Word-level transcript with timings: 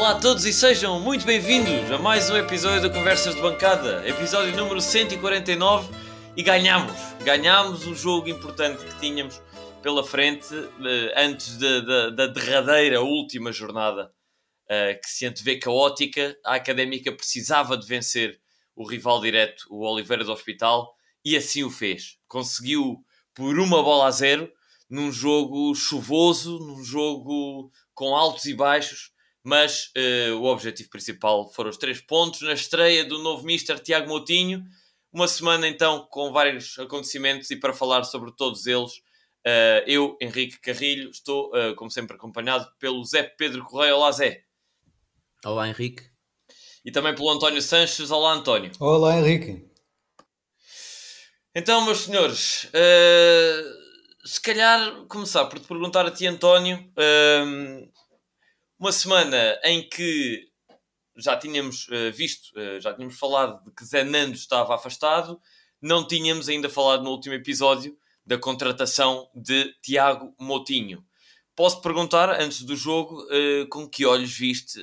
Olá 0.00 0.12
a 0.12 0.18
todos 0.18 0.46
e 0.46 0.52
sejam 0.54 0.98
muito 0.98 1.26
bem-vindos 1.26 1.90
a 1.90 1.98
mais 1.98 2.30
um 2.30 2.36
episódio 2.38 2.80
da 2.80 2.88
Conversas 2.88 3.34
de 3.34 3.42
Bancada, 3.42 4.02
episódio 4.08 4.56
número 4.56 4.80
149 4.80 5.92
e 6.34 6.42
ganhamos, 6.42 6.96
ganhamos 7.22 7.86
um 7.86 7.94
jogo 7.94 8.26
importante 8.30 8.82
que 8.82 8.98
tínhamos 8.98 9.42
pela 9.82 10.02
frente 10.02 10.54
eh, 10.54 11.14
antes 11.14 11.58
da, 11.58 11.80
da, 11.80 12.10
da 12.10 12.26
derradeira 12.28 13.02
última 13.02 13.52
jornada 13.52 14.10
eh, 14.70 14.94
que 14.94 15.06
se 15.06 15.26
antevê 15.26 15.58
caótica. 15.58 16.34
A 16.46 16.54
Académica 16.54 17.12
precisava 17.12 17.76
de 17.76 17.86
vencer 17.86 18.40
o 18.74 18.88
rival 18.88 19.20
direto, 19.20 19.66
o 19.68 19.86
Oliveira 19.86 20.24
do 20.24 20.32
Hospital, 20.32 20.94
e 21.22 21.36
assim 21.36 21.62
o 21.62 21.68
fez. 21.68 22.16
Conseguiu 22.26 23.04
por 23.34 23.58
uma 23.58 23.82
bola 23.82 24.06
a 24.06 24.10
zero 24.10 24.50
num 24.88 25.12
jogo 25.12 25.74
chuvoso, 25.74 26.58
num 26.58 26.82
jogo 26.82 27.70
com 27.92 28.16
altos 28.16 28.46
e 28.46 28.54
baixos, 28.54 29.12
mas 29.42 29.90
uh, 29.96 30.36
o 30.36 30.44
objetivo 30.44 30.90
principal 30.90 31.50
foram 31.52 31.70
os 31.70 31.76
três 31.76 32.00
pontos 32.00 32.42
na 32.42 32.52
estreia 32.52 33.04
do 33.04 33.18
novo 33.18 33.44
Mister 33.44 33.78
Tiago 33.78 34.08
Moutinho. 34.08 34.64
Uma 35.12 35.26
semana 35.26 35.66
então 35.66 36.06
com 36.10 36.32
vários 36.32 36.78
acontecimentos 36.78 37.50
e 37.50 37.56
para 37.56 37.72
falar 37.72 38.04
sobre 38.04 38.30
todos 38.36 38.66
eles, 38.66 38.92
uh, 39.46 39.82
eu, 39.86 40.16
Henrique 40.20 40.60
Carrilho, 40.60 41.10
estou, 41.10 41.50
uh, 41.50 41.74
como 41.74 41.90
sempre, 41.90 42.16
acompanhado 42.16 42.70
pelo 42.78 43.04
Zé 43.04 43.22
Pedro 43.22 43.64
Correia. 43.64 43.96
Olá, 43.96 44.12
Zé. 44.12 44.44
Olá, 45.44 45.68
Henrique. 45.68 46.04
E 46.84 46.92
também 46.92 47.14
pelo 47.14 47.30
António 47.30 47.60
Sanches. 47.60 48.10
Olá, 48.10 48.34
António. 48.34 48.70
Olá, 48.78 49.18
Henrique. 49.18 49.68
Então, 51.54 51.84
meus 51.84 52.00
senhores, 52.00 52.64
uh, 52.64 53.80
se 54.24 54.40
calhar 54.40 55.06
começar 55.06 55.46
por 55.46 55.58
te 55.58 55.66
perguntar 55.66 56.06
a 56.06 56.10
ti, 56.10 56.26
António, 56.26 56.78
uh, 56.78 57.90
uma 58.80 58.90
semana 58.90 59.60
em 59.62 59.88
que 59.88 60.48
já 61.16 61.36
tínhamos 61.36 61.86
uh, 61.88 62.10
visto, 62.12 62.50
já 62.80 62.94
tínhamos 62.94 63.18
falado 63.18 63.62
de 63.62 63.70
que 63.72 63.84
Zé 63.84 64.02
Nando 64.02 64.34
estava 64.34 64.74
afastado, 64.74 65.38
não 65.80 66.06
tínhamos 66.06 66.48
ainda 66.48 66.68
falado 66.68 67.04
no 67.04 67.10
último 67.10 67.34
episódio 67.34 67.96
da 68.24 68.38
contratação 68.38 69.28
de 69.34 69.72
Tiago 69.82 70.34
Motinho. 70.38 71.04
Posso 71.54 71.82
perguntar, 71.82 72.40
antes 72.40 72.62
do 72.62 72.74
jogo, 72.74 73.26
com 73.70 73.88
que 73.88 74.06
olhos 74.06 74.32
viste 74.32 74.80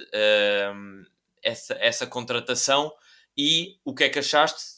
essa, 1.42 1.74
essa 1.76 2.06
contratação 2.06 2.92
e 3.38 3.80
o 3.86 3.94
que 3.94 4.04
é 4.04 4.10
que 4.10 4.20
achaste 4.20 4.78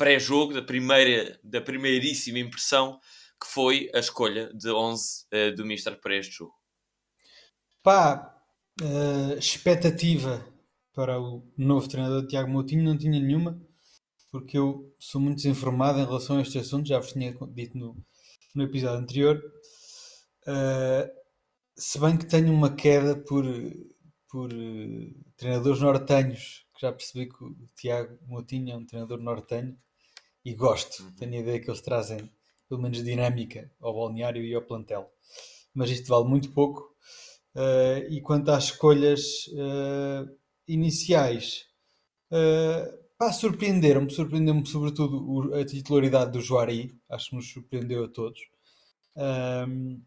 pré-jogo, 0.00 0.54
da, 0.54 0.62
primeira, 0.62 1.38
da 1.44 1.60
primeiríssima 1.60 2.38
impressão, 2.38 2.98
que 3.38 3.46
foi 3.46 3.90
a 3.94 3.98
escolha 3.98 4.50
de 4.54 4.70
11 4.70 5.24
uh, 5.24 5.26
eh, 5.30 5.50
do 5.50 5.64
Mister 5.66 6.00
para 6.00 6.16
este 6.16 6.36
jogo? 6.36 6.54
Pá, 7.82 8.39
uh, 8.80 9.38
expectativa 9.38 10.44
para 10.94 11.20
o 11.20 11.42
novo 11.56 11.88
treinador 11.88 12.26
Tiago 12.26 12.50
Moutinho 12.50 12.84
não 12.84 12.96
tinha 12.96 13.20
nenhuma, 13.20 13.60
porque 14.30 14.58
eu 14.58 14.94
sou 14.98 15.20
muito 15.20 15.36
desinformado 15.36 15.98
em 15.98 16.04
relação 16.04 16.38
a 16.38 16.42
este 16.42 16.58
assunto, 16.58 16.88
já 16.88 16.98
vos 16.98 17.12
tinha 17.12 17.34
dito 17.52 17.78
no, 17.78 17.96
no 18.54 18.62
episódio 18.62 18.98
anterior. 18.98 19.42
Uh, 20.46 21.10
se 21.76 21.98
bem 21.98 22.16
que 22.16 22.26
tenho 22.26 22.52
uma 22.52 22.74
queda 22.74 23.16
por, 23.16 23.44
por 24.28 24.52
uh, 24.52 25.14
treinadores 25.36 25.80
nortenhos, 25.80 26.66
que 26.74 26.80
já 26.82 26.92
percebi 26.92 27.28
que 27.28 27.44
o 27.44 27.56
Tiago 27.76 28.18
Moutinho 28.26 28.72
é 28.72 28.76
um 28.76 28.84
treinador 28.84 29.20
nortenho, 29.20 29.76
e 30.44 30.54
gosto. 30.54 31.02
Uhum. 31.02 31.12
Tenho 31.12 31.34
a 31.34 31.38
ideia 31.38 31.60
que 31.60 31.70
eles 31.70 31.80
trazem 31.80 32.30
pelo 32.68 32.80
menos 32.80 33.02
dinâmica 33.02 33.70
ao 33.80 33.94
balneário 33.94 34.44
e 34.44 34.54
ao 34.54 34.62
plantel. 34.62 35.10
Mas 35.74 35.90
isto 35.90 36.08
vale 36.08 36.24
muito 36.24 36.50
pouco. 36.52 36.89
Uh, 37.54 38.06
e 38.08 38.20
quanto 38.20 38.50
às 38.50 38.64
escolhas 38.64 39.46
uh, 39.48 40.30
iniciais, 40.68 41.66
uh, 42.30 43.32
surpreenderam-me, 43.32 44.10
surpreendeu-me 44.10 44.66
sobretudo 44.66 45.52
a 45.54 45.64
titularidade 45.64 46.32
do 46.32 46.40
Juari, 46.40 46.96
acho 47.08 47.30
que 47.30 47.36
nos 47.36 47.52
surpreendeu 47.52 48.04
a 48.04 48.08
todos. 48.08 48.40
Um, 49.16 50.00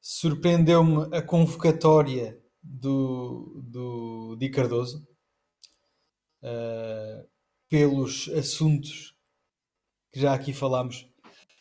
surpreendeu-me 0.00 1.14
a 1.14 1.22
convocatória 1.22 2.40
do, 2.62 3.62
do 3.62 4.36
Di 4.36 4.48
Cardoso. 4.48 5.06
Uh, 6.42 7.30
pelos 7.72 8.28
assuntos 8.36 9.14
que 10.12 10.20
já 10.20 10.34
aqui 10.34 10.52
falámos, 10.52 11.08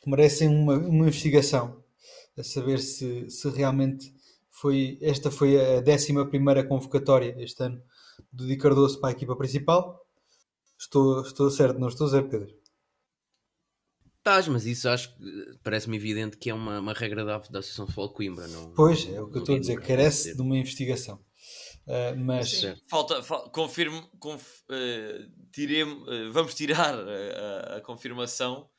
que 0.02 0.10
merecem 0.10 0.50
uma, 0.50 0.78
uma 0.78 1.08
investigação, 1.08 1.81
a 2.42 2.44
saber 2.44 2.80
se, 2.80 3.30
se 3.30 3.50
realmente 3.50 4.14
foi, 4.50 4.98
esta 5.02 5.32
foi 5.32 5.58
a 5.58 5.80
11 5.80 6.26
primeira 6.30 6.64
convocatória 6.64 7.36
este 7.40 7.64
ano 7.64 7.82
do 8.32 8.46
Di 8.46 8.58
Cardoso 8.58 9.00
para 9.00 9.10
a 9.10 9.14
equipa 9.14 9.36
principal. 9.36 10.06
Estou, 10.78 11.22
estou 11.22 11.50
certo, 11.50 11.80
não 11.80 11.88
estou, 11.88 12.08
Zé 12.08 12.22
Pedro? 12.22 12.54
Estás, 14.18 14.48
mas 14.48 14.66
isso 14.66 14.90
acho 14.90 15.16
que 15.16 15.58
parece-me 15.64 15.98
evidente 15.98 16.38
que 16.38 16.50
é 16.50 16.54
uma, 16.54 16.80
uma 16.80 16.94
regra 16.94 17.24
da, 17.24 17.38
da 17.38 17.60
Associação 17.60 17.86
de 17.86 17.94
Futebol 17.94 18.14
Coimbra. 18.14 18.48
Não, 18.48 18.72
pois, 18.74 19.08
é 19.08 19.22
o 19.22 19.28
que 19.28 19.38
eu 19.38 19.42
estou 19.42 19.56
a 19.56 19.60
dizer, 19.60 19.80
carece 19.82 20.36
de 20.36 20.42
uma 20.42 20.58
investigação. 20.58 21.20
Uh, 21.88 22.16
mas 22.18 22.52
Sim. 22.52 22.76
falta, 22.88 23.24
fa 23.24 23.50
confirmo, 23.50 24.08
conf, 24.20 24.62
uh, 24.70 25.32
tiremos, 25.52 26.08
uh, 26.08 26.32
vamos 26.32 26.54
tirar 26.54 26.94
a, 26.96 27.78
a, 27.78 27.82
confirmação 27.82 28.70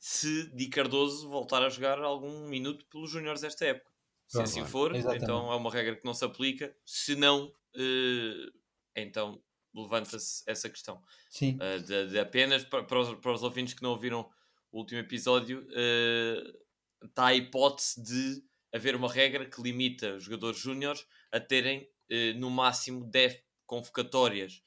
se 0.00 0.50
Di 0.56 0.68
Cardoso 0.68 1.28
voltar 1.28 1.62
a 1.62 1.68
jogar 1.68 2.00
algum 2.00 2.48
minuto 2.48 2.86
pelos 2.86 3.10
Júniores 3.10 3.42
desta 3.42 3.66
época. 3.66 3.90
Se 4.26 4.40
assim 4.40 4.64
for, 4.64 4.94
Exatamente. 4.94 5.24
então 5.24 5.52
é 5.52 5.56
uma 5.56 5.70
regra 5.70 5.94
que 5.94 6.04
não 6.04 6.14
se 6.14 6.24
aplica. 6.24 6.74
Se 6.86 7.14
não, 7.14 7.52
então 8.96 9.42
levanta-se 9.74 10.42
essa 10.46 10.70
questão. 10.70 11.02
Sim. 11.28 11.58
De, 11.86 12.06
de, 12.08 12.18
apenas 12.18 12.64
para, 12.64 12.98
os, 12.98 13.14
para 13.20 13.32
os 13.32 13.42
ouvintes 13.42 13.74
que 13.74 13.82
não 13.82 13.90
ouviram 13.90 14.30
o 14.72 14.78
último 14.78 15.00
episódio, 15.00 15.66
está 17.04 17.26
a 17.26 17.34
hipótese 17.34 18.02
de 18.02 18.42
haver 18.72 18.94
uma 18.94 19.12
regra 19.12 19.44
que 19.44 19.60
limita 19.60 20.14
os 20.14 20.24
jogadores 20.24 20.58
júniores 20.60 21.04
a 21.32 21.40
terem 21.40 21.90
eh, 22.08 22.32
no 22.34 22.48
máximo 22.48 23.04
10 23.04 23.42
convocatórias 23.66 24.62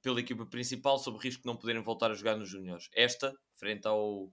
pela 0.00 0.20
equipa 0.20 0.46
principal, 0.46 0.98
sob 0.98 1.18
risco 1.18 1.42
de 1.42 1.46
não 1.46 1.56
poderem 1.56 1.82
voltar 1.82 2.10
a 2.10 2.14
jogar 2.14 2.36
nos 2.36 2.48
Júniores. 2.48 2.88
Esta, 2.94 3.36
frente 3.62 3.86
ao, 3.86 4.28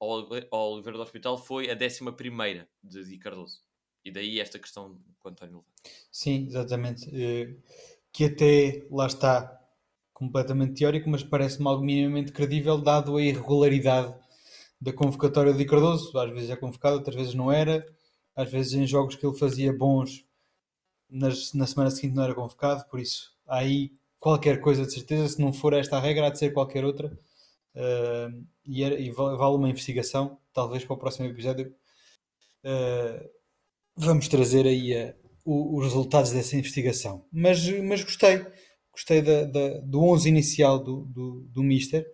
ao, 0.00 0.26
ao 0.50 0.72
Oliveira 0.72 0.96
do 0.96 1.02
Hospital, 1.02 1.36
foi 1.36 1.70
a 1.70 1.74
11 1.74 2.66
de 2.82 3.04
Di 3.04 3.18
Cardoso. 3.18 3.60
E 4.02 4.10
daí 4.10 4.40
esta 4.40 4.58
questão 4.58 4.94
que 4.94 5.26
o 5.26 5.28
António 5.28 5.56
levanta. 5.56 6.00
Sim, 6.10 6.46
exatamente. 6.46 7.06
Uh, 7.10 7.62
que 8.10 8.24
até 8.24 8.86
lá 8.90 9.06
está 9.06 9.60
completamente 10.14 10.78
teórico, 10.78 11.10
mas 11.10 11.22
parece-me 11.22 11.68
algo 11.68 11.84
minimamente 11.84 12.32
credível, 12.32 12.78
dado 12.78 13.18
a 13.18 13.22
irregularidade 13.22 14.14
da 14.80 14.94
convocatória 14.94 15.52
de 15.52 15.58
Di 15.58 15.66
Cardoso. 15.66 16.16
Às 16.18 16.30
vezes 16.30 16.48
é 16.48 16.56
convocado, 16.56 16.96
outras 16.96 17.14
vezes 17.14 17.34
não 17.34 17.52
era. 17.52 17.86
Às 18.34 18.50
vezes 18.50 18.72
em 18.72 18.86
jogos 18.86 19.14
que 19.16 19.26
ele 19.26 19.36
fazia 19.36 19.76
bons 19.76 20.24
nas, 21.10 21.52
na 21.52 21.66
semana 21.66 21.90
seguinte 21.90 22.14
não 22.14 22.24
era 22.24 22.34
convocado, 22.34 22.88
por 22.88 22.98
isso 22.98 23.36
aí 23.46 23.92
qualquer 24.18 24.60
coisa 24.60 24.86
de 24.86 24.92
certeza, 24.92 25.28
se 25.28 25.40
não 25.40 25.52
for 25.52 25.72
esta 25.72 25.96
a 25.96 26.00
regra, 26.00 26.28
há 26.28 26.30
de 26.30 26.38
ser 26.38 26.52
qualquer 26.52 26.84
outra. 26.84 27.08
Uh, 27.74 28.46
e, 28.70 28.84
era, 28.84 28.94
e, 28.98 29.10
vale 29.10 29.56
uma 29.56 29.68
investigação, 29.68 30.38
talvez 30.52 30.84
para 30.84 30.94
o 30.94 30.98
próximo 30.98 31.26
episódio. 31.26 31.74
Uh, 32.64 33.28
vamos 33.96 34.28
trazer 34.28 34.66
aí 34.66 34.96
a, 34.96 35.14
o, 35.44 35.78
os 35.78 35.84
resultados 35.84 36.30
dessa 36.30 36.56
investigação. 36.56 37.26
Mas, 37.32 37.66
mas 37.82 38.04
gostei, 38.04 38.46
gostei 38.92 39.22
da, 39.22 39.44
da, 39.44 39.80
do 39.80 40.04
11 40.04 40.28
inicial 40.28 40.78
do, 40.78 41.04
do, 41.06 41.48
do 41.50 41.62
Mister, 41.64 42.06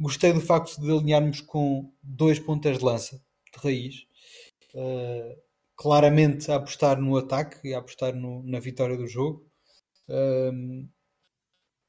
gostei 0.00 0.32
do 0.32 0.40
facto 0.40 0.80
de 0.80 0.90
alinharmos 0.90 1.42
com 1.42 1.92
dois 2.02 2.38
pontas 2.38 2.78
de 2.78 2.84
lança 2.84 3.20
de 3.52 3.62
raiz. 3.62 3.96
Uh, 4.74 5.36
claramente 5.76 6.50
a 6.50 6.56
apostar 6.56 7.00
no 7.00 7.16
ataque 7.16 7.68
e 7.68 7.74
a 7.74 7.78
apostar 7.78 8.14
no, 8.14 8.42
na 8.42 8.58
vitória 8.58 8.96
do 8.96 9.06
jogo. 9.06 9.46
Um, 10.08 10.88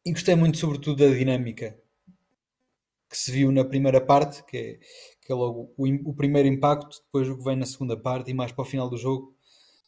e 0.06 0.12
gostei 0.12 0.36
muito, 0.36 0.58
sobretudo, 0.58 1.08
da 1.08 1.16
dinâmica 1.16 1.78
que 3.10 3.18
se 3.18 3.32
viu 3.32 3.52
na 3.52 3.66
primeira 3.66 4.00
parte, 4.00 4.44
que 4.46 4.58
é, 4.58 4.80
que 5.26 5.32
é 5.32 5.36
logo 5.36 5.74
o, 5.78 6.12
o, 6.12 6.14
primeiro 6.14 6.48
impacto, 6.48 7.02
depois 7.06 7.28
o 7.28 7.38
que 7.38 7.44
vem 7.44 7.56
na 7.56 7.66
segunda 7.66 7.98
parte 7.98 8.32
e 8.32 8.34
mais 8.34 8.52
para 8.52 8.62
o 8.62 8.66
final 8.66 8.90
do 8.90 8.98
jogo. 8.98 9.36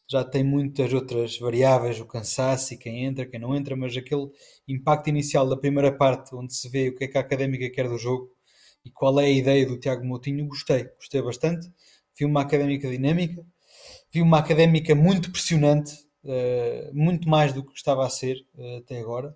Já 0.09 0.23
tem 0.23 0.43
muitas 0.43 0.93
outras 0.93 1.37
variáveis, 1.37 1.99
o 1.99 2.05
cansaço 2.05 2.73
e 2.73 2.77
quem 2.77 3.05
entra, 3.05 3.25
quem 3.25 3.39
não 3.39 3.55
entra, 3.55 3.75
mas 3.75 3.95
aquele 3.95 4.29
impacto 4.67 5.07
inicial 5.07 5.47
da 5.47 5.55
primeira 5.55 5.91
parte, 5.91 6.35
onde 6.35 6.53
se 6.53 6.67
vê 6.67 6.89
o 6.89 6.95
que 6.95 7.05
é 7.05 7.07
que 7.07 7.17
a 7.17 7.21
académica 7.21 7.69
quer 7.69 7.87
do 7.87 7.97
jogo 7.97 8.29
e 8.83 8.89
qual 8.89 9.19
é 9.19 9.25
a 9.25 9.29
ideia 9.29 9.65
do 9.65 9.79
Tiago 9.79 10.05
Moutinho, 10.05 10.47
gostei, 10.47 10.85
gostei 10.97 11.21
bastante. 11.21 11.71
Vi 12.17 12.25
uma 12.25 12.41
académica 12.41 12.89
dinâmica, 12.89 13.45
vi 14.11 14.21
uma 14.21 14.39
académica 14.39 14.93
muito 14.95 15.31
pressionante, 15.31 15.93
uh, 16.23 16.93
muito 16.93 17.29
mais 17.29 17.53
do 17.53 17.63
que 17.63 17.73
estava 17.75 18.05
a 18.05 18.09
ser 18.09 18.37
uh, 18.55 18.77
até 18.77 18.99
agora, 18.99 19.35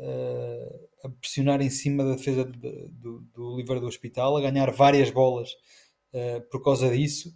uh, 0.00 0.88
a 1.04 1.08
pressionar 1.08 1.60
em 1.62 1.70
cima 1.70 2.04
da 2.04 2.16
defesa 2.16 2.44
de, 2.44 2.88
do, 2.88 3.20
do 3.32 3.54
Oliveira 3.54 3.80
do 3.80 3.86
Hospital, 3.86 4.36
a 4.36 4.40
ganhar 4.40 4.70
várias 4.72 5.10
bolas 5.10 5.50
por 6.50 6.60
causa 6.64 6.90
disso, 6.90 7.32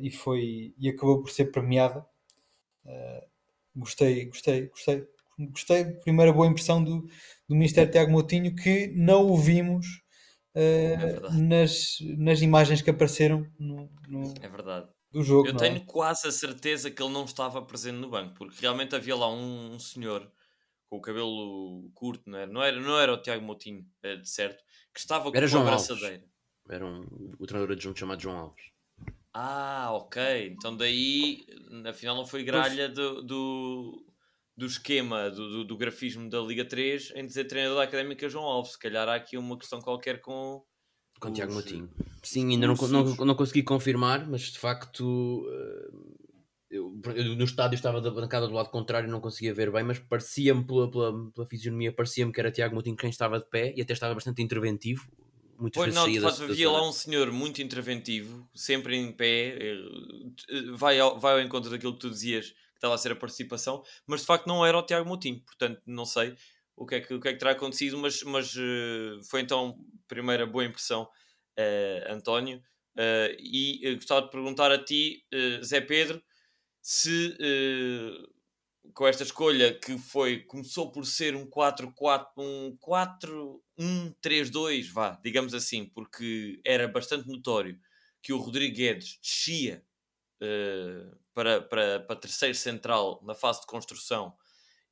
e, 0.00 0.10
foi, 0.10 0.74
e 0.78 0.88
acabou 0.88 1.20
por 1.20 1.30
ser 1.30 1.52
premiada. 1.52 2.02
Uh, 2.82 3.26
gostei, 3.76 4.24
gostei, 4.24 4.68
gostei. 4.68 5.06
Gostei. 5.38 5.84
Primeira 5.84 6.32
boa 6.32 6.48
impressão 6.48 6.82
do, 6.82 7.02
do 7.48 7.54
Ministério 7.54 7.90
Tiago 7.90 8.10
Moutinho 8.10 8.54
que 8.56 8.88
não 8.88 9.30
o 9.30 9.36
vimos 9.36 9.86
uh, 10.54 10.58
é 10.58 11.30
nas, 11.32 11.98
nas 12.16 12.42
imagens 12.42 12.82
que 12.82 12.90
apareceram 12.90 13.46
no, 13.58 13.88
no, 14.08 14.34
é 14.42 14.48
verdade. 14.48 14.88
do 15.12 15.22
jogo. 15.22 15.48
Eu 15.48 15.56
tenho 15.56 15.76
é? 15.76 15.84
quase 15.86 16.26
a 16.26 16.32
certeza 16.32 16.90
que 16.90 17.00
ele 17.00 17.12
não 17.12 17.24
estava 17.24 17.62
presente 17.62 17.98
no 17.98 18.10
banco, 18.10 18.34
porque 18.34 18.60
realmente 18.60 18.96
havia 18.96 19.14
lá 19.14 19.32
um, 19.32 19.74
um 19.74 19.78
senhor 19.78 20.28
com 20.88 20.96
o 20.96 21.00
cabelo 21.00 21.90
curto, 21.94 22.28
não 22.28 22.38
era? 22.38 22.50
Não 22.50 22.62
era, 22.62 22.80
não 22.80 22.98
era 22.98 23.12
o 23.12 23.20
Tiago 23.20 23.44
Moutinho, 23.44 23.86
eh, 24.02 24.16
de 24.16 24.28
certo, 24.28 24.62
que 24.92 25.00
estava 25.00 25.30
com 25.30 25.36
era 25.36 25.46
uma 25.46 25.60
abraçadeira. 25.60 26.24
Era 26.68 26.84
um, 26.84 27.06
o 27.38 27.46
treinador 27.46 27.76
adjunto 27.76 27.98
chamado 27.98 28.20
João 28.20 28.36
Alves. 28.36 28.64
Ah, 29.32 29.90
ok. 29.92 30.48
Então 30.48 30.76
daí, 30.76 31.46
afinal, 31.88 32.16
não 32.16 32.26
foi 32.26 32.42
gralha 32.42 32.88
do, 32.88 33.22
do, 33.22 34.06
do 34.56 34.66
esquema, 34.66 35.30
do, 35.30 35.50
do, 35.50 35.64
do, 35.64 35.76
grafismo 35.76 36.28
da 36.28 36.40
Liga 36.40 36.64
3 36.64 37.12
em 37.14 37.26
dizer 37.26 37.44
treinador 37.44 37.78
da 37.78 37.84
Académica 37.84 38.28
João 38.28 38.44
Alves. 38.44 38.72
Se 38.72 38.78
calhar 38.78 39.08
há 39.08 39.14
aqui 39.14 39.36
uma 39.36 39.58
questão 39.58 39.80
qualquer 39.80 40.20
com. 40.20 40.64
Com 41.20 41.28
o 41.28 41.32
Tiago 41.32 41.52
Moutinho. 41.52 41.90
Sim, 42.22 42.50
ainda 42.50 42.66
não, 42.66 42.74
não, 42.74 43.26
não, 43.26 43.34
consegui 43.34 43.62
confirmar, 43.62 44.28
mas 44.28 44.42
de 44.42 44.58
facto. 44.58 45.46
Uh 45.46 46.27
eu, 46.70 47.00
eu, 47.14 47.36
no 47.36 47.44
estádio 47.44 47.76
estava 47.76 48.00
da 48.00 48.10
bancada 48.10 48.46
do 48.46 48.54
lado 48.54 48.70
contrário 48.70 49.08
não 49.08 49.20
conseguia 49.20 49.54
ver 49.54 49.70
bem, 49.72 49.82
mas 49.82 49.98
parecia-me 49.98 50.66
pela, 50.66 50.90
pela, 50.90 51.30
pela 51.30 51.46
fisionomia, 51.46 51.92
parecia-me 51.92 52.32
que 52.32 52.40
era 52.40 52.50
Tiago 52.50 52.74
Moutinho 52.74 52.96
quem 52.96 53.10
estava 53.10 53.38
de 53.38 53.48
pé 53.48 53.72
e 53.76 53.80
até 53.80 53.92
estava 53.92 54.14
bastante 54.14 54.42
interventivo. 54.42 55.06
Muitas 55.58 55.82
pois 55.82 55.94
vezes 55.94 56.00
não, 56.00 56.12
de 56.12 56.20
facto, 56.20 56.44
havia 56.44 56.70
lá 56.70 56.88
um 56.88 56.92
senhor 56.92 57.32
muito 57.32 57.60
interventivo, 57.60 58.48
sempre 58.54 58.96
em 58.96 59.10
pé, 59.10 59.58
eh, 59.58 59.76
vai 60.76 61.00
ao, 61.00 61.18
vai 61.18 61.34
ao 61.34 61.40
encontro 61.40 61.68
daquilo 61.68 61.94
que 61.94 61.98
tu 61.98 62.10
dizias 62.10 62.50
que 62.50 62.76
estava 62.76 62.94
a 62.94 62.98
ser 62.98 63.10
a 63.10 63.16
participação, 63.16 63.82
mas 64.06 64.20
de 64.20 64.26
facto 64.26 64.46
não 64.46 64.64
era 64.64 64.78
o 64.78 64.82
Tiago 64.82 65.08
Moutinho, 65.08 65.40
portanto 65.40 65.82
não 65.84 66.04
sei 66.04 66.36
o 66.76 66.86
que 66.86 66.94
é 66.94 67.00
que, 67.00 67.12
o 67.12 67.20
que, 67.20 67.28
é 67.28 67.32
que 67.32 67.38
terá 67.38 67.50
acontecido, 67.50 67.98
mas, 67.98 68.22
mas 68.22 68.54
uh, 68.54 69.20
foi 69.28 69.40
então 69.40 69.76
primeira 70.06 70.46
boa 70.46 70.64
impressão, 70.64 71.02
uh, 71.02 72.12
António. 72.12 72.62
Uh, 72.96 73.34
e 73.38 73.94
gostava 73.96 74.22
de 74.22 74.30
perguntar 74.30 74.72
a 74.72 74.78
ti, 74.82 75.24
Zé 75.62 75.80
Pedro, 75.80 76.20
se 76.82 77.36
uh, 77.40 78.92
com 78.94 79.06
esta 79.06 79.22
escolha 79.22 79.78
que 79.78 79.98
foi 79.98 80.40
começou 80.44 80.90
por 80.90 81.04
ser 81.06 81.34
um 81.36 81.46
4-4, 81.46 82.26
um 82.36 82.76
4-1-3-2, 83.78 84.90
vá, 84.92 85.20
digamos 85.22 85.54
assim, 85.54 85.86
porque 85.86 86.60
era 86.64 86.88
bastante 86.88 87.28
notório 87.28 87.78
que 88.22 88.32
o 88.32 88.38
Rodrigo 88.38 88.76
Guedes 88.76 89.18
descia 89.22 89.84
uh, 90.42 91.16
para, 91.32 91.60
para, 91.62 92.00
para 92.00 92.16
terceiro 92.16 92.54
central 92.54 93.20
na 93.24 93.34
fase 93.34 93.60
de 93.60 93.66
construção 93.66 94.34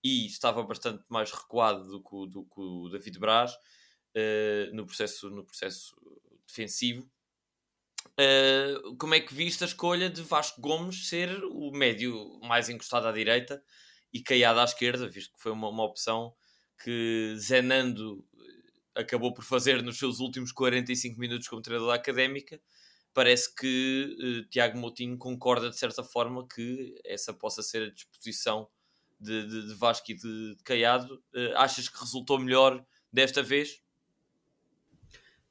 e 0.03 0.27
estava 0.27 0.63
bastante 0.63 1.05
mais 1.09 1.33
recuado 1.33 1.89
do 1.89 2.01
que, 2.01 2.29
do 2.29 2.45
que 2.45 2.61
o 2.61 2.89
David 2.89 3.19
Braz 3.19 3.53
uh, 3.55 4.73
no, 4.75 4.87
processo, 4.87 5.29
no 5.31 5.45
processo 5.45 5.97
defensivo. 6.47 7.11
Uh, 8.19 8.97
como 8.97 9.15
é 9.15 9.21
que 9.21 9.35
viste 9.35 9.63
a 9.65 9.67
escolha 9.67 10.09
de 10.09 10.23
Vasco 10.23 10.61
Gomes 10.61 11.09
ser 11.09 11.31
o 11.45 11.71
médio 11.71 12.39
mais 12.43 12.69
encostado 12.69 13.07
à 13.07 13.13
direita 13.13 13.63
e 14.13 14.23
caiado 14.23 14.61
à 14.61 14.65
esquerda, 14.65 15.09
visto 15.09 15.35
que 15.35 15.43
foi 15.43 15.53
uma, 15.53 15.69
uma 15.69 15.85
opção 15.85 16.35
que 16.83 17.35
Zenando 17.39 18.25
acabou 18.95 19.33
por 19.33 19.45
fazer 19.45 19.83
nos 19.83 19.99
seus 19.99 20.21
últimos 20.21 20.53
45 20.53 21.19
minutos 21.21 21.49
como 21.49 21.63
treinador 21.63 21.91
da 21.91 21.97
Académica. 21.97 22.61
Parece 23.13 23.55
que 23.55 24.17
uh, 24.19 24.49
Tiago 24.49 24.79
Moutinho 24.79 25.17
concorda 25.19 25.71
de 25.71 25.79
certa 25.79 26.03
forma 26.03 26.47
que 26.49 26.95
essa 27.05 27.33
possa 27.33 27.63
ser 27.63 27.83
a 27.83 27.91
disposição 27.91 28.69
de, 29.21 29.47
de, 29.47 29.69
de 29.69 29.75
Vasco 29.75 30.11
e 30.11 30.15
de, 30.15 30.57
de 30.57 30.63
Caiado. 30.63 31.15
Uh, 31.35 31.57
achas 31.57 31.89
que 31.89 31.99
resultou 31.99 32.39
melhor 32.39 32.85
desta 33.13 33.43
vez? 33.43 33.81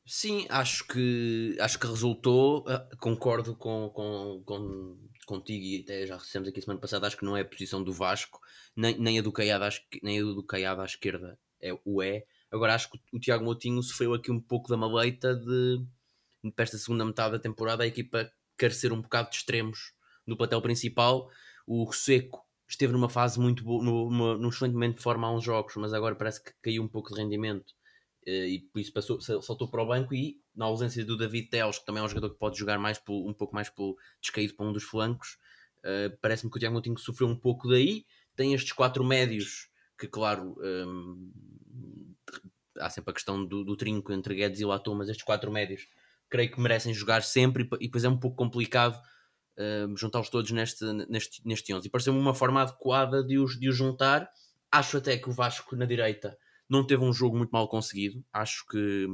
Sim, 0.08 0.46
acho 0.50 0.86
que, 0.88 1.58
acho 1.60 1.80
que 1.80 1.88
resultou. 1.88 2.60
Uh, 2.60 2.98
concordo 3.00 3.56
com, 3.56 3.90
com, 3.90 4.44
com, 4.46 4.98
contigo 5.26 5.64
e 5.64 5.82
até 5.82 6.06
já 6.06 6.18
recebemos 6.18 6.50
aqui 6.50 6.62
semana 6.62 6.80
passada. 6.80 7.08
Acho 7.08 7.18
que 7.18 7.26
não 7.26 7.36
é 7.36 7.42
a 7.42 7.46
posição 7.46 7.84
do 7.84 7.92
Vasco, 7.92 8.40
nem, 8.76 8.98
nem 9.00 9.20
a 9.20 9.22
do 9.22 9.32
Caiado, 9.32 9.66
nem 10.04 10.20
a 10.20 10.24
do 10.24 10.44
Caiado 10.44 10.82
à 10.82 10.86
esquerda 10.86 11.40
é 11.66 11.74
o 11.84 12.02
é. 12.02 12.24
Agora 12.52 12.76
acho 12.76 12.92
que 12.92 13.00
o 13.12 13.20
Tiago 13.20 13.44
Moutinho 13.44 13.82
sofreu 13.82 14.14
aqui 14.14 14.32
um 14.32 14.40
pouco 14.40 14.70
da 14.70 14.78
maleita 14.78 15.36
de, 15.36 15.84
para 16.56 16.64
esta 16.64 16.78
segunda 16.78 17.04
metade 17.04 17.34
da 17.34 17.40
temporada 17.40 17.84
a 17.84 17.88
equipa 17.88 18.32
carecer 18.56 18.94
um 18.94 19.02
bocado 19.02 19.32
de 19.32 19.38
extremos 19.38 19.94
no 20.26 20.38
platel 20.38 20.62
principal. 20.62 21.30
O 21.68 21.92
Seco 21.92 22.46
esteve 22.68 22.94
numa 22.94 23.10
fase 23.10 23.40
muito 23.40 23.64
boa, 23.64 23.84
num 23.84 24.50
excelente 24.50 24.74
momento 24.74 24.98
de 24.98 25.04
forma 25.04 25.28
há 25.28 25.34
uns 25.34 25.44
jogos, 25.44 25.76
mas 25.78 25.94
agora 25.94 26.16
parece 26.16 26.44
que 26.44 26.52
caiu 26.62 26.84
um 26.84 26.88
pouco 26.88 27.14
de 27.14 27.22
rendimento 27.22 27.74
e 28.26 28.60
por 28.72 28.80
isso 28.80 28.92
passou, 28.92 29.22
saltou 29.22 29.68
para 29.68 29.84
o 29.84 29.86
banco 29.86 30.14
e 30.14 30.42
na 30.56 30.66
ausência 30.66 31.06
do 31.06 31.16
David 31.16 31.50
Teles, 31.50 31.78
que 31.78 31.86
também 31.86 32.02
é 32.02 32.06
um 32.06 32.10
jogador 32.10 32.32
que 32.32 32.40
pode 32.40 32.58
jogar 32.58 32.80
mais 32.80 33.00
um 33.08 33.34
pouco 33.34 33.54
mais 33.54 33.70
pelo 33.70 33.96
descaído 34.20 34.56
para 34.56 34.66
um 34.66 34.74
dos 34.74 34.84
flancos, 34.84 35.38
uh, 35.80 36.18
parece-me 36.22 36.50
que 36.50 36.58
o 36.58 36.60
Tiago 36.60 36.74
Moutinho 36.74 36.98
sofreu 36.98 37.28
um 37.28 37.36
pouco 37.36 37.70
daí. 37.70 38.06
Tem 38.36 38.54
estes 38.54 38.72
quatro 38.74 39.04
médios 39.04 39.70
que, 39.98 40.08
claro, 40.08 40.58
um, 40.60 41.32
há 42.80 42.90
sempre 42.90 43.12
a 43.12 43.14
questão 43.14 43.46
do, 43.46 43.64
do 43.64 43.76
trinco 43.76 44.12
entre 44.12 44.36
Guedes 44.36 44.60
e 44.60 44.66
Latou, 44.66 44.96
mas 44.96 45.08
estes 45.08 45.24
quatro 45.24 45.52
médios 45.52 45.88
creio 46.30 46.52
que 46.52 46.60
merecem 46.60 46.94
jogar 46.94 47.24
sempre 47.24 47.64
e, 47.64 47.76
e 47.76 47.88
depois 47.88 48.04
é 48.04 48.10
um 48.10 48.18
pouco 48.18 48.36
complicado 48.36 49.00
uh, 49.58 49.96
juntá-los 49.96 50.30
todos 50.30 50.52
neste, 50.52 50.84
neste, 51.10 51.46
neste 51.46 51.74
11. 51.74 51.88
E 51.88 51.92
pareceu-me 51.92 52.20
uma 52.20 52.34
forma 52.34 52.62
adequada 52.62 53.24
de 53.24 53.38
os, 53.38 53.60
de 53.60 53.70
os 53.70 53.76
juntar. 53.76 54.30
Acho 54.72 54.98
até 54.98 55.18
que 55.18 55.30
o 55.30 55.34
Vasco 55.34 55.76
na 55.76 55.86
direita 55.86 56.38
não 56.70 56.86
teve 56.86 57.04
um 57.04 57.14
jogo 57.14 57.38
muito 57.38 57.52
mal 57.52 57.68
conseguido. 57.68 58.24
Acho 58.34 58.66
que 58.68 59.08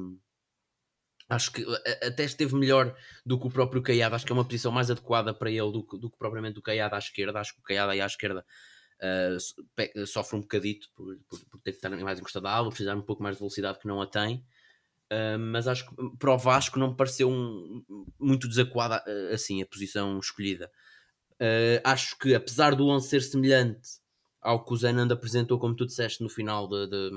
acho 1.29 1.51
que 1.51 1.65
até 2.03 2.25
esteve 2.25 2.53
melhor 2.55 2.93
do 3.25 3.39
que 3.39 3.47
o 3.47 3.51
próprio 3.51 3.81
Caiado. 3.81 4.15
Acho 4.15 4.25
que 4.25 4.31
é 4.31 4.35
uma 4.35 4.45
posição 4.45 4.71
mais 4.71 4.91
adequada 4.91 5.33
para 5.33 5.49
ele 5.49 5.71
do 5.71 5.85
que, 5.85 5.97
do 5.97 6.11
que 6.11 6.17
propriamente 6.17 6.59
o 6.59 6.61
Caiado 6.61 6.95
à 6.95 6.99
esquerda. 6.99 7.39
Acho 7.39 7.53
que 7.53 7.61
o 7.61 7.63
Caiado 7.63 7.91
aí 7.91 8.01
à 8.01 8.05
esquerda 8.05 8.45
uh, 9.01 10.05
sofre 10.05 10.37
um 10.37 10.41
bocadito 10.41 10.89
por, 10.93 11.17
por, 11.29 11.39
por, 11.45 11.61
ter 11.61 11.71
que 11.71 11.77
estar 11.77 11.89
mais 11.89 12.19
encostado 12.19 12.47
à 12.47 12.51
ala, 12.51 12.69
precisar 12.69 12.95
um 12.95 13.01
pouco 13.01 13.23
mais 13.23 13.35
de 13.37 13.39
velocidade 13.39 13.79
que 13.79 13.87
não 13.87 14.01
a 14.01 14.07
tem. 14.07 14.45
Uh, 15.11 15.39
mas 15.39 15.67
acho 15.67 15.89
que 15.89 15.95
para 16.17 16.33
o 16.33 16.37
Vasco 16.37 16.79
não 16.79 16.91
me 16.91 16.97
pareceu 16.97 17.29
um, 17.29 17.83
muito 18.19 18.47
desacuada 18.47 19.03
uh, 19.07 19.33
assim 19.33 19.61
a 19.61 19.65
posição 19.65 20.19
escolhida. 20.19 20.69
acho 21.83 22.17
que 22.17 22.35
apesar 22.35 22.75
do 22.75 22.87
11 22.87 23.07
ser 23.07 23.21
semelhante 23.21 24.00
ao 24.41 24.63
que 24.63 24.73
o 24.73 24.77
Zenand 24.77 25.11
apresentou, 25.11 25.59
como 25.59 25.75
tu 25.75 25.85
disseste, 25.85 26.23
no 26.23 26.29
final 26.29 26.67
de, 26.67 26.87
de, 26.87 27.09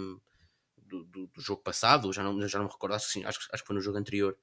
do, 0.87 1.05
do, 1.05 1.27
do, 1.27 1.41
jogo 1.41 1.63
passado, 1.63 2.13
já 2.13 2.23
não, 2.23 2.47
já 2.47 2.59
não 2.59 2.67
me 2.67 2.73
recordo, 2.73 2.95
acho 2.95 3.07
que, 3.07 3.13
sim, 3.13 3.25
acho, 3.25 3.39
acho 3.51 3.63
que 3.63 3.67
foi 3.67 3.75
no 3.75 3.83
jogo 3.83 3.99
anterior. 3.99 4.37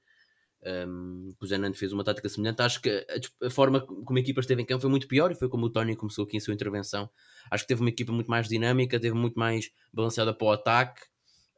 Um, 0.64 1.34
o 1.40 1.46
Zenand 1.48 1.74
fez 1.74 1.92
uma 1.92 2.04
tática 2.04 2.30
semelhante. 2.30 2.62
Acho 2.62 2.82
que 2.82 2.90
a, 2.90 3.48
a, 3.48 3.50
forma 3.50 3.82
como 3.82 4.18
a 4.18 4.22
equipa 4.22 4.40
esteve 4.40 4.62
em 4.62 4.66
campo 4.66 4.82
foi 4.82 4.90
muito 4.90 5.08
pior 5.08 5.32
e 5.32 5.36
foi 5.36 5.50
como 5.50 5.66
o 5.66 5.70
Tony 5.70 5.96
começou 5.96 6.26
aqui 6.26 6.38
em 6.38 6.40
sua 6.40 6.54
intervenção. 6.54 7.10
Acho 7.50 7.64
que 7.64 7.68
teve 7.70 7.82
uma 7.82 7.90
equipa 7.90 8.12
muito 8.12 8.28
mais 8.28 8.48
dinâmica, 8.48 9.00
teve 9.00 9.16
muito 9.16 9.40
mais 9.40 9.72
balanceada 9.92 10.34
para 10.34 10.46
o 10.46 10.52
ataque. 10.52 11.02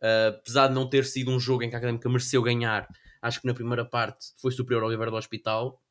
Uh, 0.02 0.36
apesar 0.40 0.68
de 0.68 0.74
não 0.74 0.90
ter 0.90 1.06
sido 1.06 1.32
um 1.32 1.40
jogo 1.40 1.64
em 1.64 1.70
que 1.70 1.76
a 1.76 1.78
Académica 1.78 2.10
mereceu 2.10 2.42
ganhar, 2.42 2.88
acho 3.22 3.42
que 3.42 3.48
na 3.48 3.54
primeira 3.54 3.86
parte 3.86 4.28
foi 4.42 4.52
superior 4.52 4.84
ao 4.84 4.88
Oliveira 4.88 5.12
do 5.12 5.18
Hospital. 5.18 5.82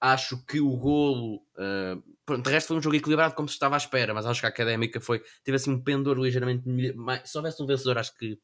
Acho 0.00 0.42
que 0.46 0.60
o 0.60 0.76
golo, 0.76 1.42
uh, 1.58 2.38
de 2.38 2.50
resto 2.50 2.68
foi 2.68 2.78
um 2.78 2.82
jogo 2.82 2.96
equilibrado 2.96 3.34
como 3.34 3.48
se 3.48 3.54
estava 3.54 3.76
à 3.76 3.78
espera, 3.78 4.14
mas 4.14 4.24
acho 4.24 4.40
que 4.40 4.46
a 4.46 4.48
Académica 4.48 5.00
foi, 5.00 5.22
teve 5.44 5.56
assim 5.56 5.70
um 5.70 5.82
pendor 5.82 6.18
ligeiramente 6.18 6.66
mais. 6.94 7.30
Se 7.30 7.36
houvesse 7.36 7.62
um 7.62 7.66
vencedor, 7.66 7.98
acho 7.98 8.16
que 8.16 8.38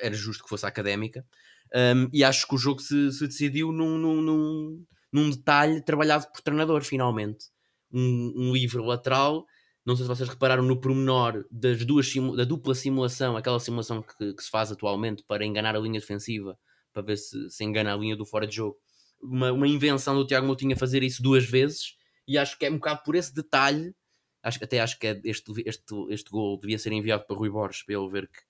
era 0.00 0.14
justo 0.14 0.44
que 0.44 0.48
fosse 0.48 0.64
a 0.64 0.68
Académica. 0.68 1.26
Um, 1.74 2.08
e 2.12 2.22
acho 2.22 2.46
que 2.46 2.54
o 2.54 2.58
jogo 2.58 2.80
se, 2.80 3.10
se 3.10 3.26
decidiu 3.26 3.72
num, 3.72 3.98
num, 3.98 4.22
num, 4.22 4.86
num, 5.12 5.30
detalhe 5.30 5.82
trabalhado 5.82 6.26
por 6.32 6.40
treinador, 6.40 6.84
finalmente. 6.84 7.46
Um, 7.92 8.32
um 8.36 8.52
livre 8.52 8.80
lateral. 8.80 9.44
Não 9.84 9.96
sei 9.96 10.04
se 10.04 10.08
vocês 10.08 10.28
repararam 10.28 10.62
no 10.62 10.80
pormenor 10.80 11.44
das 11.50 11.84
duas 11.84 12.10
da 12.36 12.44
dupla 12.44 12.74
simulação, 12.74 13.36
aquela 13.36 13.60
simulação 13.60 14.02
que, 14.02 14.34
que, 14.34 14.42
se 14.42 14.50
faz 14.50 14.70
atualmente 14.70 15.22
para 15.26 15.44
enganar 15.44 15.76
a 15.76 15.78
linha 15.78 16.00
defensiva, 16.00 16.56
para 16.92 17.02
ver 17.02 17.16
se, 17.16 17.50
se 17.50 17.64
engana 17.64 17.92
a 17.92 17.96
linha 17.96 18.16
do 18.16 18.24
fora 18.24 18.46
de 18.46 18.56
jogo 18.56 18.78
uma, 19.24 19.52
uma 19.52 19.66
invenção 19.66 20.14
do 20.14 20.26
Tiago 20.26 20.46
Moutinho 20.46 20.74
a 20.74 20.78
fazer 20.78 21.02
isso 21.02 21.22
duas 21.22 21.44
vezes 21.44 21.96
e 22.26 22.38
acho 22.38 22.58
que 22.58 22.66
é 22.66 22.70
um 22.70 22.74
bocado 22.74 23.02
por 23.04 23.14
esse 23.14 23.34
detalhe 23.34 23.94
acho, 24.42 24.62
até 24.62 24.80
acho 24.80 24.98
que 24.98 25.06
é 25.06 25.20
este, 25.24 25.50
este, 25.66 25.94
este 26.10 26.30
gol 26.30 26.58
devia 26.58 26.78
ser 26.78 26.92
enviado 26.92 27.24
para 27.26 27.36
Rui 27.36 27.50
Borges 27.50 27.82
para 27.82 27.94
ele 27.94 28.10
ver 28.10 28.28
que, 28.28 28.40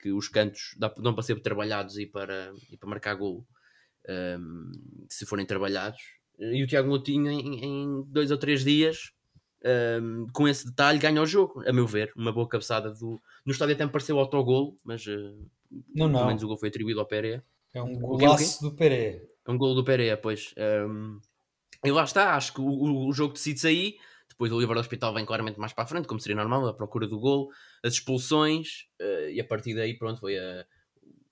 que 0.00 0.12
os 0.12 0.28
cantos 0.28 0.74
dão 0.78 1.14
para 1.14 1.22
ser 1.22 1.40
trabalhados 1.40 1.96
e 1.98 2.06
para, 2.06 2.52
e 2.70 2.76
para 2.76 2.88
marcar 2.88 3.14
gol 3.14 3.46
um, 4.08 4.70
se 5.08 5.26
forem 5.26 5.46
trabalhados. 5.46 6.00
E 6.38 6.62
o 6.62 6.66
Tiago 6.66 6.88
Moutinho 6.88 7.30
em, 7.30 7.64
em 7.64 8.04
dois 8.08 8.30
ou 8.30 8.36
três 8.36 8.62
dias 8.62 9.12
um, 10.00 10.26
com 10.32 10.46
esse 10.46 10.66
detalhe 10.66 10.98
ganha 10.98 11.22
o 11.22 11.26
jogo, 11.26 11.62
a 11.66 11.72
meu 11.72 11.86
ver. 11.86 12.12
Uma 12.14 12.32
boa 12.32 12.48
cabeçada 12.48 12.90
do... 12.90 13.20
no 13.44 13.52
estádio 13.52 13.74
até 13.74 13.84
me 13.84 13.92
pareceu 13.92 14.18
autogol 14.18 14.76
mas 14.84 15.06
uh, 15.06 15.48
não, 15.94 16.08
não. 16.08 16.12
pelo 16.12 16.26
menos 16.26 16.42
o 16.42 16.48
gol 16.48 16.58
foi 16.58 16.68
atribuído 16.68 17.00
ao 17.00 17.06
Pereira 17.06 17.44
é 17.74 17.82
um 17.82 17.98
golaço 17.98 18.62
do 18.62 18.74
Pereira 18.74 19.22
um 19.48 19.58
gol 19.58 19.74
do 19.74 19.84
Pereira, 19.84 20.16
pois. 20.16 20.54
Um, 20.56 21.20
e 21.84 21.90
lá 21.90 22.04
está, 22.04 22.34
acho 22.34 22.52
que 22.54 22.60
o, 22.60 23.06
o 23.08 23.12
jogo 23.12 23.34
decide-se 23.34 23.66
aí. 23.66 23.96
Depois 24.28 24.52
o 24.52 24.60
do 24.60 24.78
hospital 24.80 25.14
vem 25.14 25.24
claramente 25.24 25.58
mais 25.58 25.72
para 25.72 25.84
a 25.84 25.86
frente, 25.86 26.06
como 26.06 26.20
seria 26.20 26.36
normal, 26.36 26.66
a 26.66 26.74
procura 26.74 27.06
do 27.06 27.18
gol, 27.18 27.50
as 27.82 27.94
expulsões, 27.94 28.86
uh, 29.00 29.30
e 29.30 29.40
a 29.40 29.44
partir 29.44 29.74
daí, 29.74 29.96
pronto, 29.96 30.20
foi 30.20 30.36
a, 30.38 30.66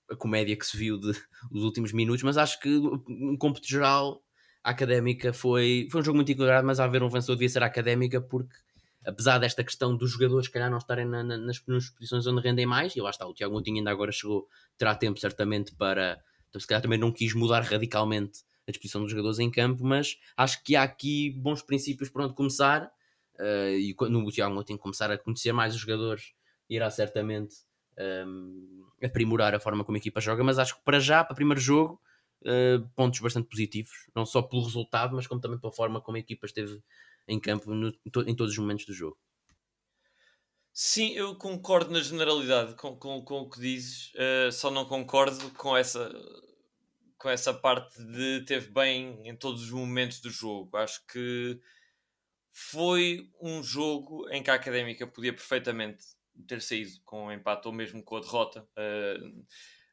a 0.09 0.15
comédia 0.15 0.55
que 0.55 0.65
se 0.65 0.75
viu 0.75 0.97
de, 0.97 1.11
dos 1.51 1.63
últimos 1.63 1.91
minutos. 1.91 2.23
Mas 2.23 2.37
acho 2.37 2.59
que, 2.59 2.69
no 2.69 3.37
cômputo 3.37 3.67
geral, 3.67 4.23
a 4.63 4.71
académica 4.71 5.31
foi, 5.31 5.87
foi 5.91 6.01
um 6.01 6.03
jogo 6.03 6.15
muito 6.15 6.31
equilibrado, 6.31 6.65
mas 6.65 6.79
a 6.79 6.85
haver 6.85 7.03
um 7.03 7.09
vencedor 7.09 7.35
devia 7.35 7.49
ser 7.49 7.61
a 7.61 7.67
académica, 7.67 8.19
porque 8.19 8.55
apesar 9.05 9.37
desta 9.37 9.63
questão 9.63 9.95
dos 9.95 10.11
jogadores, 10.11 10.47
calhar, 10.47 10.69
não 10.69 10.79
estarem 10.79 11.05
na, 11.05 11.23
na, 11.23 11.37
nas, 11.37 11.63
nas 11.67 11.89
posições 11.89 12.25
onde 12.25 12.41
rendem 12.41 12.65
mais, 12.65 12.95
e 12.95 13.01
lá 13.01 13.11
está, 13.11 13.27
o 13.27 13.33
Tiago 13.33 13.53
Moutinho 13.53 13.77
ainda 13.77 13.91
agora 13.91 14.11
chegou, 14.11 14.47
terá 14.77 14.95
tempo 14.95 15.19
certamente 15.19 15.75
para. 15.75 16.19
Então, 16.49 16.59
se 16.59 16.67
calhar 16.67 16.81
também 16.81 16.99
não 16.99 17.11
quis 17.11 17.33
mudar 17.33 17.61
radicalmente 17.61 18.39
a 18.67 18.71
disposição 18.71 19.01
dos 19.01 19.11
jogadores 19.11 19.39
em 19.39 19.51
campo, 19.51 19.83
mas 19.83 20.17
acho 20.35 20.63
que 20.63 20.75
há 20.75 20.83
aqui 20.83 21.31
bons 21.31 21.61
princípios 21.61 22.09
para 22.09 22.25
onde 22.25 22.33
começar. 22.33 22.91
Uh, 23.39 23.77
e 23.77 23.93
quando 23.93 24.17
o 24.17 24.31
Tiago 24.31 24.53
Moutinho 24.53 24.79
começar 24.79 25.11
a 25.11 25.17
conhecer 25.17 25.51
mais 25.51 25.75
os 25.75 25.81
jogadores, 25.81 26.33
irá 26.69 26.89
certamente 26.89 27.55
um, 28.25 28.85
ehm, 29.01 29.05
aprimorar 29.05 29.53
a 29.53 29.59
forma 29.59 29.83
como 29.83 29.97
a 29.97 29.99
equipa 29.99 30.21
joga. 30.21 30.43
Mas 30.43 30.57
acho 30.57 30.77
que 30.77 30.83
para 30.83 30.99
já, 30.99 31.23
para 31.23 31.33
o 31.33 31.35
primeiro 31.35 31.59
jogo, 31.59 32.01
uh, 32.43 32.87
pontos 32.95 33.19
bastante 33.19 33.49
positivos, 33.49 34.09
não 34.15 34.25
só 34.25 34.41
pelo 34.41 34.63
resultado, 34.63 35.15
mas 35.15 35.27
como 35.27 35.41
também 35.41 35.59
pela 35.59 35.73
forma 35.73 36.01
como 36.01 36.17
a 36.17 36.19
equipa 36.19 36.45
esteve 36.45 36.81
em 37.27 37.39
campo 37.39 37.73
no, 37.73 37.93
em 38.25 38.35
todos 38.35 38.53
os 38.53 38.57
momentos 38.57 38.85
do 38.85 38.93
jogo. 38.93 39.17
Sim, 40.77 41.13
eu 41.13 41.33
concordo 41.37 41.89
na 41.89 42.01
generalidade 42.01 42.75
com, 42.75 42.97
com, 42.97 43.23
com 43.23 43.41
o 43.43 43.49
que 43.49 43.61
dizes, 43.61 44.11
uh, 44.15 44.51
só 44.51 44.69
não 44.69 44.83
concordo 44.83 45.49
com 45.51 45.75
essa, 45.75 46.11
com 47.17 47.29
essa 47.29 47.53
parte 47.53 48.03
de 48.03 48.43
teve 48.45 48.71
bem 48.71 49.25
em 49.25 49.33
todos 49.37 49.63
os 49.63 49.71
momentos 49.71 50.19
do 50.19 50.29
jogo. 50.29 50.75
Acho 50.75 50.99
que 51.07 51.57
foi 52.51 53.31
um 53.41 53.63
jogo 53.63 54.29
em 54.29 54.43
que 54.43 54.51
a 54.51 54.55
Académica 54.55 55.07
podia 55.07 55.31
perfeitamente 55.31 56.03
ter 56.45 56.61
saído 56.61 56.99
com 57.05 57.23
o 57.23 57.27
um 57.27 57.31
empate 57.31 57.69
ou 57.69 57.73
mesmo 57.73 58.03
com 58.03 58.17
a 58.17 58.19
derrota. 58.19 58.67
Uh, 58.77 59.45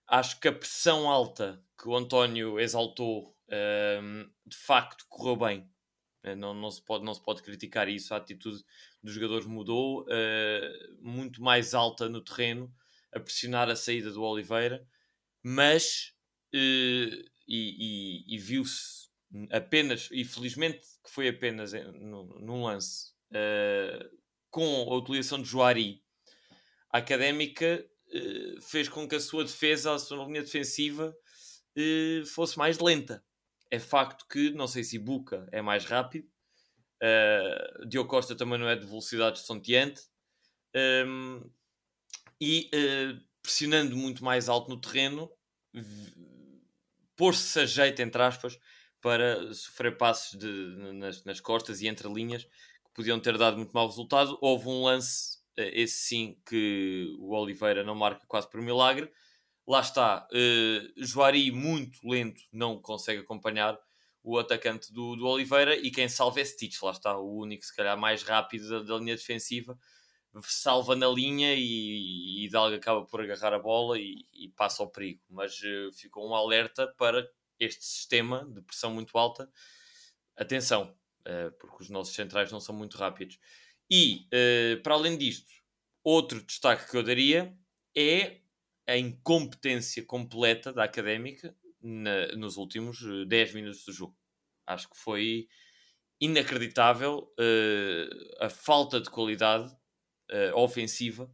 acho 0.08 0.40
que 0.40 0.48
a 0.48 0.52
pressão 0.52 1.08
alta 1.08 1.64
que 1.80 1.88
o 1.88 1.94
António 1.96 2.58
exaltou 2.58 3.36
uh, 3.46 4.30
de 4.44 4.56
facto 4.56 5.06
correu 5.08 5.36
bem. 5.36 5.72
Eh, 6.22 6.34
não, 6.36 6.54
não, 6.54 6.70
se 6.70 6.82
pode, 6.82 7.04
não 7.04 7.14
se 7.14 7.22
pode 7.22 7.42
criticar 7.42 7.88
isso. 7.88 8.14
A 8.14 8.18
atitude 8.18 8.64
dos 9.02 9.14
jogadores 9.14 9.46
mudou, 9.46 10.02
uh, 10.02 10.96
muito 11.00 11.42
mais 11.42 11.74
alta 11.74 12.08
no 12.08 12.22
terreno, 12.22 12.72
a 13.12 13.18
pressionar 13.18 13.68
a 13.68 13.76
saída 13.76 14.10
do 14.10 14.22
Oliveira, 14.22 14.86
mas 15.42 16.14
uh, 16.54 17.30
e, 17.48 18.24
e, 18.28 18.34
e 18.34 18.38
viu-se 18.38 19.10
apenas, 19.50 20.08
e 20.12 20.24
felizmente 20.24 20.86
que 21.04 21.10
foi 21.10 21.28
apenas 21.28 21.72
num 21.72 22.62
lance, 22.64 23.12
uh, 23.30 24.18
com 24.50 24.86
a 24.90 24.96
utilização 24.96 25.42
de 25.42 25.48
Joari, 25.48 26.02
a 26.90 26.98
académica 26.98 27.84
fez 28.68 28.90
com 28.90 29.08
que 29.08 29.14
a 29.14 29.20
sua 29.20 29.42
defesa, 29.42 29.94
a 29.94 29.98
sua 29.98 30.26
linha 30.26 30.42
defensiva, 30.42 31.16
fosse 32.26 32.58
mais 32.58 32.78
lenta. 32.78 33.24
É 33.70 33.78
facto 33.78 34.26
que, 34.28 34.50
não 34.50 34.66
sei 34.66 34.84
se 34.84 34.96
Ibuka 34.96 35.48
é 35.50 35.62
mais 35.62 35.86
rápido, 35.86 36.28
uh, 37.02 37.86
Diogo 37.86 38.08
Costa 38.08 38.34
também 38.34 38.58
não 38.58 38.68
é 38.68 38.76
de 38.76 38.86
velocidade 38.86 39.38
estonteante, 39.38 40.02
um, 40.74 40.78
ehm, 40.78 41.42
e 42.40 42.70
uh, 42.74 43.20
pressionando 43.42 43.96
muito 43.96 44.24
mais 44.24 44.48
alto 44.48 44.70
no 44.70 44.80
terreno, 44.80 45.30
pôr-se 47.16 47.60
a 47.60 47.66
jeito, 47.66 48.00
entre 48.00 48.22
aspas, 48.22 48.58
para 49.00 49.52
sofrer 49.52 49.96
passes 49.96 50.38
de, 50.38 50.46
nas, 50.94 51.24
nas, 51.24 51.40
costas 51.40 51.80
e 51.80 51.88
entre 51.88 52.08
linhas 52.08 52.44
que 52.44 52.92
podiam 52.94 53.18
ter 53.18 53.36
dado 53.36 53.56
muito 53.56 53.72
mau 53.72 53.86
resultado. 53.86 54.38
Houve 54.40 54.68
um 54.68 54.84
lance, 54.84 55.38
uh, 55.58 55.70
esse 55.72 55.98
sim, 56.06 56.38
que 56.46 57.14
o 57.18 57.34
Oliveira 57.34 57.82
não 57.82 57.94
marca 57.94 58.24
quase 58.26 58.48
por 58.48 58.62
milagre, 58.62 59.10
lá 59.66 59.80
está, 59.80 60.26
uh, 60.32 61.04
Joari 61.04 61.50
muito 61.50 61.98
lento, 62.08 62.42
não 62.52 62.80
consegue 62.80 63.20
acompanhar 63.20 63.78
o 64.22 64.38
atacante 64.38 64.92
do, 64.92 65.16
do 65.16 65.26
Oliveira 65.26 65.76
e 65.76 65.90
quem 65.90 66.08
salva 66.08 66.40
é 66.40 66.44
Stitch, 66.44 66.80
lá 66.82 66.92
está, 66.92 67.16
o 67.18 67.38
único 67.38 67.64
se 67.64 67.74
calhar 67.74 67.98
mais 67.98 68.22
rápido 68.22 68.68
da, 68.68 68.82
da 68.82 68.98
linha 68.98 69.16
defensiva, 69.16 69.78
salva 70.42 70.96
na 70.96 71.08
linha 71.08 71.54
e, 71.54 71.60
e 72.40 72.44
Hidalgo 72.46 72.76
acaba 72.76 73.04
por 73.04 73.20
agarrar 73.20 73.52
a 73.52 73.58
bola 73.58 73.98
e, 73.98 74.26
e 74.32 74.48
passa 74.50 74.82
ao 74.82 74.90
perigo, 74.90 75.20
mas 75.28 75.60
uh, 75.60 75.92
ficou 75.92 76.28
um 76.28 76.34
alerta 76.34 76.86
para 76.96 77.28
este 77.58 77.84
sistema 77.84 78.48
de 78.50 78.62
pressão 78.62 78.94
muito 78.94 79.16
alta, 79.18 79.50
atenção, 80.36 80.96
uh, 81.26 81.52
porque 81.58 81.82
os 81.82 81.90
nossos 81.90 82.14
centrais 82.14 82.50
não 82.50 82.60
são 82.60 82.74
muito 82.74 82.96
rápidos. 82.96 83.38
E, 83.90 84.26
uh, 84.32 84.82
para 84.82 84.94
além 84.94 85.18
disto, 85.18 85.52
outro 86.02 86.42
destaque 86.42 86.90
que 86.90 86.96
eu 86.96 87.02
daria 87.02 87.54
é 87.94 88.40
a 88.86 88.96
incompetência 88.96 90.04
completa 90.04 90.72
da 90.72 90.84
académica 90.84 91.54
na, 91.82 92.28
nos 92.36 92.56
últimos 92.56 93.00
10 93.26 93.50
eh, 93.50 93.54
minutos 93.54 93.84
do 93.84 93.92
jogo. 93.92 94.16
Acho 94.66 94.88
que 94.88 94.96
foi 94.96 95.48
inacreditável 96.20 97.32
uh, 97.38 98.44
a 98.44 98.48
falta 98.48 99.00
de 99.00 99.10
qualidade 99.10 99.68
uh, 100.30 100.56
ofensiva 100.56 101.28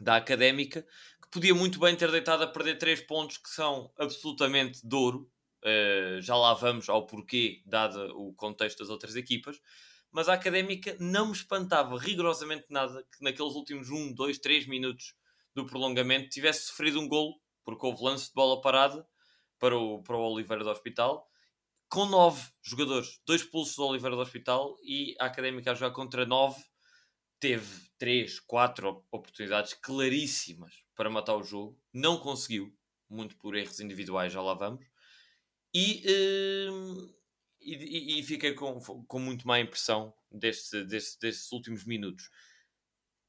da 0.00 0.16
académica, 0.16 0.86
que 1.22 1.30
podia 1.30 1.54
muito 1.54 1.78
bem 1.78 1.94
ter 1.94 2.10
deitado 2.10 2.42
a 2.42 2.46
perder 2.46 2.78
3 2.78 3.02
pontos 3.02 3.36
que 3.36 3.50
são 3.50 3.92
absolutamente 3.98 4.80
de 4.82 4.96
ouro. 4.96 5.30
Uh, 5.62 6.22
já 6.22 6.34
lá 6.34 6.54
vamos 6.54 6.88
ao 6.88 7.06
porquê, 7.06 7.62
dado 7.66 8.16
o 8.16 8.32
contexto 8.32 8.78
das 8.78 8.88
outras 8.88 9.14
equipas. 9.14 9.60
Mas 10.10 10.30
a 10.30 10.32
académica 10.32 10.96
não 10.98 11.26
me 11.26 11.32
espantava 11.32 11.98
rigorosamente 11.98 12.64
nada 12.70 13.06
que 13.12 13.22
naqueles 13.22 13.52
últimos 13.52 13.90
1, 13.90 14.14
2, 14.14 14.38
3 14.38 14.66
minutos 14.66 15.14
do 15.54 15.66
prolongamento 15.66 16.30
tivesse 16.30 16.68
sofrido 16.68 16.98
um 16.98 17.06
golo, 17.06 17.34
porque 17.62 17.86
houve 17.86 18.02
lance 18.02 18.28
de 18.28 18.34
bola 18.34 18.60
parada 18.62 19.06
para 19.60 19.78
o, 19.78 20.02
para 20.02 20.16
o 20.16 20.32
Oliveira 20.32 20.64
do 20.64 20.70
Hospital, 20.70 21.28
com 21.88 22.06
nove 22.06 22.42
jogadores, 22.62 23.20
dois 23.26 23.44
pulsos 23.44 23.76
do 23.76 23.84
Oliveira 23.84 24.16
do 24.16 24.22
Hospital 24.22 24.76
e 24.82 25.14
a 25.20 25.26
Académica 25.26 25.70
a 25.70 25.74
jogar 25.74 25.94
contra 25.94 26.26
nove. 26.26 26.60
Teve 27.38 27.88
três, 27.98 28.40
quatro 28.40 29.04
oportunidades 29.10 29.74
claríssimas 29.74 30.84
para 30.94 31.10
matar 31.10 31.36
o 31.36 31.42
jogo, 31.42 31.78
não 31.92 32.18
conseguiu, 32.18 32.74
muito 33.08 33.36
por 33.36 33.54
erros 33.56 33.80
individuais, 33.80 34.32
já 34.32 34.42
lá 34.42 34.54
vamos, 34.54 34.84
e, 35.74 36.02
uh, 36.06 37.14
e, 37.60 38.18
e, 38.18 38.22
fiquei 38.22 38.54
com, 38.54 38.78
com 38.80 39.18
muito 39.18 39.46
má 39.46 39.58
impressão 39.58 40.12
deste, 40.30 40.84
deste, 40.84 41.18
destes 41.18 41.50
últimos 41.52 41.84
minutos. 41.84 42.28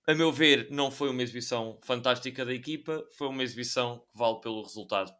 A 0.07 0.13
meu 0.13 0.31
ver, 0.31 0.69
não 0.71 0.91
foi 0.91 1.09
uma 1.09 1.21
exibição 1.23 1.79
fantástica 1.83 2.43
da 2.43 2.53
equipa, 2.53 3.07
foi 3.17 3.27
uma 3.27 3.43
exibição 3.43 3.99
que 4.11 4.17
vale 4.17 4.41
pelo 4.41 4.63
resultado 4.63 5.13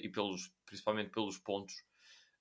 e 0.00 0.08
pelos, 0.08 0.52
principalmente 0.66 1.10
pelos 1.10 1.38
pontos 1.38 1.74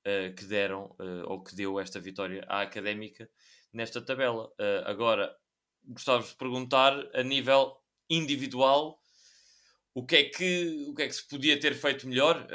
uh, 0.06 0.34
que 0.36 0.46
deram 0.46 0.96
uh, 1.00 1.24
ou 1.28 1.44
que 1.44 1.56
deu 1.56 1.80
esta 1.80 2.00
vitória 2.00 2.44
à 2.48 2.62
Académica 2.62 3.30
nesta 3.72 4.02
tabela. 4.02 4.52
agora, 4.86 5.36
gostava 5.84 6.24
de 6.24 6.34
perguntar 6.36 6.94
a 7.14 7.22
nível 7.22 7.78
individual 8.10 9.00
o 9.94 10.06
que 10.06 10.16
é 10.16 10.24
que, 10.24 10.86
o 10.90 10.96
que, 10.96 11.04
é 11.04 11.08
que 11.08 11.14
se 11.14 11.28
podia 11.28 11.60
ter 11.60 11.76
feito 11.76 12.08
melhor. 12.08 12.48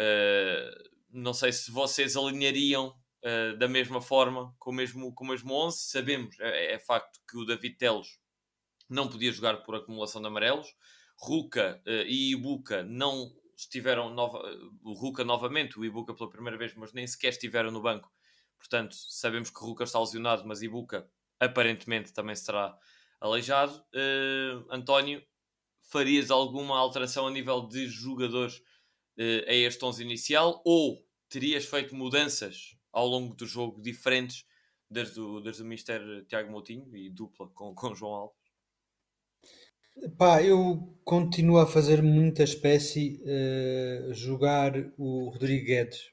não 1.11 1.33
sei 1.35 1.53
se 1.53 1.71
vocês 1.71 2.17
alinhariam 2.17 2.97
da 3.59 3.69
mesma 3.69 4.01
forma, 4.01 4.53
com 4.59 4.71
o 4.71 4.75
mesmo, 4.75 5.15
com 5.15 5.25
o 5.25 5.29
mesmo 5.29 5.55
11. 5.55 5.79
Sabemos, 5.79 6.41
é, 6.41 6.75
é 6.75 6.79
facto 6.79 7.21
que 7.29 7.37
o 7.37 7.45
David 7.45 7.77
Teles 7.77 8.19
não 8.93 9.09
podia 9.09 9.33
jogar 9.33 9.59
por 9.59 9.75
acumulação 9.75 10.21
de 10.21 10.29
amarelos. 10.29 10.75
Ruka 11.17 11.81
uh, 11.87 11.91
e 12.07 12.33
Ibuka 12.33 12.83
não 12.83 13.33
estiveram 13.63 14.11
nova, 14.11 14.41
o 14.83 14.93
Ruka 14.93 15.25
novamente, 15.25 15.79
o 15.79 15.85
Ibuka 15.85 16.15
pela 16.15 16.31
primeira 16.31 16.57
vez, 16.57 16.75
mas 16.75 16.93
nem 16.93 17.07
sequer 17.07 17.31
estiveram 17.31 17.71
no 17.71 17.83
banco. 17.83 18.11
Portanto, 18.59 18.95
sabemos 18.95 19.51
que 19.51 19.61
Ruka 19.61 19.85
está 19.85 19.99
lesionado, 19.99 20.47
mas 20.47 20.63
Ibuka 20.63 21.09
aparentemente 21.41 22.13
também 22.13 22.37
será 22.37 22.77
aleijado. 23.21 23.77
Uh, 23.95 24.67
António, 24.71 25.23
farias 25.81 26.31
alguma 26.31 26.79
alteração 26.79 27.27
a 27.27 27.31
nível 27.31 27.67
de 27.67 27.87
jogadores 27.89 28.59
uh, 29.19 29.49
a 29.49 29.53
este 29.53 29.85
11 29.85 30.03
inicial 30.03 30.63
ou 30.65 31.05
terias 31.29 31.65
feito 31.65 31.95
mudanças 31.95 32.77
ao 32.93 33.07
longo 33.07 33.35
do 33.35 33.47
jogo 33.47 33.81
diferentes 33.81 34.45
desde 34.91 35.21
o, 35.21 35.41
desde 35.41 35.63
o 35.63 35.67
Mister 35.67 36.25
Tiago 36.27 36.51
Moutinho 36.51 36.95
e 36.95 37.09
dupla 37.11 37.49
com, 37.49 37.75
com 37.75 37.95
João 37.95 38.15
Alves? 38.15 38.42
Pá, 40.17 40.43
eu 40.43 40.99
continuo 41.05 41.59
a 41.59 41.67
fazer 41.67 42.03
muita 42.03 42.43
espécie 42.43 43.21
uh, 43.25 44.15
jogar 44.15 44.73
o 44.97 45.29
Rodrigo 45.29 45.67
Guedes, 45.67 46.11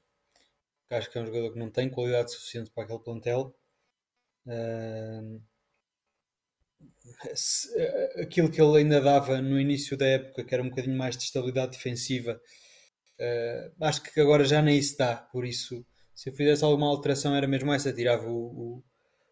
que 0.88 0.96
acho 0.96 1.10
que 1.10 1.18
é 1.18 1.22
um 1.22 1.26
jogador 1.26 1.54
que 1.54 1.60
não 1.60 1.72
tem 1.72 1.90
qualidade 1.90 2.32
suficiente 2.34 2.72
para 2.72 2.84
aquele 2.84 3.00
plantel. 3.00 3.56
Uh, 4.46 5.42
se, 7.34 7.70
uh, 7.70 8.22
aquilo 8.22 8.52
que 8.52 8.62
ele 8.62 8.80
ainda 8.80 9.00
dava 9.00 9.42
no 9.42 9.60
início 9.60 9.96
da 9.98 10.06
época, 10.06 10.44
que 10.44 10.54
era 10.54 10.64
um 10.64 10.70
bocadinho 10.70 10.98
mais 10.98 11.18
de 11.18 11.24
estabilidade 11.24 11.72
defensiva, 11.72 12.40
acho 13.82 14.04
que 14.04 14.20
agora 14.20 14.44
já 14.44 14.62
nem 14.62 14.78
isso 14.78 14.98
dá. 14.98 15.16
Por 15.16 15.46
isso, 15.46 15.86
se 16.14 16.30
eu 16.30 16.34
fizesse 16.34 16.64
alguma 16.66 16.88
alteração, 16.88 17.36
era 17.36 17.48
mesmo 17.48 17.74
essa: 17.74 17.94
tirava 17.94 18.28
o, 18.28 18.80
o, 18.80 18.84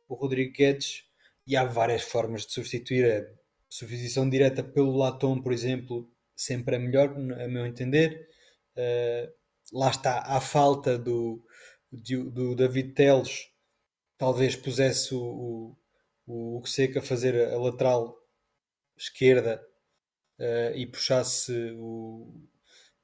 o 0.07 0.15
Rodrigo 0.15 0.53
Guedes 0.53 1.03
e 1.45 1.55
há 1.55 1.65
várias 1.65 2.03
formas 2.03 2.45
de 2.45 2.53
substituir. 2.53 3.05
A 3.05 3.37
substituição 3.69 4.29
direta 4.29 4.63
pelo 4.63 4.95
Latom, 4.95 5.41
por 5.41 5.51
exemplo, 5.51 6.09
sempre 6.35 6.75
é 6.75 6.79
melhor, 6.79 7.09
a 7.09 7.47
meu 7.47 7.65
entender. 7.65 8.27
Uh, 8.75 9.31
lá 9.73 9.89
está, 9.89 10.19
à 10.21 10.39
falta 10.39 10.97
do, 10.97 11.43
do, 11.91 12.29
do 12.31 12.55
David 12.55 12.93
Teles, 12.93 13.49
talvez 14.17 14.55
pusesse 14.55 15.13
o, 15.13 15.75
o, 16.25 16.59
o 16.61 16.65
Seca 16.65 16.99
a 16.99 17.03
fazer 17.03 17.49
a 17.51 17.57
lateral 17.57 18.15
esquerda 18.97 19.61
uh, 20.39 20.75
e 20.75 20.85
puxasse 20.85 21.53
o. 21.77 22.33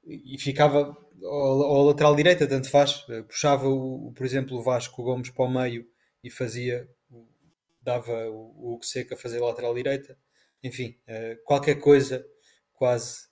e 0.04 0.38
ficava 0.38 0.96
ao, 1.22 1.84
lateral 1.84 2.14
direita, 2.14 2.46
tanto 2.46 2.70
faz. 2.70 3.06
Uh, 3.08 3.24
puxava, 3.24 3.68
o, 3.68 4.12
por 4.14 4.24
exemplo, 4.26 4.58
o 4.58 4.62
Vasco 4.62 5.02
Gomes 5.02 5.30
para 5.30 5.44
o 5.44 5.50
meio 5.50 5.86
e 6.22 6.30
fazia. 6.30 6.88
dava 7.82 8.30
o, 8.30 8.78
o 8.78 8.82
Seca 8.82 9.14
a 9.14 9.18
fazer 9.18 9.42
a 9.42 9.46
lateral 9.46 9.74
direita. 9.74 10.16
Enfim, 10.64 10.98
uh, 11.06 11.40
qualquer 11.44 11.76
coisa 11.76 12.26
quase 12.72 13.28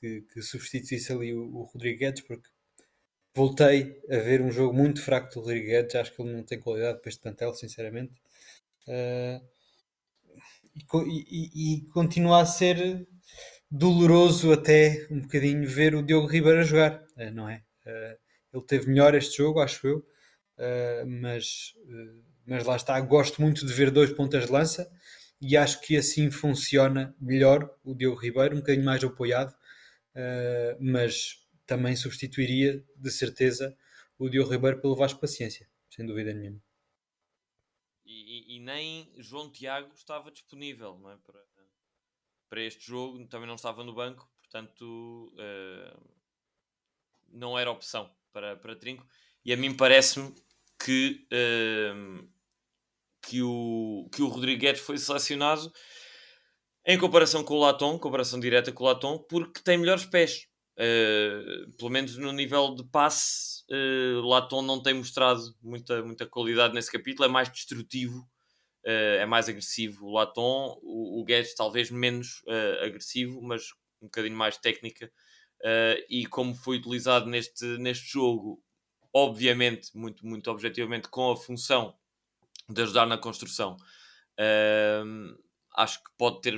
que, 0.00 0.22
que, 0.32 0.42
substituísse 0.42 1.12
ali 1.12 1.32
o, 1.32 1.44
o 1.44 1.62
Rodrigues, 1.62 2.22
porque 2.22 2.48
voltei 3.34 4.00
a 4.10 4.18
ver 4.18 4.42
um 4.42 4.50
jogo 4.50 4.74
muito 4.74 5.02
fraco 5.02 5.32
do 5.32 5.40
Rodrigues. 5.40 5.94
Acho 5.94 6.14
que 6.14 6.22
ele 6.22 6.32
não 6.32 6.42
tem 6.42 6.58
qualidade 6.58 7.00
para 7.00 7.08
este 7.08 7.22
plantel, 7.22 7.54
sinceramente. 7.54 8.12
Uh, 8.86 9.40
e, 11.06 11.24
e, 11.30 11.74
e, 11.74 11.80
continua 11.88 12.42
a 12.42 12.46
ser 12.46 13.06
doloroso 13.70 14.52
até 14.52 15.06
um 15.10 15.20
bocadinho 15.20 15.68
ver 15.68 15.94
o 15.94 16.02
Diogo 16.02 16.26
Ribeiro 16.26 16.60
a 16.60 16.64
jogar, 16.64 17.02
uh, 17.16 17.30
não 17.32 17.48
é? 17.48 17.62
Uh, 17.86 18.18
ele 18.52 18.64
teve 18.66 18.88
melhor 18.88 19.14
este 19.14 19.36
jogo, 19.36 19.60
acho 19.60 19.86
eu, 19.86 20.04
mas, 21.06 21.72
mas 22.44 22.64
lá 22.64 22.74
está. 22.74 23.00
Gosto 23.00 23.40
muito 23.40 23.64
de 23.64 23.72
ver 23.72 23.92
dois 23.92 24.12
pontas 24.12 24.46
de 24.46 24.52
lança 24.52 24.90
e 25.40 25.56
acho 25.56 25.80
que 25.80 25.96
assim 25.96 26.30
funciona 26.30 27.14
melhor 27.20 27.74
o 27.82 27.94
Diogo 27.94 28.20
Ribeiro, 28.20 28.56
um 28.56 28.60
bocadinho 28.60 28.84
mais 28.84 29.02
apoiado, 29.02 29.54
mas 30.78 31.40
também 31.66 31.96
substituiria 31.96 32.84
de 32.96 33.10
certeza 33.10 33.76
o 34.18 34.28
Diogo 34.28 34.50
Ribeiro 34.50 34.80
pelo 34.80 34.94
Vasco 34.94 35.20
Paciência, 35.20 35.66
sem 35.88 36.04
dúvida 36.04 36.34
nenhuma. 36.34 36.60
E, 38.04 38.56
e, 38.56 38.58
nem 38.58 39.10
João 39.16 39.50
Tiago 39.50 39.94
estava 39.94 40.30
disponível 40.30 40.98
não 40.98 41.10
é? 41.10 41.16
para, 41.16 41.40
para 42.48 42.62
este 42.62 42.86
jogo, 42.86 43.24
também 43.28 43.46
não 43.46 43.54
estava 43.54 43.84
no 43.84 43.94
banco, 43.94 44.28
portanto 44.40 45.32
uh, 45.36 46.14
não 47.28 47.58
era 47.58 47.70
opção 47.70 48.12
para, 48.32 48.56
para 48.56 48.76
Trinco. 48.76 49.06
E 49.44 49.52
a 49.52 49.56
mim 49.56 49.74
parece-me 49.74 50.34
que, 50.78 51.26
uh, 51.32 52.28
que, 53.22 53.42
o, 53.42 54.08
que 54.12 54.22
o 54.22 54.28
Rodrigues 54.28 54.80
foi 54.80 54.98
selecionado 54.98 55.70
em 56.86 56.98
comparação 56.98 57.44
com 57.44 57.54
o 57.54 57.60
Latom, 57.60 57.98
comparação 57.98 58.40
direta 58.40 58.72
com 58.72 58.84
o 58.84 58.86
Latom, 58.86 59.18
porque 59.18 59.62
tem 59.62 59.78
melhores 59.78 60.04
pés. 60.06 60.46
Uh, 60.78 61.70
pelo 61.76 61.90
menos 61.90 62.16
no 62.16 62.32
nível 62.32 62.74
de 62.74 62.82
passe, 62.84 63.62
uh, 63.70 64.20
Latom 64.22 64.62
não 64.62 64.82
tem 64.82 64.94
mostrado 64.94 65.42
muita, 65.62 66.02
muita 66.02 66.26
qualidade 66.26 66.72
nesse 66.72 66.90
capítulo, 66.90 67.26
é 67.26 67.28
mais 67.28 67.50
destrutivo, 67.50 68.20
uh, 68.86 69.18
é 69.20 69.26
mais 69.26 69.48
agressivo. 69.48 70.06
O 70.06 70.12
Latom, 70.12 70.78
o, 70.82 71.20
o 71.20 71.24
Guedes 71.24 71.54
talvez 71.54 71.90
menos 71.90 72.42
agressivo, 72.82 73.42
mas 73.42 73.64
um 74.00 74.06
bocadinho 74.06 74.36
mais 74.36 74.56
técnica. 74.56 75.12
e 76.08 76.24
como 76.26 76.54
foi 76.54 76.78
utilizado 76.78 77.26
neste, 77.26 77.64
neste 77.78 78.10
jogo, 78.10 78.62
obviamente, 79.12 79.90
muito, 79.94 80.26
muito 80.26 80.50
objetivamente, 80.50 81.08
com 81.08 81.30
a 81.30 81.36
função 81.36 81.94
de 82.72 82.82
ajudar 82.82 83.06
na 83.06 83.18
construção, 83.18 83.76
acho 85.76 85.98
que 86.02 86.10
pode 86.16 86.40
ter 86.40 86.54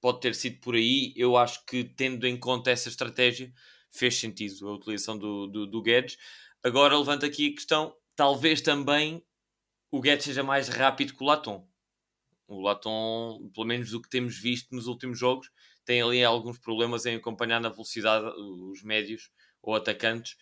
pode 0.00 0.20
ter 0.20 0.34
sido 0.34 0.60
por 0.60 0.74
aí. 0.74 1.12
Eu 1.16 1.36
acho 1.36 1.64
que, 1.66 1.82
tendo 1.82 2.26
em 2.26 2.38
conta 2.38 2.70
essa 2.70 2.88
estratégia, 2.88 3.52
fez 3.90 4.16
sentido 4.18 4.68
a 4.68 4.74
utilização 4.74 5.18
do, 5.18 5.46
do, 5.48 5.66
do 5.66 5.82
Guedes. 5.82 6.16
Agora 6.62 6.96
levanta 6.96 7.26
aqui 7.26 7.48
a 7.48 7.54
questão: 7.54 7.94
talvez 8.14 8.60
também 8.60 9.24
o 9.90 10.00
Guedes 10.00 10.26
seja 10.26 10.42
mais 10.42 10.68
rápido 10.68 11.14
que 11.14 11.22
o 11.22 11.26
Latom. 11.26 11.68
O 12.46 12.60
Latom, 12.60 13.50
pelo 13.52 13.66
menos 13.66 13.90
do 13.90 14.00
que 14.00 14.08
temos 14.08 14.38
visto 14.38 14.74
nos 14.74 14.86
últimos 14.86 15.18
jogos, 15.18 15.50
tem 15.84 16.00
ali 16.00 16.22
alguns 16.22 16.58
problemas 16.58 17.04
em 17.04 17.16
acompanhar 17.16 17.60
na 17.60 17.68
velocidade 17.68 18.26
os 18.36 18.82
médios 18.82 19.30
ou 19.60 19.74
atacantes. 19.74 20.36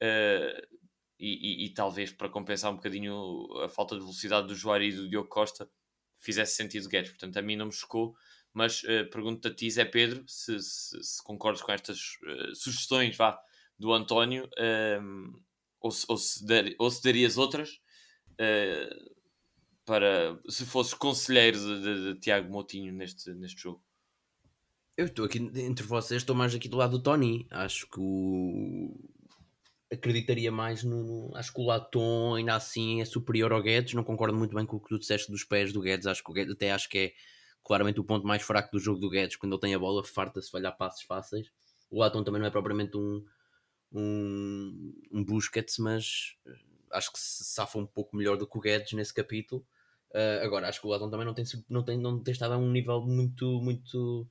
Uh, 0.00 0.77
e, 1.18 1.64
e, 1.64 1.66
e, 1.66 1.70
talvez 1.70 2.12
para 2.12 2.28
compensar 2.28 2.70
um 2.72 2.76
bocadinho 2.76 3.46
a 3.64 3.68
falta 3.68 3.94
de 3.94 4.00
velocidade 4.00 4.46
do 4.46 4.54
Joari 4.54 4.88
e 4.88 4.92
do 4.92 5.08
Diogo 5.08 5.28
Costa 5.28 5.68
fizesse 6.16 6.54
sentido 6.54 6.88
Guedes. 6.88 7.10
Portanto, 7.10 7.36
a 7.36 7.42
mim 7.42 7.56
não 7.56 7.66
me 7.66 7.72
chocou 7.72 8.16
mas 8.52 8.82
uh, 8.82 9.08
pergunto 9.10 9.46
a 9.46 9.54
ti, 9.54 9.70
Zé 9.70 9.84
Pedro, 9.84 10.24
se, 10.26 10.60
se, 10.60 11.02
se 11.02 11.22
concordas 11.22 11.62
com 11.62 11.72
estas 11.72 11.98
uh, 12.22 12.54
sugestões 12.54 13.16
vá, 13.16 13.40
do 13.78 13.92
António, 13.92 14.46
uh, 14.46 15.42
ou, 15.80 15.90
se, 15.90 16.04
ou, 16.08 16.16
se 16.16 16.44
dar, 16.44 16.64
ou 16.78 16.90
se 16.90 17.02
darias 17.02 17.38
outras 17.38 17.80
uh, 18.32 19.14
para 19.84 20.38
se 20.48 20.66
fosses 20.66 20.92
conselheiro 20.92 21.56
de, 21.56 21.82
de, 21.82 22.14
de, 22.14 22.20
Tiago 22.20 22.50
Moutinho 22.50 22.92
neste, 22.92 23.32
neste 23.34 23.62
jogo. 23.62 23.82
Eu 24.96 25.06
estou 25.06 25.24
aqui 25.24 25.38
entre 25.38 25.86
vocês, 25.86 26.22
estou 26.22 26.34
mais 26.34 26.52
aqui 26.52 26.68
do 26.68 26.76
lado 26.76 26.98
do 26.98 27.02
Tony. 27.02 27.46
Acho 27.50 27.88
que 27.88 28.00
o 28.00 28.92
acreditaria 29.90 30.52
mais 30.52 30.82
no. 30.84 31.30
Acho 31.34 31.52
que 31.52 31.60
o 31.60 31.64
Latom 31.64 32.34
ainda 32.34 32.54
assim 32.54 33.00
é 33.00 33.04
superior 33.04 33.52
ao 33.52 33.62
Guedes. 33.62 33.94
Não 33.94 34.04
concordo 34.04 34.36
muito 34.36 34.54
bem 34.54 34.66
com 34.66 34.76
o 34.76 34.80
que 34.80 34.88
tu 34.88 34.98
disseste 34.98 35.30
dos 35.30 35.44
pés 35.44 35.72
do 35.72 35.80
Guedes. 35.80 36.06
Acho 36.06 36.22
que 36.22 36.30
o 36.30 36.34
Guedes 36.34 36.54
até 36.54 36.72
acho 36.72 36.88
que 36.88 36.98
é 36.98 37.12
claramente 37.64 38.00
o 38.00 38.04
ponto 38.04 38.26
mais 38.26 38.42
fraco 38.42 38.72
do 38.72 38.78
jogo 38.78 38.98
do 38.98 39.10
Guedes, 39.10 39.36
quando 39.36 39.52
ele 39.52 39.60
tem 39.60 39.74
a 39.74 39.78
bola, 39.78 40.02
farta-se 40.04 40.50
falhar 40.50 40.76
passes 40.76 41.02
fáceis. 41.02 41.50
O 41.90 42.00
Latom 42.00 42.24
também 42.24 42.40
não 42.40 42.48
é 42.48 42.50
propriamente 42.50 42.96
um, 42.96 43.24
um, 43.92 44.94
um 45.12 45.24
Busquets, 45.24 45.78
mas 45.78 46.34
eh, 46.46 46.52
acho 46.92 47.12
que 47.12 47.18
se 47.18 47.44
safa 47.44 47.78
um 47.78 47.86
pouco 47.86 48.16
melhor 48.16 48.36
do 48.36 48.46
que 48.46 48.56
o 48.56 48.60
Guedes 48.60 48.92
nesse 48.92 49.12
capítulo. 49.12 49.66
Uh, 50.10 50.42
agora, 50.42 50.68
acho 50.68 50.80
que 50.80 50.86
o 50.86 50.90
Latom 50.90 51.10
também 51.10 51.26
não 51.26 51.34
tem, 51.34 51.44
não, 51.68 51.82
tem, 51.82 51.98
não 51.98 52.22
tem 52.22 52.32
estado 52.32 52.54
a 52.54 52.58
um 52.58 52.70
nível 52.70 53.02
muito, 53.02 53.60
muito 53.60 54.26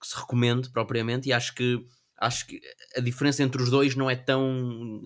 que 0.00 0.06
se 0.06 0.16
recomende 0.16 0.70
propriamente, 0.70 1.28
e 1.28 1.32
acho 1.32 1.54
que 1.54 1.86
acho 2.18 2.46
que 2.46 2.60
a 2.96 3.00
diferença 3.00 3.42
entre 3.42 3.62
os 3.62 3.70
dois 3.70 3.94
não 3.94 4.10
é 4.10 4.16
tão 4.16 5.02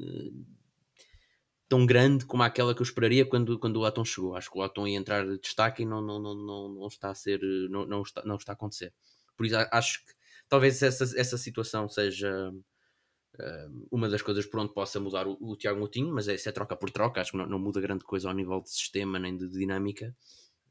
tão 1.71 1.87
grande 1.87 2.27
como 2.27 2.43
aquela 2.43 2.75
que 2.75 2.83
eu 2.83 2.85
esperaria 2.85 3.25
quando, 3.25 3.57
quando 3.57 3.77
o 3.77 3.81
Latom 3.81 4.05
chegou. 4.05 4.35
Acho 4.35 4.51
que 4.51 4.59
o 4.59 4.61
Latom 4.61 4.89
ia 4.89 4.99
entrar 4.99 5.25
de 5.25 5.39
destaque 5.39 5.85
e 5.85 5.87
não, 5.87 6.03
não, 6.03 6.19
não, 6.19 6.35
não, 6.35 6.69
não 6.69 6.87
está 6.89 7.11
a 7.11 7.15
ser, 7.15 7.41
não, 7.71 7.87
não, 7.87 8.03
está, 8.03 8.25
não 8.25 8.35
está 8.35 8.53
a 8.53 8.55
acontecer. 8.55 8.93
Por 9.37 9.47
isso 9.47 9.55
acho 9.71 10.05
que 10.05 10.13
talvez 10.49 10.83
essa, 10.83 11.05
essa 11.17 11.39
situação 11.39 11.89
seja 11.89 12.51
uh, 12.51 13.87
uma 13.89 14.09
das 14.09 14.21
coisas 14.21 14.45
por 14.45 14.59
onde 14.59 14.75
possa 14.75 14.99
mudar 14.99 15.29
o, 15.29 15.39
o 15.41 15.57
Tiago 15.57 15.79
Moutinho, 15.79 16.13
mas 16.13 16.27
é, 16.27 16.35
isso 16.35 16.49
é 16.49 16.53
troca 16.53 16.75
por 16.75 16.91
troca, 16.91 17.21
acho 17.21 17.31
que 17.31 17.39
não, 17.39 17.47
não 17.47 17.59
muda 17.61 17.81
grande 17.81 18.05
coisa 18.05 18.29
ao 18.29 18.35
nível 18.35 18.61
de 18.61 18.71
sistema 18.71 19.21
nem 19.21 19.37
de 19.37 19.49
dinâmica. 19.49 20.13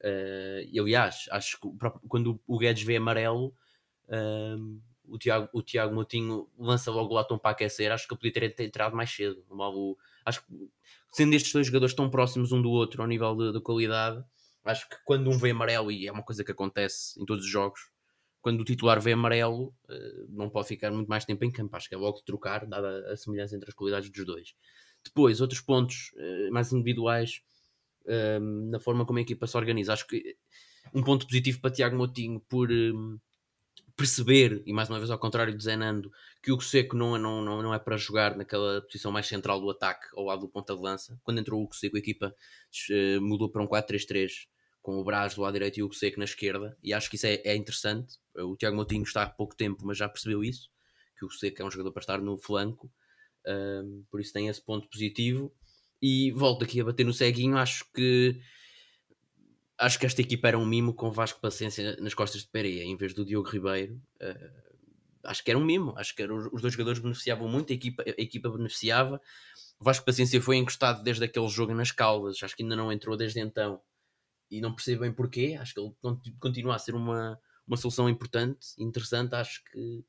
Uh, 0.02 0.68
e 0.70 0.78
aliás, 0.78 1.28
acho 1.32 1.58
que 1.62 1.68
quando 2.10 2.42
o 2.46 2.58
Guedes 2.58 2.84
vê 2.84 2.98
amarelo, 2.98 3.54
uh, 4.10 4.82
o, 5.10 5.18
Tiago, 5.18 5.50
o 5.54 5.62
Tiago 5.62 5.94
Moutinho 5.94 6.48
lança 6.58 6.92
logo 6.92 7.12
o 7.12 7.16
Latom 7.16 7.38
para 7.38 7.52
aquecer. 7.52 7.92
Acho 7.92 8.08
que 8.08 8.14
ele 8.14 8.32
podia 8.32 8.56
ter 8.56 8.64
entrado 8.64 8.96
mais 8.96 9.10
cedo. 9.10 9.44
Logo, 9.50 9.98
acho 10.26 10.46
que 10.46 10.54
sendo 11.12 11.34
estes 11.36 11.52
dois 11.52 11.68
jogadores 11.68 11.94
tão 11.94 12.10
próximos 12.10 12.52
um 12.52 12.62
do 12.62 12.70
outro 12.70 13.02
ao 13.02 13.08
nível 13.08 13.52
de, 13.52 13.62
qualidade, 13.62 14.24
acho 14.64 14.88
que 14.90 14.96
quando 15.06 15.30
um 15.30 15.38
vê 15.38 15.52
amarelo, 15.52 15.92
e 15.92 16.08
é 16.08 16.12
uma 16.12 16.24
coisa 16.24 16.44
que 16.44 16.52
acontece 16.52 17.20
em 17.22 17.26
todos 17.26 17.46
os 17.46 17.52
jogos, 17.52 17.80
quando 18.42 18.62
o 18.62 18.64
titular 18.64 19.02
vê 19.02 19.12
amarelo, 19.12 19.74
eh, 19.90 20.26
não 20.30 20.50
pode 20.50 20.68
ficar 20.68 20.92
muito 20.92 21.08
mais 21.08 21.26
tempo 21.26 21.44
em 21.44 21.52
campo. 21.52 21.76
Acho 21.76 21.90
que 21.90 21.96
é 21.96 21.98
logo 21.98 22.20
de 22.20 22.26
trocar, 22.26 22.66
dada 22.66 23.12
a 23.12 23.18
semelhança 23.18 23.56
entre 23.56 23.70
as 23.70 23.76
qualidades 23.76 24.10
dos 24.10 24.26
dois. 24.26 24.54
Depois, 25.04 25.42
outros 25.42 25.62
pontos 25.62 26.12
eh, 26.18 26.50
mais 26.50 26.72
individuais 26.72 27.42
ehm, 28.08 28.70
na 28.70 28.80
forma 28.80 29.06
como 29.06 29.20
a 29.20 29.22
equipa 29.22 29.46
se 29.48 29.58
organiza. 29.58 29.94
Acho 29.94 30.08
que 30.08 30.38
um 30.94 31.04
ponto 31.04 31.26
positivo 31.28 31.60
para 31.62 31.72
Tiago 31.72 31.98
Motinho 31.98 32.40
por 32.50 32.70
perceber, 34.00 34.64
e 34.66 34.72
mais 34.72 34.90
uma 34.90 34.98
vez 34.98 35.12
ao 35.12 35.20
contrário 35.20 35.54
de 35.54 35.62
Zenando, 35.62 36.10
que 36.42 36.54
o 36.54 36.62
Seco 36.62 36.96
não, 36.96 37.18
é, 37.18 37.20
não, 37.20 37.42
não, 37.42 37.62
não 37.62 37.74
é 37.74 37.78
para 37.78 37.98
jogar 37.98 38.38
naquela 38.38 38.82
posição 38.82 39.12
mais 39.12 39.28
central 39.28 39.60
do 39.60 39.70
ataque, 39.70 40.08
ao 40.16 40.24
lado 40.24 40.40
do 40.40 40.48
ponta 40.48 40.74
de 40.74 40.82
lança. 40.82 41.20
Quando 41.22 41.40
entrou 41.40 41.62
o 41.62 41.74
Seco, 41.74 41.98
a 41.98 42.00
equipa 42.00 42.34
uh, 42.90 43.22
mudou 43.22 43.50
para 43.50 43.62
um 43.62 43.68
4-3-3, 43.68 44.48
com 44.82 44.98
o 44.98 45.04
Braz 45.04 45.36
do 45.36 45.42
lado 45.42 45.52
direito 45.52 45.78
e 45.80 45.84
o 45.84 45.92
Seco 45.92 46.18
na 46.18 46.24
esquerda, 46.24 46.78
e 46.82 46.94
acho 46.94 47.10
que 47.10 47.18
isso 47.18 47.28
é, 47.28 47.42
é 47.44 47.58
interessante. 47.58 48.16
O 48.38 48.56
Tiago 48.56 48.78
Moutinho 48.78 49.04
está 49.04 49.24
há 49.24 49.30
pouco 49.30 49.54
tempo, 49.54 49.86
mas 49.86 49.98
já 49.98 50.08
percebeu 50.08 50.46
isso, 50.46 50.70
que 51.18 51.26
o 51.26 51.30
Seco 51.30 51.62
é 51.62 51.66
um 51.66 51.72
jogador 51.72 51.92
para 51.92 52.00
estar 52.00 52.22
no 52.22 52.38
flanco, 52.38 52.90
por 54.10 54.22
isso 54.22 54.32
tem 54.32 54.48
esse 54.48 54.64
ponto 54.64 54.88
positivo. 54.88 55.54
E 56.02 56.32
volto 56.32 56.64
aqui 56.64 56.80
a 56.80 56.86
bater 56.86 57.06
no 57.06 57.12
ceguinho, 57.12 57.58
acho 57.58 57.84
que 57.92 58.40
acho 59.80 59.98
que 59.98 60.06
esta 60.06 60.22
equipa 60.22 60.50
era 60.50 60.58
um 60.58 60.66
mimo 60.66 60.94
com 60.94 61.12
Vasco 61.12 61.40
Paciência 61.40 61.98
nas 62.02 62.14
costas 62.14 62.42
de 62.42 62.48
Pereira 62.50 62.84
em 62.84 62.98
vez 62.98 63.14
do 63.14 63.26
Diogo 63.26 63.50
Ribeiro. 63.50 64.02
Uh, 64.22 64.70
acho 65.24 65.44
que 65.44 65.52
era 65.52 65.58
um 65.58 65.64
mimo, 65.64 65.94
acho 65.98 66.16
que 66.16 66.22
era, 66.22 66.34
os 66.34 66.62
dois 66.62 66.74
jogadores 66.74 67.00
beneficiavam 67.00 67.48
muito, 67.48 67.72
a 67.72 67.76
equipa, 67.76 68.04
a 68.06 68.22
equipa 68.22 68.50
beneficiava. 68.50 69.22
O 69.80 69.84
Vasco 69.84 70.06
Paciência 70.06 70.42
foi 70.42 70.58
encostado 70.58 71.02
desde 71.04 71.24
aquele 71.24 71.48
jogo 71.48 71.74
nas 71.74 71.92
Caldas, 71.92 72.44
acho 72.44 72.56
que 72.56 72.64
ainda 72.64 72.76
não 72.76 72.92
entrou 72.92 73.16
desde 73.16 73.40
então. 73.40 73.82
e 74.52 74.62
não 74.62 74.76
percebo 74.76 75.02
bem 75.02 75.14
porquê. 75.14 75.58
Acho 75.60 75.74
que 75.74 75.80
ele 75.80 75.94
continua 76.40 76.76
a 76.76 76.80
ser 76.80 76.96
uma, 76.96 77.40
uma 77.66 77.78
solução 77.78 78.10
importante, 78.10 78.68
interessante. 78.78 79.36
Acho 79.36 79.64
que 79.66 80.04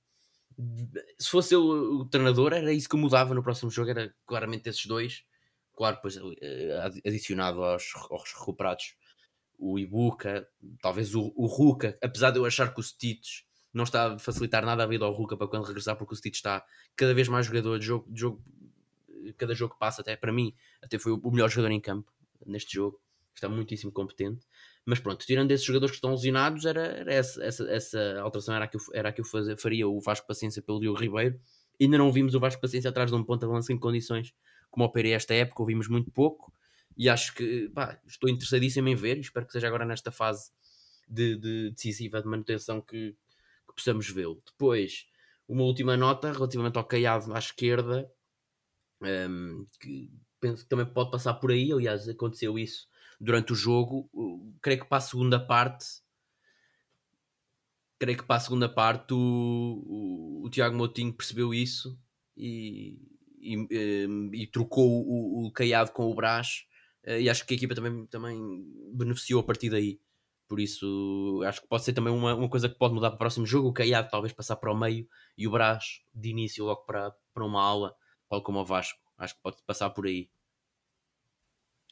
se 1.19 1.31
fosse 1.31 1.55
eu 1.55 1.63
o 1.63 2.05
treinador, 2.05 2.53
era 2.53 2.73
isso 2.73 2.89
que 2.89 2.97
mudava 2.97 3.35
no 3.35 3.43
próximo 3.43 3.71
jogo. 3.71 3.91
Era 3.91 4.15
claramente 4.27 4.69
esses 4.69 4.85
dois, 4.87 5.25
claro, 5.77 5.97
depois 5.97 6.19
eh, 6.41 7.01
adicionado 7.07 7.63
aos, 7.63 7.85
aos 8.11 8.33
recuperados 8.33 8.97
o 9.61 9.79
Ibuka, 9.79 10.49
talvez 10.81 11.15
o, 11.15 11.33
o 11.37 11.47
Ruka, 11.47 11.97
apesar 12.03 12.31
de 12.31 12.39
eu 12.39 12.47
achar 12.47 12.73
que 12.73 12.81
o 12.81 12.83
Stitch 12.83 13.43
não 13.73 13.85
está 13.85 14.15
a 14.15 14.19
facilitar 14.19 14.65
nada 14.65 14.83
a 14.83 14.87
vida 14.87 15.05
ao 15.05 15.13
Ruka 15.13 15.37
para 15.37 15.47
quando 15.47 15.65
regressar, 15.65 15.97
porque 15.97 16.15
o 16.15 16.17
Stitch 16.17 16.37
está 16.37 16.65
cada 16.97 17.15
vez 17.15 17.29
mais 17.29 17.47
jogador 17.47 17.79
de 17.79 17.87
jogo, 17.87 18.11
de 18.11 18.21
jogo 18.21 18.43
cada 19.37 19.55
jogo 19.55 19.75
que 19.75 19.79
passa, 19.79 20.01
até 20.01 20.17
para 20.17 20.33
mim, 20.33 20.55
até 20.83 20.99
foi 20.99 21.13
o 21.13 21.31
melhor 21.31 21.51
jogador 21.51 21.73
em 21.73 21.81
campo 21.81 22.11
neste 22.47 22.73
jogo, 22.73 22.99
está 23.35 23.49
muitíssimo 23.49 23.93
competente. 23.93 24.47
Mas 24.85 24.99
pronto, 24.99 25.25
tirando 25.27 25.51
esses 25.51 25.65
jogadores 25.65 25.91
que 25.91 25.99
estão 25.99 26.13
lesionados, 26.13 26.65
era, 26.65 26.81
era 26.81 27.13
essa, 27.13 27.45
essa, 27.45 27.71
essa, 27.71 28.21
alteração 28.23 28.55
era 28.55 28.65
a 28.65 28.69
que 28.69 28.79
eu, 28.79 28.81
era 28.95 29.09
a 29.11 29.13
que 29.13 29.21
eu 29.21 29.25
faria 29.59 29.87
o 29.87 30.01
Vasco 30.01 30.27
Paciência 30.27 30.63
pelo 30.63 30.81
Diogo 30.81 30.99
Ribeiro. 30.99 31.39
Ainda 31.79 31.99
não 31.99 32.11
vimos 32.11 32.35
o 32.35 32.41
Vasco 32.41 32.61
Paciência 32.61 32.89
atrás 32.89 33.11
de 33.11 33.17
um 33.17 33.23
ponta 33.23 33.47
de 33.47 33.53
lança 33.53 33.73
em 33.73 33.79
condições 33.79 34.35
como 34.71 34.87
operei 34.87 35.13
esta 35.13 35.35
época, 35.35 35.63
ouvimos 35.63 35.89
muito 35.89 36.11
pouco 36.11 36.53
e 37.01 37.09
acho 37.09 37.35
que 37.35 37.71
pá, 37.71 37.99
estou 38.07 38.29
interessadíssimo 38.29 38.87
em 38.87 38.95
ver 38.95 39.17
e 39.17 39.21
espero 39.21 39.47
que 39.47 39.53
seja 39.53 39.67
agora 39.67 39.87
nesta 39.87 40.13
fase 40.13 40.51
de, 41.09 41.35
de 41.35 41.71
decisiva 41.71 42.21
de 42.21 42.29
manutenção 42.29 42.79
que, 42.83 43.17
que 43.67 43.75
possamos 43.75 44.11
vê-lo. 44.11 44.43
Depois, 44.45 45.07
uma 45.49 45.63
última 45.63 45.97
nota 45.97 46.31
relativamente 46.31 46.77
ao 46.77 46.85
Caiado 46.85 47.33
à 47.33 47.39
esquerda, 47.39 48.07
um, 49.01 49.67
que 49.81 50.13
penso 50.39 50.63
que 50.63 50.69
também 50.69 50.85
pode 50.85 51.11
passar 51.11 51.33
por 51.33 51.51
aí, 51.51 51.73
aliás, 51.73 52.07
aconteceu 52.07 52.59
isso 52.59 52.87
durante 53.19 53.55
o 53.55 53.57
jogo. 53.57 54.11
creio 54.61 54.81
que 54.81 54.87
para 54.87 54.99
a 54.99 55.01
segunda 55.01 55.41
parte, 55.41 55.87
creio 57.99 58.19
que 58.19 58.25
para 58.25 58.37
a 58.37 58.41
segunda 58.41 58.69
parte 58.69 59.15
o, 59.15 59.17
o, 59.17 60.43
o 60.45 60.51
Tiago 60.51 60.77
Moutinho 60.77 61.15
percebeu 61.15 61.55
isso 61.55 61.99
e, 62.37 63.01
e, 63.41 64.07
um, 64.07 64.35
e 64.35 64.47
trocou 64.47 64.87
o, 64.87 65.47
o 65.47 65.51
Caiado 65.51 65.93
com 65.93 66.11
o 66.11 66.15
Brás. 66.15 66.69
Uh, 67.07 67.21
e 67.21 67.31
acho 67.31 67.47
que 67.47 67.55
a 67.55 67.57
equipa 67.57 67.75
também, 67.75 68.07
também 68.07 68.65
beneficiou 68.93 69.41
a 69.41 69.45
partir 69.45 69.71
daí. 69.71 70.01
Por 70.49 70.59
isso, 70.59 71.43
acho 71.47 71.63
que 71.63 71.69
pode 71.69 71.85
ser 71.85 71.93
também 71.93 72.13
uma, 72.13 72.35
uma 72.35 72.49
coisa 72.49 72.69
que 72.69 72.75
pode 72.77 72.93
mudar 72.93 73.11
para 73.11 73.17
o 73.17 73.19
próximo 73.19 73.47
jogo. 73.47 73.69
O 73.69 73.73
Caiado 73.73 74.11
talvez 74.11 74.33
passar 74.33 74.57
para 74.57 74.73
o 74.73 74.77
meio 74.77 75.09
e 75.39 75.47
o 75.47 75.51
Brás 75.51 76.03
de 76.13 76.31
início 76.31 76.65
logo 76.65 76.85
para, 76.85 77.15
para 77.33 77.45
uma 77.45 77.63
aula, 77.63 77.95
tal 78.29 78.43
como 78.43 78.59
o 78.59 78.65
Vasco. 78.65 78.99
Acho 79.17 79.37
que 79.37 79.43
pode 79.43 79.59
passar 79.65 79.91
por 79.91 80.07
aí. 80.07 80.29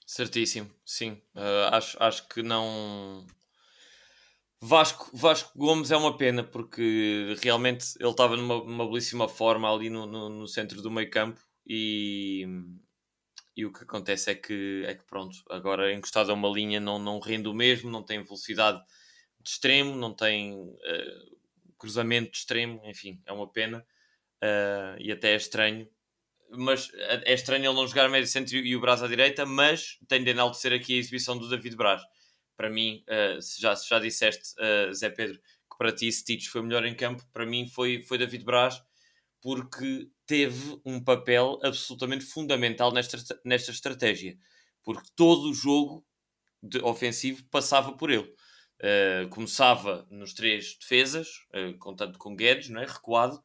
Certíssimo, 0.04 0.70
sim. 0.84 1.22
Uh, 1.36 1.68
acho, 1.70 2.02
acho 2.02 2.28
que 2.28 2.42
não. 2.42 3.26
Vasco, 4.60 5.10
Vasco 5.14 5.56
Gomes 5.56 5.90
é 5.90 5.96
uma 5.96 6.16
pena 6.16 6.42
porque 6.42 7.36
realmente 7.42 7.94
ele 8.00 8.10
estava 8.10 8.36
numa, 8.36 8.64
numa 8.64 8.86
belíssima 8.86 9.28
forma 9.28 9.72
ali 9.72 9.88
no, 9.88 10.06
no, 10.06 10.28
no, 10.30 10.48
centro 10.48 10.82
do 10.82 10.90
meio 10.90 11.08
campo 11.10 11.40
e, 11.64 12.44
e 13.58 13.66
o 13.66 13.72
que 13.72 13.82
acontece 13.82 14.30
é 14.30 14.36
que, 14.36 14.84
é 14.86 14.94
que 14.94 15.02
pronto, 15.02 15.36
agora 15.50 15.92
encostado 15.92 16.30
a 16.30 16.34
uma 16.34 16.48
linha 16.48 16.78
não, 16.78 16.96
não 16.96 17.18
rende 17.18 17.48
o 17.48 17.52
mesmo, 17.52 17.90
não 17.90 18.04
tem 18.04 18.22
velocidade 18.22 18.80
de 19.40 19.50
extremo, 19.50 19.96
não 19.96 20.14
tem 20.14 20.54
uh, 20.54 21.36
cruzamento 21.76 22.30
de 22.30 22.38
extremo, 22.38 22.80
enfim, 22.84 23.20
é 23.26 23.32
uma 23.32 23.50
pena 23.50 23.84
uh, 24.44 25.00
e 25.00 25.10
até 25.10 25.32
é 25.32 25.36
estranho 25.36 25.88
mas 26.50 26.88
é 26.94 27.34
estranho 27.34 27.66
ele 27.66 27.74
não 27.74 27.86
jogar 27.86 28.08
médio 28.08 28.28
centro 28.28 28.56
e 28.56 28.76
o 28.76 28.80
Braz 28.80 29.02
à 29.02 29.08
direita, 29.08 29.44
mas 29.44 29.98
tem 30.06 30.22
de 30.22 30.30
enaltecer 30.30 30.72
aqui 30.72 30.94
a 30.94 30.98
exibição 30.98 31.36
do 31.36 31.46
David 31.46 31.76
Braz. 31.76 32.00
Para 32.56 32.70
mim, 32.70 33.04
uh, 33.06 33.42
se, 33.42 33.60
já, 33.60 33.76
se 33.76 33.86
já 33.86 33.98
disseste, 33.98 34.54
Zé 34.94 35.10
Pedro, 35.10 35.36
que 35.38 35.76
para 35.76 35.92
ti 35.92 36.10
Stitch 36.10 36.46
foi 36.46 36.62
o 36.62 36.64
melhor 36.64 36.86
em 36.86 36.94
campo, 36.94 37.22
para 37.34 37.44
mim 37.44 37.66
foi, 37.66 38.00
foi 38.00 38.16
David 38.16 38.44
Braz, 38.44 38.80
porque 39.40 40.08
teve 40.26 40.80
um 40.84 41.02
papel 41.02 41.58
absolutamente 41.62 42.24
fundamental 42.24 42.92
nesta, 42.92 43.18
nesta 43.44 43.70
estratégia. 43.70 44.36
Porque 44.82 45.08
todo 45.14 45.50
o 45.50 45.54
jogo 45.54 46.04
ofensivo 46.82 47.44
passava 47.50 47.96
por 47.96 48.10
ele. 48.10 48.34
Uh, 48.80 49.28
começava 49.30 50.06
nos 50.10 50.32
três 50.32 50.76
defesas, 50.78 51.28
uh, 51.54 51.76
contando 51.78 52.16
com 52.16 52.36
Guedes, 52.36 52.68
não 52.68 52.80
é? 52.80 52.86
recuado, 52.86 53.42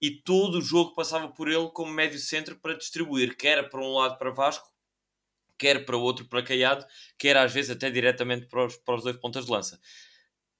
e 0.00 0.10
todo 0.10 0.58
o 0.58 0.62
jogo 0.62 0.94
passava 0.94 1.28
por 1.28 1.48
ele 1.48 1.70
como 1.70 1.90
médio 1.90 2.18
centro 2.18 2.58
para 2.60 2.76
distribuir, 2.76 3.36
quer 3.36 3.70
para 3.70 3.80
um 3.80 3.94
lado 3.94 4.18
para 4.18 4.30
Vasco, 4.30 4.70
quer 5.58 5.86
para 5.86 5.96
o 5.96 6.02
outro 6.02 6.26
para 6.26 6.42
Caiado, 6.42 6.84
quer 7.18 7.36
às 7.36 7.52
vezes 7.52 7.70
até 7.70 7.90
diretamente 7.90 8.46
para 8.46 8.66
os, 8.66 8.76
para 8.76 8.96
os 8.96 9.02
dois 9.02 9.16
pontas 9.16 9.46
de 9.46 9.50
lança. 9.52 9.80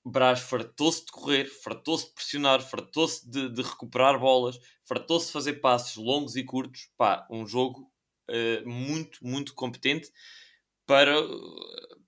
Braz 0.04 0.40
fartou-se 0.40 1.06
de 1.06 1.12
correr, 1.12 1.46
fartou-se 1.46 2.06
de 2.06 2.14
pressionar, 2.14 2.60
fartou-se 2.60 3.28
de, 3.28 3.48
de, 3.48 3.62
recuperar 3.62 4.18
bolas, 4.18 4.58
fartou-se 4.84 5.26
de 5.26 5.32
fazer 5.32 5.54
passos 5.54 5.96
longos 5.96 6.36
e 6.36 6.44
curtos. 6.44 6.90
Pá, 6.96 7.26
um 7.30 7.46
jogo 7.46 7.90
uh, 8.30 8.68
muito, 8.68 9.18
muito 9.24 9.54
competente 9.54 10.10
para. 10.86 11.14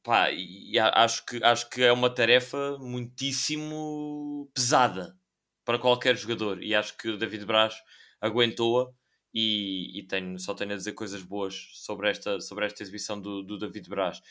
Pá, 0.03 0.31
e 0.31 0.79
acho 0.79 1.25
que, 1.25 1.43
acho 1.43 1.71
que 1.71 1.83
é 1.83 1.93
uma 1.93 2.11
tarefa 2.11 2.79
muitíssimo 2.79 4.51
pesada 4.55 5.19
para 5.65 5.79
qualquer 5.79 6.17
jogador. 6.17 6.63
E 6.63 6.75
acho 6.75 6.97
que 6.97 7.09
o 7.09 7.19
David 7.19 7.45
Braz 7.45 7.75
aguentou-a 8.21 8.93
e, 9.35 9.99
e 9.99 10.03
tenho, 10.07 10.39
só 10.39 10.55
tenho 10.55 10.73
a 10.73 10.77
dizer 10.77 10.93
coisas 10.93 11.23
boas 11.23 11.69
sobre 11.75 12.09
esta, 12.09 12.41
sobre 12.41 12.67
esta 12.67 12.83
exibição 12.83 13.21
do, 13.21 13.43
do 13.43 13.59
David 13.59 13.89
Braz. 13.89 14.23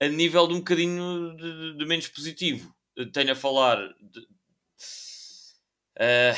A 0.00 0.08
nível 0.08 0.48
de 0.48 0.54
um 0.54 0.58
bocadinho 0.58 1.36
de, 1.36 1.76
de 1.78 1.86
menos 1.86 2.08
positivo, 2.08 2.74
tenho 3.12 3.32
a 3.32 3.36
falar 3.36 3.78
de, 4.00 4.20
uh, 5.98 6.36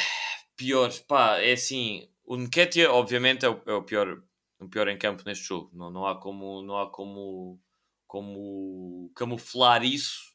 piores. 0.57 1.01
Pá, 1.01 1.39
é 1.39 1.53
assim, 1.53 2.09
o 2.25 2.37
Nketiah 2.37 2.93
obviamente 2.93 3.45
é 3.45 3.49
o, 3.49 3.63
é 3.67 3.73
o, 3.75 3.83
pior, 3.83 4.23
o 4.61 4.69
pior 4.69 4.89
em 4.89 4.99
campo 4.99 5.23
neste 5.27 5.45
jogo. 5.45 5.71
Não, 5.75 5.91
não 5.91 6.07
há 6.07 6.21
como, 6.21 6.63
não 6.63 6.79
há 6.79 6.91
como, 6.91 7.61
como 8.07 9.11
camuflar 9.15 9.85
isso 9.85 10.35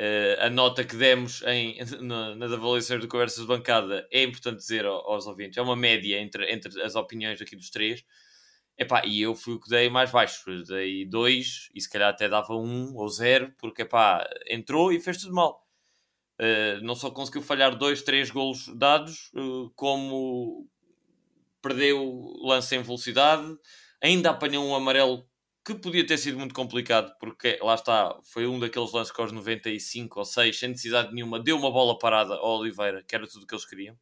Uh, 0.00 0.40
a 0.40 0.48
nota 0.48 0.82
que 0.82 0.96
demos 0.96 1.42
em, 1.42 1.76
na, 2.00 2.34
nas 2.34 2.50
avaliações 2.50 3.02
de 3.02 3.06
conversas 3.06 3.42
de 3.42 3.46
bancada 3.46 4.08
é 4.10 4.22
importante 4.22 4.56
dizer 4.56 4.86
aos, 4.86 5.26
ouvintes, 5.26 5.58
é 5.58 5.60
uma 5.60 5.76
média 5.76 6.18
entre, 6.18 6.50
entre 6.50 6.80
as 6.80 6.94
opiniões 6.94 7.42
aqui 7.42 7.54
dos 7.54 7.68
três. 7.68 8.02
Epá, 8.80 9.02
e 9.04 9.20
eu 9.20 9.34
fui 9.34 9.52
o 9.54 9.60
que 9.60 9.68
dei 9.68 9.90
mais 9.90 10.10
baixo, 10.10 10.42
dei 10.64 11.04
dois 11.04 11.68
e 11.74 11.82
se 11.82 11.90
calhar 11.90 12.08
até 12.08 12.30
dava 12.30 12.54
um 12.54 12.96
ou 12.96 13.06
zero, 13.10 13.52
porque 13.58 13.82
epá, 13.82 14.26
entrou 14.48 14.90
e 14.90 14.98
fez 14.98 15.18
tudo 15.18 15.34
mal. 15.34 15.62
Uh, 16.40 16.82
não 16.82 16.94
só 16.94 17.10
conseguiu 17.10 17.42
falhar 17.42 17.76
dois, 17.76 18.00
três 18.00 18.30
golos 18.30 18.68
dados, 18.74 19.30
uh, 19.34 19.70
como 19.76 20.66
perdeu 21.60 22.32
lance 22.42 22.74
em 22.74 22.80
velocidade, 22.80 23.54
ainda 24.02 24.30
apanhou 24.30 24.64
um 24.64 24.74
amarelo 24.74 25.28
que 25.62 25.74
podia 25.74 26.06
ter 26.06 26.16
sido 26.16 26.38
muito 26.38 26.54
complicado, 26.54 27.14
porque 27.20 27.58
lá 27.60 27.74
está, 27.74 28.18
foi 28.24 28.46
um 28.46 28.58
daqueles 28.58 28.92
lances 28.92 29.12
que 29.12 29.20
aos 29.20 29.30
95 29.30 30.18
ou 30.18 30.24
6, 30.24 30.58
sem 30.58 30.70
necessidade 30.70 31.12
nenhuma, 31.12 31.38
deu 31.38 31.58
uma 31.58 31.70
bola 31.70 31.98
parada 31.98 32.34
ao 32.34 32.60
Oliveira, 32.60 33.04
que 33.06 33.14
era 33.14 33.26
tudo 33.26 33.42
o 33.42 33.46
que 33.46 33.54
eles 33.54 33.66
queriam. 33.66 33.98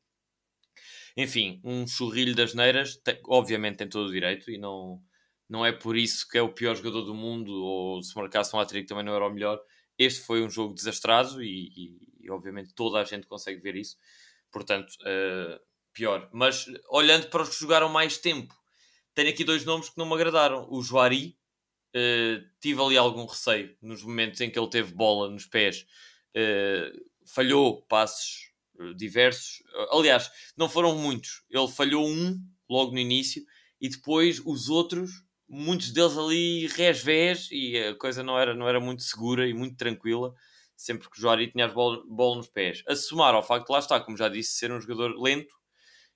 Enfim, 1.21 1.61
um 1.65 1.85
churrilho 1.85 2.33
das 2.33 2.55
neiras, 2.55 2.97
tem, 2.99 3.19
obviamente 3.27 3.79
tem 3.79 3.89
todo 3.89 4.07
o 4.09 4.13
direito, 4.13 4.53
e 4.53 4.57
não, 4.57 5.03
não 5.49 5.67
é 5.67 5.73
por 5.73 5.97
isso 5.97 6.29
que 6.29 6.39
é 6.39 6.43
o 6.43 6.53
pior 6.55 6.77
jogador 6.77 7.03
do 7.03 7.13
mundo, 7.13 7.51
ou 7.53 8.01
se 8.01 8.17
marcasse 8.17 8.55
um 8.55 8.61
hat 8.61 8.73
também 8.85 9.05
não 9.05 9.17
era 9.17 9.27
o 9.27 9.35
melhor. 9.35 9.61
Este 9.99 10.21
foi 10.21 10.45
um 10.45 10.49
jogo 10.49 10.75
desastrado 10.75 11.43
e, 11.43 11.73
e, 11.77 12.09
e 12.21 12.31
obviamente 12.31 12.73
toda 12.73 13.01
a 13.01 13.05
gente 13.05 13.27
consegue 13.27 13.61
ver 13.61 13.75
isso. 13.75 13.97
Portanto, 14.53 14.93
uh, 15.01 15.59
pior. 15.93 16.31
Mas 16.33 16.67
olhando 16.89 17.27
para 17.31 17.43
os 17.43 17.49
que 17.49 17.59
jogaram 17.59 17.89
mais 17.89 18.17
tempo, 18.19 18.55
tenho 19.13 19.29
aqui 19.29 19.43
dois 19.43 19.65
nomes 19.65 19.89
que 19.89 19.99
não 19.99 20.07
me 20.07 20.15
agradaram. 20.15 20.69
O 20.71 20.81
Joari, 20.83 21.37
Uh, 21.97 22.45
tive 22.61 22.83
ali 22.83 22.99
algum 22.99 23.25
receio 23.25 23.75
nos 23.81 24.03
momentos 24.03 24.39
em 24.43 24.51
que 24.51 24.59
ele 24.59 24.69
teve 24.69 24.93
bola 24.93 25.31
nos 25.31 25.47
pés, 25.47 25.87
uh, 26.37 27.25
falhou 27.25 27.81
passes 27.87 28.48
diversos. 28.97 29.63
aliás, 29.93 30.31
não 30.57 30.69
foram 30.69 30.97
muitos, 30.97 31.43
ele 31.51 31.69
falhou 31.69 32.07
um 32.07 32.39
logo 32.69 32.93
no 32.93 32.99
início 32.99 33.43
e 33.81 33.89
depois 33.89 34.41
os 34.45 34.69
outros, 34.69 35.11
muitos 35.49 35.93
deles 35.93 36.17
ali 36.17 36.67
resvés 36.67 37.49
e 37.51 37.77
a 37.79 37.95
coisa 37.95 38.23
não 38.23 38.39
era, 38.39 38.55
não 38.55 38.69
era 38.69 38.81
muito 38.81 39.03
segura 39.03 39.47
e 39.49 39.55
muito 39.55 39.77
tranquila. 39.77 40.35
Sempre 40.77 41.11
que 41.11 41.19
o 41.19 41.21
Joari 41.21 41.51
tinha 41.51 41.65
a 41.65 41.69
bola, 41.69 42.05
bola 42.09 42.37
nos 42.37 42.49
pés, 42.49 42.85
a 42.87 42.95
somar 42.95 43.35
ao 43.35 43.43
facto 43.43 43.71
lá 43.71 43.81
está, 43.81 43.99
como 44.01 44.17
já 44.17 44.29
disse, 44.29 44.53
ser 44.53 44.71
um 44.71 44.81
jogador 44.81 45.21
lento 45.21 45.59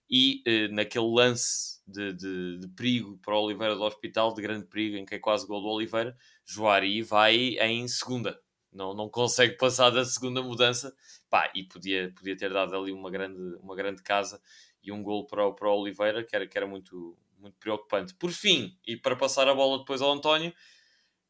e 0.09 0.43
naquele 0.71 1.11
lance 1.11 1.81
de, 1.87 2.13
de, 2.13 2.59
de, 2.61 2.69
perigo 2.77 3.19
para 3.25 3.39
Oliveira 3.39 3.75
do 3.75 3.83
Hospital, 3.83 4.35
de 4.35 4.43
grande 4.43 4.67
perigo, 4.67 4.97
em 4.97 5.05
que 5.05 5.15
é 5.15 5.19
quase 5.19 5.47
gol 5.47 5.63
do 5.63 5.69
Oliveira, 5.69 6.15
Joari 6.45 7.03
vai 7.03 7.35
em 7.59 7.89
segunda. 7.89 8.39
Não, 8.73 8.95
não 8.95 9.09
consegue 9.09 9.57
passar 9.57 9.91
da 9.91 10.05
segunda 10.05 10.43
mudança. 10.43 10.95
Pá, 11.31 11.51
e 11.55 11.65
podia, 11.65 12.13
podia 12.17 12.37
ter 12.37 12.53
dado 12.53 12.75
ali 12.77 12.93
uma 12.93 13.11
grande, 13.11 13.57
uma 13.57 13.75
grande 13.77 14.03
casa 14.03 14.41
e 14.83 14.91
um 14.93 15.03
gol 15.03 15.27
para 15.27 15.47
o, 15.47 15.55
para 15.55 15.69
o 15.69 15.81
Oliveira, 15.81 16.25
que 16.25 16.35
era, 16.35 16.47
que 16.47 16.57
era 16.59 16.67
muito, 16.67 17.17
muito 17.39 17.57
preocupante. 17.59 18.15
Por 18.15 18.31
fim, 18.33 18.79
e 18.87 18.97
para 18.97 19.17
passar 19.17 19.49
a 19.49 19.55
bola 19.55 19.79
depois 19.79 20.01
ao 20.03 20.13
António, 20.13 20.53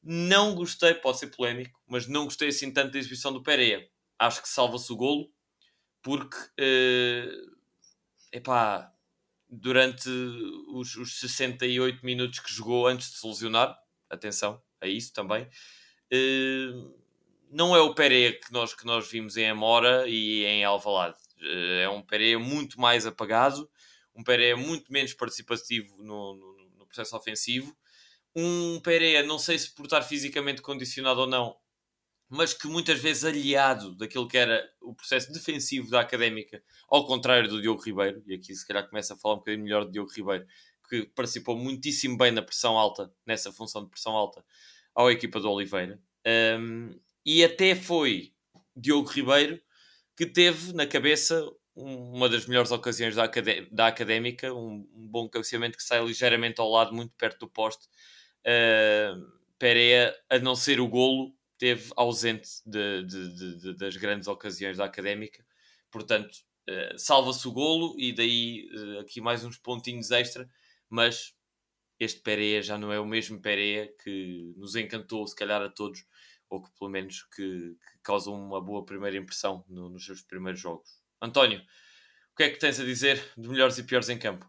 Não 0.03 0.55
gostei, 0.55 0.95
pode 0.95 1.19
ser 1.19 1.29
polémico, 1.29 1.81
mas 1.87 2.09
não 2.09 2.25
gostei 2.25 2.49
assim 2.49 2.73
tanto 2.73 2.93
da 2.93 2.99
exibição 2.99 3.33
do 3.33 3.43
Pereira. 3.43 3.89
Acho 4.19 4.43
que 4.43 4.49
salva-se 4.49 4.93
o 4.93 4.97
golo, 4.97 5.31
porque 6.03 6.37
uh, 6.37 7.57
epá, 8.33 8.93
durante 9.49 10.09
os, 10.69 10.97
os 10.97 11.21
68 11.21 12.05
minutos 12.05 12.41
que 12.41 12.53
jogou 12.53 12.87
antes 12.87 13.11
de 13.13 13.19
se 13.19 13.27
lesionar, 13.27 13.77
atenção 14.11 14.63
a 14.81 14.87
isso 14.89 15.13
também, 15.13 15.45
uh, 16.13 17.02
não 17.53 17.77
é 17.77 17.81
o 17.81 17.95
Pereira 17.95 18.39
que 18.39 18.53
nós, 18.53 18.75
que 18.75 18.85
nós 18.85 19.09
vimos 19.09 19.37
em 19.37 19.49
Amora 19.49 20.09
e 20.09 20.45
em 20.45 20.65
Alvalade. 20.65 21.19
Uh, 21.41 21.81
é 21.83 21.89
um 21.89 22.03
Pereira 22.03 22.39
muito 22.39 22.81
mais 22.81 23.07
apagado, 23.07 23.69
um 24.15 24.25
Pereira 24.25 24.57
muito 24.57 24.93
menos 24.93 25.15
participativo 25.15 26.03
no, 26.03 26.35
no, 26.35 26.57
no 26.79 26.87
processo 26.87 27.17
ofensivo 27.17 27.77
um 28.35 28.81
Pereira, 28.81 29.27
não 29.27 29.39
sei 29.39 29.59
se 29.59 29.71
por 29.75 29.85
estar 29.85 30.03
fisicamente 30.03 30.63
condicionado 30.63 31.21
ou 31.21 31.27
não, 31.27 31.57
mas 32.29 32.55
que 32.55 32.67
muitas 32.67 32.99
vezes 32.99 33.25
aliado 33.25 33.95
daquilo 33.95 34.27
que 34.27 34.39
era 34.39 34.67
o 34.81 34.95
processo 34.95 35.31
defensivo 35.33 35.91
da 35.91 36.01
Académica, 36.01 36.63
ao 36.89 37.07
contrário 37.07 37.49
do 37.49 37.61
Diogo 37.61 37.83
Ribeiro, 37.83 38.23
e 38.27 38.35
aqui 38.35 38.55
se 38.55 38.67
calhar 38.67 38.89
começa 38.89 39.15
a 39.15 39.17
falar 39.17 39.35
um 39.35 39.39
bocadinho 39.39 39.65
melhor 39.65 39.85
do 39.85 39.93
Diogo 39.93 40.11
Ribeiro, 40.11 40.47
que 40.89 41.05
participou 41.15 41.57
muitíssimo 41.57 42.17
bem 42.17 42.33
na 42.33 42.43
pressão 42.43 42.79
alta, 42.79 43.13
nessa 43.27 43.53
função 43.53 43.85
de 43.85 43.91
pressão 43.91 44.13
alta, 44.13 44.43
à 44.97 45.05
equipa 45.11 45.39
do 45.39 45.51
Oliveira. 45.51 46.01
Um, 46.59 46.99
e 47.25 47.45
até 47.45 47.75
foi 47.75 48.33
Diogo 48.77 49.09
Ribeiro 49.09 49.61
que 50.17 50.27
teve 50.27 50.73
na 50.73 50.87
cabeça 50.87 51.45
uma 51.75 52.29
das 52.29 52.47
melhores 52.47 52.71
ocasiões 52.71 53.15
da, 53.15 53.31
da 53.71 53.87
Académica, 53.87 54.53
um, 54.53 54.87
um 54.95 55.09
bom 55.09 55.29
cabeceamento 55.29 55.79
que 55.79 55.83
sai 55.83 56.05
ligeiramente 56.05 56.61
ao 56.61 56.71
lado, 56.71 56.95
muito 56.95 57.15
perto 57.17 57.41
do 57.41 57.49
poste, 57.49 57.89
Uh, 58.43 59.41
Pereira, 59.59 60.13
a 60.29 60.39
não 60.41 60.57
ser 60.57 60.81
o 60.81 60.89
golo, 60.89 61.33
teve 61.57 61.93
ausente 61.97 62.49
de, 62.67 63.05
de, 63.05 63.59
de, 63.61 63.77
das 63.77 63.97
grandes 63.97 64.27
ocasiões 64.27 64.77
da 64.77 64.85
Académica. 64.85 65.45
Portanto, 65.91 66.33
uh, 66.69 66.99
salva-se 66.99 67.47
o 67.47 67.53
golo 67.53 67.95
e 67.97 68.13
daí 68.13 68.69
uh, 68.75 68.99
aqui 69.01 69.21
mais 69.21 69.45
uns 69.45 69.57
pontinhos 69.57 70.11
extra, 70.11 70.51
mas 70.91 71.35
este 72.01 72.21
Pereira 72.21 72.63
já 72.63 72.77
não 72.77 72.93
é 72.93 72.99
o 72.99 73.07
mesmo 73.07 73.41
Pereira 73.41 73.89
que 74.03 74.53
nos 74.57 74.75
encantou, 74.75 75.25
se 75.29 75.37
calhar 75.37 75.63
a 75.63 75.69
todos, 75.69 76.05
ou 76.53 76.61
que 76.61 76.71
pelo 76.79 76.91
menos 76.91 77.23
que, 77.35 77.43
que 77.43 77.99
causou 78.03 78.37
uma 78.37 78.61
boa 78.61 78.85
primeira 78.85 79.17
impressão 79.17 79.65
no, 79.67 79.89
nos 79.89 80.05
seus 80.05 80.21
primeiros 80.21 80.61
jogos. 80.61 81.01
António, 81.21 81.61
o 81.61 82.37
que 82.37 82.43
é 82.43 82.51
que 82.51 82.59
tens 82.59 82.79
a 82.79 82.85
dizer 82.85 83.23
de 83.39 83.49
melhores 83.49 83.79
e 83.79 83.83
piores 83.83 84.11
em 84.11 84.19
campo? 84.19 84.47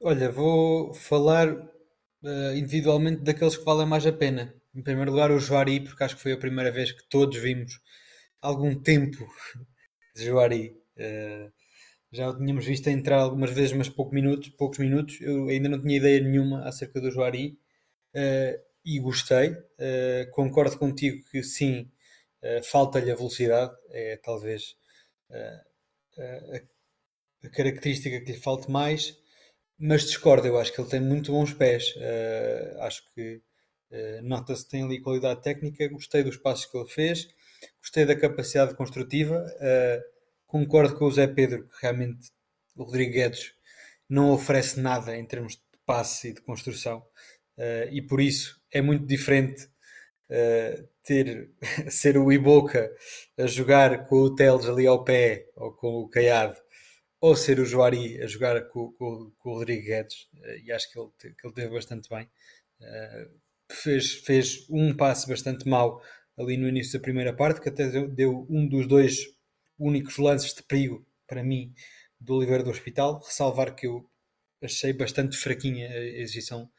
Olha, 0.00 0.30
vou 0.30 0.94
falar 0.94 1.52
uh, 1.52 2.56
individualmente 2.56 3.22
daqueles 3.22 3.58
que 3.58 3.64
valem 3.64 3.86
mais 3.86 4.06
a 4.06 4.12
pena. 4.12 4.54
Em 4.74 4.82
primeiro 4.82 5.10
lugar, 5.10 5.30
o 5.30 5.38
Joari, 5.38 5.80
porque 5.80 6.02
acho 6.02 6.16
que 6.16 6.22
foi 6.22 6.32
a 6.32 6.38
primeira 6.38 6.70
vez 6.70 6.92
que 6.92 7.06
todos 7.10 7.36
vimos 7.36 7.78
algum 8.40 8.74
tempo 8.74 9.26
de 10.16 10.24
Joari. 10.24 10.80
Uh, 10.96 11.52
já 12.10 12.30
o 12.30 12.38
tínhamos 12.38 12.64
visto 12.64 12.88
entrar 12.88 13.18
algumas 13.18 13.50
vezes, 13.50 13.76
mas 13.76 13.90
poucos 13.90 14.14
minutos, 14.14 14.48
poucos 14.48 14.78
minutos. 14.78 15.20
Eu 15.20 15.48
ainda 15.48 15.68
não 15.68 15.78
tinha 15.78 15.98
ideia 15.98 16.20
nenhuma 16.20 16.66
acerca 16.66 17.02
do 17.02 17.10
Joari 17.10 17.58
uh, 18.16 18.66
e 18.84 18.98
gostei. 19.00 19.56
concordo 20.32 20.78
contigo 20.78 21.22
que 21.30 21.42
sim, 21.42 21.90
falta-lhe 22.70 23.10
a 23.10 23.16
velocidade, 23.16 23.74
é 23.90 24.16
talvez 24.18 24.76
a, 27.44 27.48
característica 27.50 28.20
que 28.20 28.32
lhe 28.32 28.38
falte 28.38 28.70
mais 28.70 29.16
mas 29.78 30.04
discordo, 30.04 30.46
eu 30.46 30.58
acho 30.58 30.72
que 30.72 30.80
ele 30.80 30.88
tem 30.88 31.00
muito 31.00 31.32
bons 31.32 31.52
pés. 31.52 31.94
Uh, 31.96 32.80
acho 32.80 33.02
que 33.12 33.42
uh, 33.90 34.22
nota-se 34.22 34.64
que 34.64 34.70
tem 34.70 34.84
ali 34.84 35.00
qualidade 35.00 35.42
técnica. 35.42 35.88
Gostei 35.88 36.22
dos 36.22 36.36
passos 36.38 36.66
que 36.66 36.76
ele 36.78 36.88
fez, 36.88 37.28
gostei 37.78 38.06
da 38.06 38.16
capacidade 38.16 38.74
construtiva. 38.74 39.44
Uh, 39.56 40.02
concordo 40.46 40.96
com 40.96 41.04
o 41.04 41.10
Zé 41.10 41.26
Pedro 41.26 41.68
que 41.68 41.82
realmente 41.82 42.30
o 42.74 42.84
Rodrigo 42.84 43.12
Guedes 43.12 43.52
não 44.08 44.32
oferece 44.32 44.80
nada 44.80 45.16
em 45.16 45.26
termos 45.26 45.56
de 45.56 45.62
passe 45.84 46.28
e 46.28 46.34
de 46.34 46.40
construção, 46.40 47.04
e 47.90 48.02
por 48.02 48.20
isso 48.20 48.60
é 48.72 48.82
muito 48.82 49.06
diferente. 49.06 49.68
ter 51.04 51.50
ser 51.90 52.18
o 52.18 52.32
Iboca 52.32 52.90
a 53.38 53.46
jogar 53.46 54.06
com 54.06 54.16
o 54.16 54.34
Teles 54.34 54.66
ali 54.66 54.86
ao 54.86 55.04
pé 55.04 55.48
ou 55.56 55.72
com 55.72 55.88
o 56.02 56.08
Caiado 56.08 56.56
ou 57.20 57.34
ser 57.34 57.58
o 57.58 57.64
Joari 57.64 58.22
a 58.22 58.26
jogar 58.26 58.68
com, 58.68 58.92
com, 58.92 59.32
com 59.38 59.50
o 59.50 59.54
Rodrigo 59.54 59.84
Guedes, 59.86 60.28
eh, 60.42 60.60
e 60.64 60.72
acho 60.72 60.90
que 60.92 60.98
ele, 60.98 61.10
que 61.18 61.46
ele 61.46 61.54
teve 61.54 61.74
bastante 61.74 62.08
bem. 62.08 62.28
Uh, 62.80 63.40
fez, 63.72 64.12
fez 64.12 64.66
um 64.70 64.94
passe 64.94 65.26
bastante 65.28 65.66
mau 65.66 66.02
ali 66.38 66.56
no 66.56 66.68
início 66.68 66.98
da 66.98 67.02
primeira 67.02 67.34
parte, 67.34 67.60
que 67.60 67.68
até 67.68 67.88
deu, 67.88 68.08
deu, 68.08 68.46
um 68.50 68.68
dos 68.68 68.86
dois 68.86 69.16
únicos 69.78 70.18
lances 70.18 70.54
de 70.54 70.62
perigo 70.62 71.06
para 71.26 71.42
mim 71.42 71.72
do 72.20 72.34
Oliveira 72.36 72.62
do 72.62 72.70
Hospital. 72.70 73.20
Ressalvar 73.24 73.74
que 73.74 73.86
eu 73.86 74.08
achei 74.62 74.92
bastante 74.92 75.36
fraquinha 75.36 75.88
a 75.88 75.98
exibição 75.98 76.70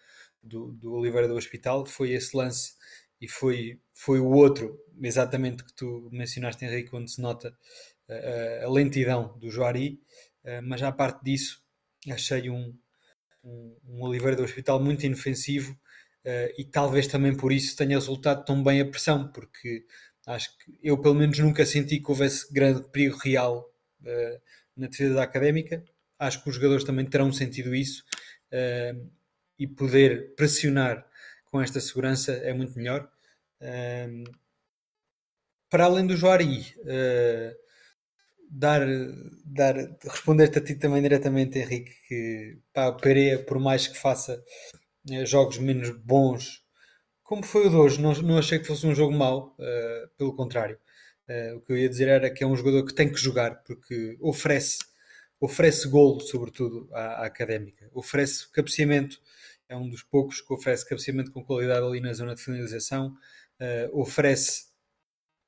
do, 0.47 0.71
do 0.73 0.93
Oliveira 0.93 1.27
do 1.27 1.35
Hospital. 1.35 1.85
Foi 1.85 2.11
esse 2.11 2.35
lance 2.35 2.73
e 3.19 3.27
foi, 3.27 3.79
foi 3.93 4.19
o 4.19 4.29
outro, 4.29 4.79
exatamente 5.01 5.63
que 5.63 5.73
tu 5.73 6.09
mencionaste, 6.11 6.63
Henrique, 6.65 6.89
quando 6.89 7.09
se 7.09 7.21
nota 7.21 7.55
a, 8.09 8.65
a 8.65 8.69
lentidão 8.69 9.37
do 9.39 9.49
Joari. 9.49 9.99
Eh, 10.43 10.61
mas 10.61 10.81
à 10.81 10.91
parte 10.91 11.23
disso, 11.23 11.61
achei 12.09 12.49
um, 12.49 12.73
um, 13.43 13.77
um 13.85 14.01
Oliveira 14.03 14.35
do 14.35 14.43
Hospital 14.43 14.81
muito 14.81 15.05
inofensivo 15.05 15.77
e 16.57 16.65
talvez 16.65 17.07
também 17.07 17.33
por 17.37 17.53
isso 17.53 17.73
tenha 17.77 17.97
resultado 17.97 18.43
tão 18.43 18.61
bem 18.61 18.81
a 18.81 18.85
pressão, 18.85 19.31
porque 19.31 19.85
acho 20.25 20.49
que 20.57 20.77
eu 20.83 20.97
pelo 20.97 21.15
menos 21.15 21.39
nunca 21.39 21.65
senti 21.65 22.01
que 22.01 22.11
houvesse 22.11 22.51
grande 22.51 22.83
perigo 22.89 23.17
real 23.17 23.65
na 24.75 24.87
defesa 24.87 25.15
da 25.15 25.23
académica. 25.23 25.83
Acho 26.19 26.43
que 26.43 26.49
os 26.49 26.55
jogadores 26.55 26.83
também 26.83 27.05
terão 27.05 27.31
sentido 27.31 27.73
isso 27.73 28.03
uh, 28.51 29.09
e 29.59 29.67
poder 29.67 30.35
pressionar 30.35 31.05
com 31.45 31.61
esta 31.61 31.79
segurança 31.79 32.33
é 32.33 32.53
muito 32.53 32.77
melhor. 32.77 33.09
para 35.69 35.85
além 35.85 36.05
do 36.05 36.15
Joari, 36.15 36.73
dar, 38.49 38.81
dar 39.45 39.75
responder-te 40.03 40.59
a 40.59 40.63
ti 40.63 40.75
também 40.75 41.01
diretamente, 41.01 41.59
Henrique, 41.59 41.93
que 42.07 42.57
pá, 42.73 42.87
o 42.87 42.97
Pereira, 42.97 43.39
por 43.43 43.59
mais 43.59 43.87
que 43.87 43.97
faça 43.97 44.43
eh, 45.09 45.25
jogos 45.25 45.57
menos 45.57 45.89
bons, 45.91 46.63
como 47.23 47.43
foi 47.43 47.67
o 47.67 47.69
de 47.69 47.75
hoje, 47.75 48.01
não, 48.01 48.13
não 48.21 48.37
achei 48.37 48.59
que 48.59 48.65
fosse 48.65 48.87
um 48.87 48.95
jogo 48.95 49.13
mau, 49.13 49.55
uh, 49.59 50.07
pelo 50.17 50.33
contrário. 50.35 50.79
Uh, 51.29 51.57
o 51.57 51.61
que 51.61 51.73
eu 51.73 51.77
ia 51.77 51.89
dizer 51.89 52.07
era 52.07 52.29
que 52.29 52.43
é 52.43 52.47
um 52.47 52.55
jogador 52.55 52.85
que 52.85 52.93
tem 52.95 53.11
que 53.11 53.19
jogar, 53.19 53.63
porque 53.63 54.17
oferece, 54.21 54.79
oferece 55.39 55.89
golo, 55.89 56.21
sobretudo, 56.21 56.89
à, 56.93 57.23
à 57.23 57.25
académica. 57.25 57.89
Oferece 57.93 58.49
cabeceamento, 58.51 59.19
é 59.69 59.75
um 59.75 59.89
dos 59.89 60.03
poucos 60.03 60.41
que 60.41 60.53
oferece 60.53 60.87
cabeceamento 60.87 61.31
com 61.31 61.43
qualidade 61.43 61.85
ali 61.85 61.99
na 61.99 62.13
zona 62.13 62.35
de 62.35 62.41
finalização. 62.41 63.15
Uh, 63.59 63.99
oferece 63.99 64.67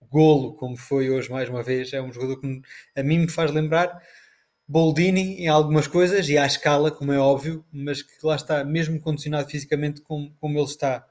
golo, 0.10 0.56
como 0.56 0.76
foi 0.76 1.10
hoje 1.10 1.30
mais 1.30 1.50
uma 1.50 1.62
vez, 1.62 1.94
é 1.94 2.02
um 2.02 2.12
jogador 2.12 2.40
que 2.40 2.62
a 2.96 3.04
mim 3.04 3.20
me 3.20 3.30
faz 3.30 3.52
lembrar 3.52 4.02
Boldini 4.68 5.42
em 5.42 5.48
algumas 5.48 5.88
coisas 5.88 6.30
e 6.30 6.38
à 6.38 6.46
escala, 6.46 6.92
como 6.92 7.12
é 7.12 7.20
óbvio, 7.20 7.66
mas 7.72 8.02
que 8.02 8.14
lá 8.24 8.36
está, 8.36 8.64
mesmo 8.64 9.00
condicionado 9.00 9.50
fisicamente 9.50 10.02
como, 10.02 10.32
como 10.36 10.58
ele 10.58 10.66
está. 10.66 11.08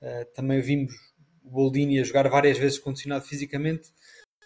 Uh, 0.00 0.24
também 0.34 0.60
vimos 0.60 0.94
o 1.44 1.50
Boldini 1.50 2.00
a 2.00 2.04
jogar 2.04 2.28
várias 2.28 2.56
vezes 2.58 2.78
condicionado 2.78 3.24
fisicamente, 3.24 3.92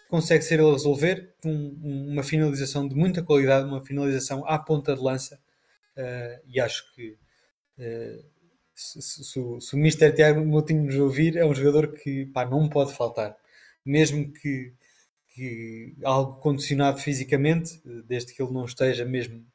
consegue 0.09 0.43
ser 0.43 0.59
ele 0.59 0.69
a 0.69 0.73
resolver 0.73 1.33
com 1.41 1.49
um, 1.49 2.11
uma 2.11 2.23
finalização 2.23 2.87
de 2.87 2.95
muita 2.95 3.23
qualidade, 3.23 3.67
uma 3.67 3.83
finalização 3.83 4.45
à 4.45 4.59
ponta 4.59 4.95
de 4.95 5.01
lança, 5.01 5.39
uh, 5.97 6.41
e 6.45 6.59
acho 6.59 6.93
que 6.93 7.17
uh, 7.79 8.25
se, 8.75 9.01
se, 9.01 9.23
se, 9.23 9.61
se, 9.61 9.75
o 9.75 9.77
Mister 9.77 10.13
Tiago 10.13 10.45
Moutinho 10.45 10.83
nos 10.83 10.95
ouvir, 10.95 11.35
é 11.37 11.45
um 11.45 11.53
jogador 11.53 11.93
que 11.93 12.27
pá, 12.27 12.45
não 12.45 12.69
pode 12.69 12.93
faltar 12.93 13.35
mesmo 13.87 14.33
que, 14.33 14.73
que 15.29 15.95
algo 16.03 16.41
condicionado 16.41 16.99
fisicamente, 16.99 17.81
desde 18.05 18.33
que 18.33 18.41
ele 18.41 18.51
não 18.51 18.65
esteja 18.65 19.05
mesmo 19.05 19.45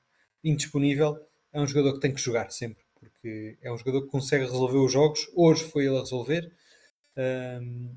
indisponível, 0.43 1.19
é 1.53 1.61
um 1.61 1.67
jogador 1.67 1.95
que 1.95 2.01
tem 2.01 2.15
que 2.15 2.21
jogar 2.21 2.51
sempre, 2.51 2.83
porque 2.99 3.59
é 3.61 3.71
um 3.71 3.77
jogador 3.77 4.03
que 4.03 4.11
consegue 4.11 4.45
resolver 4.45 4.79
os 4.79 4.91
jogos. 4.91 5.31
Hoje 5.35 5.65
foi 5.65 5.85
ele 5.85 5.99
a 5.99 6.01
resolver. 6.01 6.51
Um, 7.15 7.95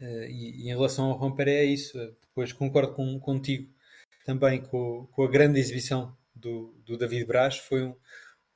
eh, 0.00 0.30
e, 0.30 0.62
e, 0.62 0.70
em 0.70 0.74
relação 0.74 1.04
ao 1.06 1.18
Romper 1.18 1.48
é 1.48 1.64
isso. 1.64 1.98
Depois 2.22 2.50
concordo 2.52 2.94
com, 2.94 3.20
contigo 3.20 3.70
também 4.24 4.62
com, 4.62 5.06
com 5.12 5.24
a 5.24 5.30
grande 5.30 5.60
exibição 5.60 6.16
do, 6.34 6.74
do 6.86 6.96
David 6.96 7.26
Braz. 7.26 7.58
Foi 7.58 7.82
um, 7.82 7.94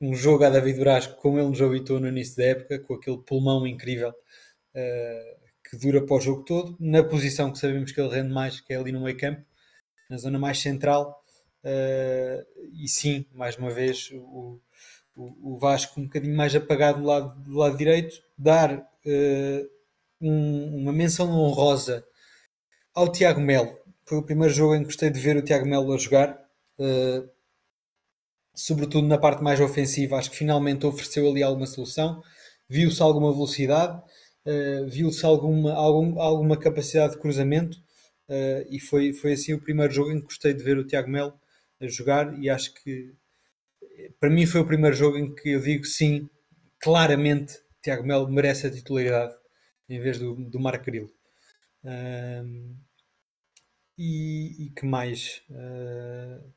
um 0.00 0.14
jogo 0.14 0.44
a 0.44 0.50
David 0.50 0.78
Braz 0.78 1.06
como 1.06 1.38
ele 1.38 1.48
nos 1.48 1.60
habitou 1.60 1.98
no 1.98 2.08
início 2.08 2.36
da 2.36 2.44
época, 2.44 2.78
com 2.78 2.94
aquele 2.94 3.18
pulmão 3.18 3.66
incrível. 3.66 4.10
Uh, 4.74 5.46
que 5.68 5.76
dura 5.76 6.04
para 6.04 6.16
o 6.16 6.20
jogo 6.20 6.44
todo, 6.44 6.76
na 6.78 7.02
posição 7.02 7.50
que 7.50 7.58
sabemos 7.58 7.90
que 7.90 8.00
ele 8.00 8.14
rende 8.14 8.32
mais, 8.32 8.60
que 8.60 8.72
é 8.72 8.76
ali 8.76 8.92
no 8.92 9.02
meio 9.02 9.16
campo, 9.16 9.44
na 10.08 10.16
zona 10.16 10.38
mais 10.38 10.60
central. 10.60 11.22
Uh, 11.64 12.46
e 12.72 12.88
sim, 12.88 13.26
mais 13.32 13.56
uma 13.56 13.70
vez, 13.70 14.10
o, 14.12 14.60
o, 15.16 15.54
o 15.54 15.58
Vasco 15.58 16.00
um 16.00 16.04
bocadinho 16.04 16.36
mais 16.36 16.54
apagado 16.54 17.00
do 17.00 17.06
lado, 17.06 17.40
do 17.42 17.56
lado 17.56 17.76
direito, 17.76 18.22
dar 18.38 18.78
uh, 18.78 19.70
um, 20.20 20.82
uma 20.82 20.92
menção 20.92 21.28
honrosa 21.30 22.06
ao 22.94 23.10
Tiago 23.10 23.40
Melo. 23.40 23.76
Foi 24.04 24.18
o 24.18 24.22
primeiro 24.22 24.54
jogo 24.54 24.74
em 24.74 24.80
que 24.80 24.86
gostei 24.86 25.10
de 25.10 25.18
ver 25.18 25.36
o 25.36 25.42
Tiago 25.42 25.66
Melo 25.66 25.92
a 25.92 25.98
jogar, 25.98 26.38
uh, 26.78 27.28
sobretudo 28.56 29.06
na 29.06 29.18
parte 29.18 29.42
mais 29.42 29.60
ofensiva. 29.60 30.16
Acho 30.16 30.30
que 30.30 30.36
finalmente 30.38 30.86
ofereceu 30.86 31.28
ali 31.28 31.42
alguma 31.42 31.66
solução, 31.66 32.22
viu-se 32.68 33.02
alguma 33.02 33.32
velocidade, 33.32 34.02
uh, 34.46 34.88
viu-se 34.88 35.24
alguma, 35.24 35.72
algum, 35.74 36.20
alguma 36.20 36.56
capacidade 36.56 37.14
de 37.14 37.20
cruzamento. 37.20 37.78
e 38.70 38.80
foi, 38.80 39.12
foi 39.12 39.32
assim 39.34 39.54
o 39.54 39.60
primeiro 39.60 39.92
jogo 39.92 40.10
em 40.10 40.18
que 40.20 40.26
gostei 40.26 40.52
de 40.54 40.62
ver 40.64 40.78
o 40.78 40.86
Tiago 40.86 41.08
Melo 41.08 41.34
a 41.80 41.86
jogar 41.86 42.36
e 42.42 42.50
acho 42.50 42.74
que 42.74 43.14
para 44.20 44.30
mim 44.30 44.46
foi 44.46 44.60
o 44.60 44.66
primeiro 44.66 44.96
jogo 44.96 45.18
em 45.18 45.34
que 45.34 45.50
eu 45.50 45.60
digo 45.60 45.84
sim, 45.84 46.28
claramente 46.80 47.58
Tiago 47.82 48.04
Melo 48.04 48.28
merece 48.28 48.66
a 48.66 48.70
titularidade 48.70 49.34
em 49.88 50.00
vez 50.00 50.18
do, 50.18 50.34
do 50.34 50.60
Marco. 50.60 50.90
Um, 51.84 52.76
e, 53.96 54.66
e, 54.66 54.70
que 54.70 54.84
mais? 54.84 55.42
Uh, 55.48 56.52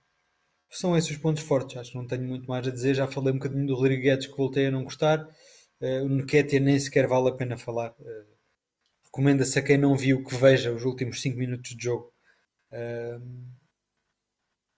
são 0.70 0.98
esses 0.98 1.12
os 1.12 1.18
pontos 1.18 1.44
fortes, 1.44 1.78
acho 1.78 1.92
que 1.92 1.98
não 1.98 2.08
tenho 2.08 2.24
muito 2.24 2.48
mais 2.48 2.68
a 2.68 2.72
dizer. 2.72 2.94
Já 2.96 3.08
falei 3.08 3.34
um 3.34 3.38
bocadinho 3.38 3.66
do 3.66 3.76
Rodrigues 3.76 4.28
que 4.28 4.38
voltei 4.38 4.68
a 4.68 4.72
não 4.72 4.84
gostar. 4.84 5.28
Uh, 5.82 6.04
o 6.04 6.10
Nketiah 6.10 6.64
nem 6.64 6.80
sequer 6.80 7.08
vale 7.08 7.30
a 7.30 7.34
pena 7.34 7.58
falar. 7.58 7.92
Uh, 8.00 8.40
Recomenda-se 9.06 9.58
a 9.58 9.62
quem 9.64 9.78
não 9.78 9.98
viu 9.98 10.24
que 10.24 10.36
veja 10.36 10.72
os 10.72 10.86
últimos 10.86 11.22
5 11.22 11.38
minutos 11.38 11.76
de 11.76 11.84
jogo. 11.84 12.14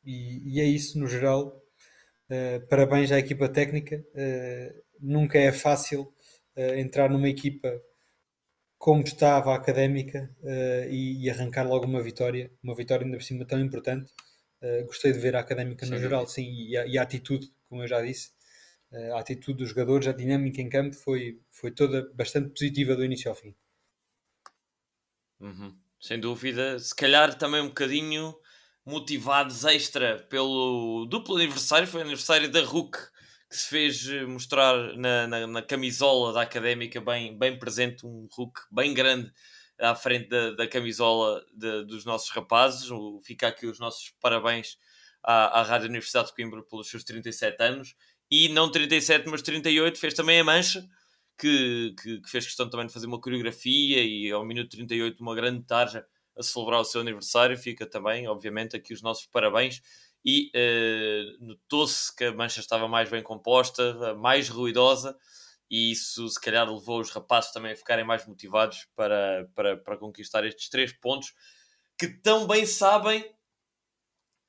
E, 0.06 0.58
e, 0.58 0.62
é 0.62 0.66
isso, 0.66 0.98
no 1.00 1.08
geral. 1.08 1.62
Uh, 2.30 2.66
parabéns 2.70 3.12
à 3.12 3.20
equipa 3.20 3.50
técnica. 3.50 4.04
Uh, 4.14 4.82
nunca 5.00 5.38
é 5.38 5.52
fácil 5.52 6.04
uh, 6.56 6.76
entrar 6.78 7.10
numa 7.10 7.30
equipa 7.30 7.70
como 8.78 9.04
estava 9.04 9.52
a 9.52 9.56
académica 9.56 10.36
e, 10.90 11.24
e, 11.24 11.30
arrancar 11.30 11.68
logo 11.68 11.86
uma 11.86 12.02
vitória, 12.02 12.52
uma 12.64 12.76
vitória 12.76 13.06
ainda 13.06 13.18
por 13.18 13.24
cima 13.24 13.46
tão 13.46 13.60
importante. 13.60 14.12
Gostei 14.86 15.12
de 15.12 15.20
ver 15.20 15.36
a 15.36 15.40
académica 15.40 15.86
no 15.86 15.96
sim, 15.96 16.02
geral, 16.02 16.28
sim, 16.28 16.44
e 16.44 16.78
a, 16.78 16.86
e 16.86 16.98
a, 16.98 17.02
atitude, 17.02 17.52
como 17.68 17.84
eu 17.84 17.88
já 17.88 18.02
disse, 18.02 18.32
a 19.14 19.20
atitude 19.20 19.60
dos 19.60 19.70
jogadores, 19.70 20.08
a 20.08 20.12
dinâmica 20.12 20.62
em 20.62 20.70
campo 20.70 20.96
foi, 20.96 21.40
foi 21.50 21.72
toda 21.72 22.12
bastante 22.14 22.50
positiva 22.50 22.96
do 22.96 23.04
início 23.04 23.30
ao 23.30 23.36
fim. 23.36 23.56
Uhum. 25.40 25.76
Sem 26.00 26.20
dúvida, 26.20 26.78
se 26.80 26.96
calhar 26.96 27.38
também 27.38 27.62
um 27.62 27.68
bocadinho 27.68 28.36
motivados 28.86 29.64
extra 29.66 30.20
pelo 30.30 31.06
duplo 31.06 31.36
aniversário, 31.36 31.88
foi 31.88 32.02
o 32.02 32.04
aniversário 32.04 32.50
da 32.52 32.62
RUC, 32.62 32.98
que 33.50 33.58
se 33.58 33.68
fez 33.68 34.08
eh, 34.08 34.26
mostrar 34.26 34.96
na, 34.98 35.28
na, 35.28 35.48
na 35.48 35.62
camisola 35.62 36.34
da 36.34 36.42
académica, 36.42 37.00
bem, 37.02 37.38
bem 37.38 37.58
presente, 37.58 38.06
um 38.06 38.28
RUC 38.32 38.54
bem 38.72 38.94
grande 38.94 39.32
à 39.82 39.96
frente 39.96 40.30
da, 40.30 40.52
da 40.52 40.68
camisola 40.68 41.44
de, 41.54 41.84
dos 41.86 42.06
nossos 42.06 42.30
rapazes. 42.30 42.88
Fica 43.24 43.48
aqui 43.48 43.66
os 43.66 43.80
nossos 43.80 44.14
parabéns 44.22 44.78
à, 45.24 45.60
à 45.60 45.64
Rádio 45.64 45.90
Universidade 45.90 46.28
de 46.28 46.36
Coimbra 46.36 46.64
pelos 46.64 46.90
seus 46.90 47.04
37 47.04 47.62
anos. 47.64 47.96
E 48.30 48.48
não 48.50 48.72
37, 48.72 49.28
mas 49.28 49.42
38, 49.42 50.00
fez 50.00 50.14
também 50.14 50.40
a 50.40 50.44
Mancha, 50.44 50.88
que, 51.38 51.94
que, 52.02 52.22
que, 52.22 52.30
fez 52.30 52.46
questão 52.46 52.70
também 52.70 52.88
de 52.88 52.94
fazer 52.94 53.08
uma 53.08 53.20
coreografia 53.20 54.02
e 54.02 54.32
ao 54.32 54.46
minuto 54.46 54.70
38 54.70 55.20
uma 55.22 55.36
grande 55.36 55.66
tarja 55.66 56.06
a 56.38 56.44
celebrar 56.44 56.80
o 56.80 56.86
seu 56.86 57.02
aniversário. 57.02 57.58
Fica 57.58 57.86
também, 57.86 58.28
obviamente, 58.28 58.76
aqui 58.76 58.94
os 58.94 59.02
nossos 59.02 59.26
parabéns. 59.26 59.82
E 60.24 60.52
uh, 60.56 61.46
notou-se 61.46 62.16
que 62.16 62.26
a 62.26 62.32
mancha 62.32 62.60
estava 62.60 62.88
mais 62.88 63.10
bem 63.10 63.24
composta, 63.24 64.16
mais 64.16 64.48
ruidosa, 64.48 65.18
e 65.72 65.92
isso 65.92 66.28
se 66.28 66.40
calhar 66.40 66.70
levou 66.70 67.00
os 67.00 67.10
rapazes 67.10 67.52
também 67.52 67.72
a 67.72 67.76
ficarem 67.76 68.06
mais 68.06 68.28
motivados 68.28 68.86
para, 68.96 69.50
para, 69.56 69.78
para 69.78 69.98
conquistar 69.98 70.46
estes 70.46 70.70
três 70.70 70.92
pontos 70.92 71.34
que 71.98 72.10
tão 72.10 72.46
bem 72.46 72.66
sabem, 72.66 73.34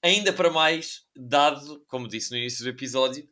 ainda 0.02 0.32
para 0.32 0.50
mais, 0.50 1.06
dado, 1.14 1.84
como 1.86 2.08
disse 2.08 2.32
no 2.32 2.38
início 2.38 2.64
do 2.64 2.70
episódio, 2.70 3.28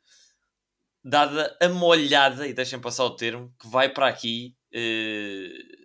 dada 1.03 1.57
a 1.61 1.68
molhada, 1.68 2.46
e 2.46 2.55
deixem 2.55 2.81
passar 2.81 3.05
o 3.05 3.16
termo, 3.16 3.53
que 3.59 3.66
vai 3.66 3.88
para 3.88 4.07
aqui. 4.07 4.57
Uh, 4.72 5.81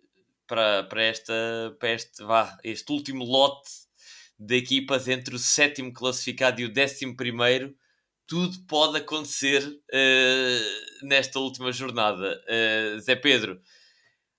para, 0.48 0.84
para, 0.84 1.04
esta, 1.04 1.34
para 1.80 1.92
este, 1.92 2.24
vá, 2.24 2.58
este 2.64 2.92
último 2.92 3.24
lote 3.24 3.70
de 4.38 4.58
equipas 4.58 5.08
entre 5.08 5.36
o 5.36 5.40
sétimo 5.40 5.94
classificado 5.94 6.62
e 6.62 6.66
o 6.66 6.72
décimo 6.72 7.16
primeiro, 7.16 7.76
tudo 8.28 8.58
pode 8.68 8.98
acontecer 8.98 9.64
uh, 9.64 11.06
nesta 11.06 11.40
última 11.40 11.72
jornada. 11.72 12.42
Uh, 12.48 13.00
Zé 13.00 13.16
Pedro, 13.16 13.62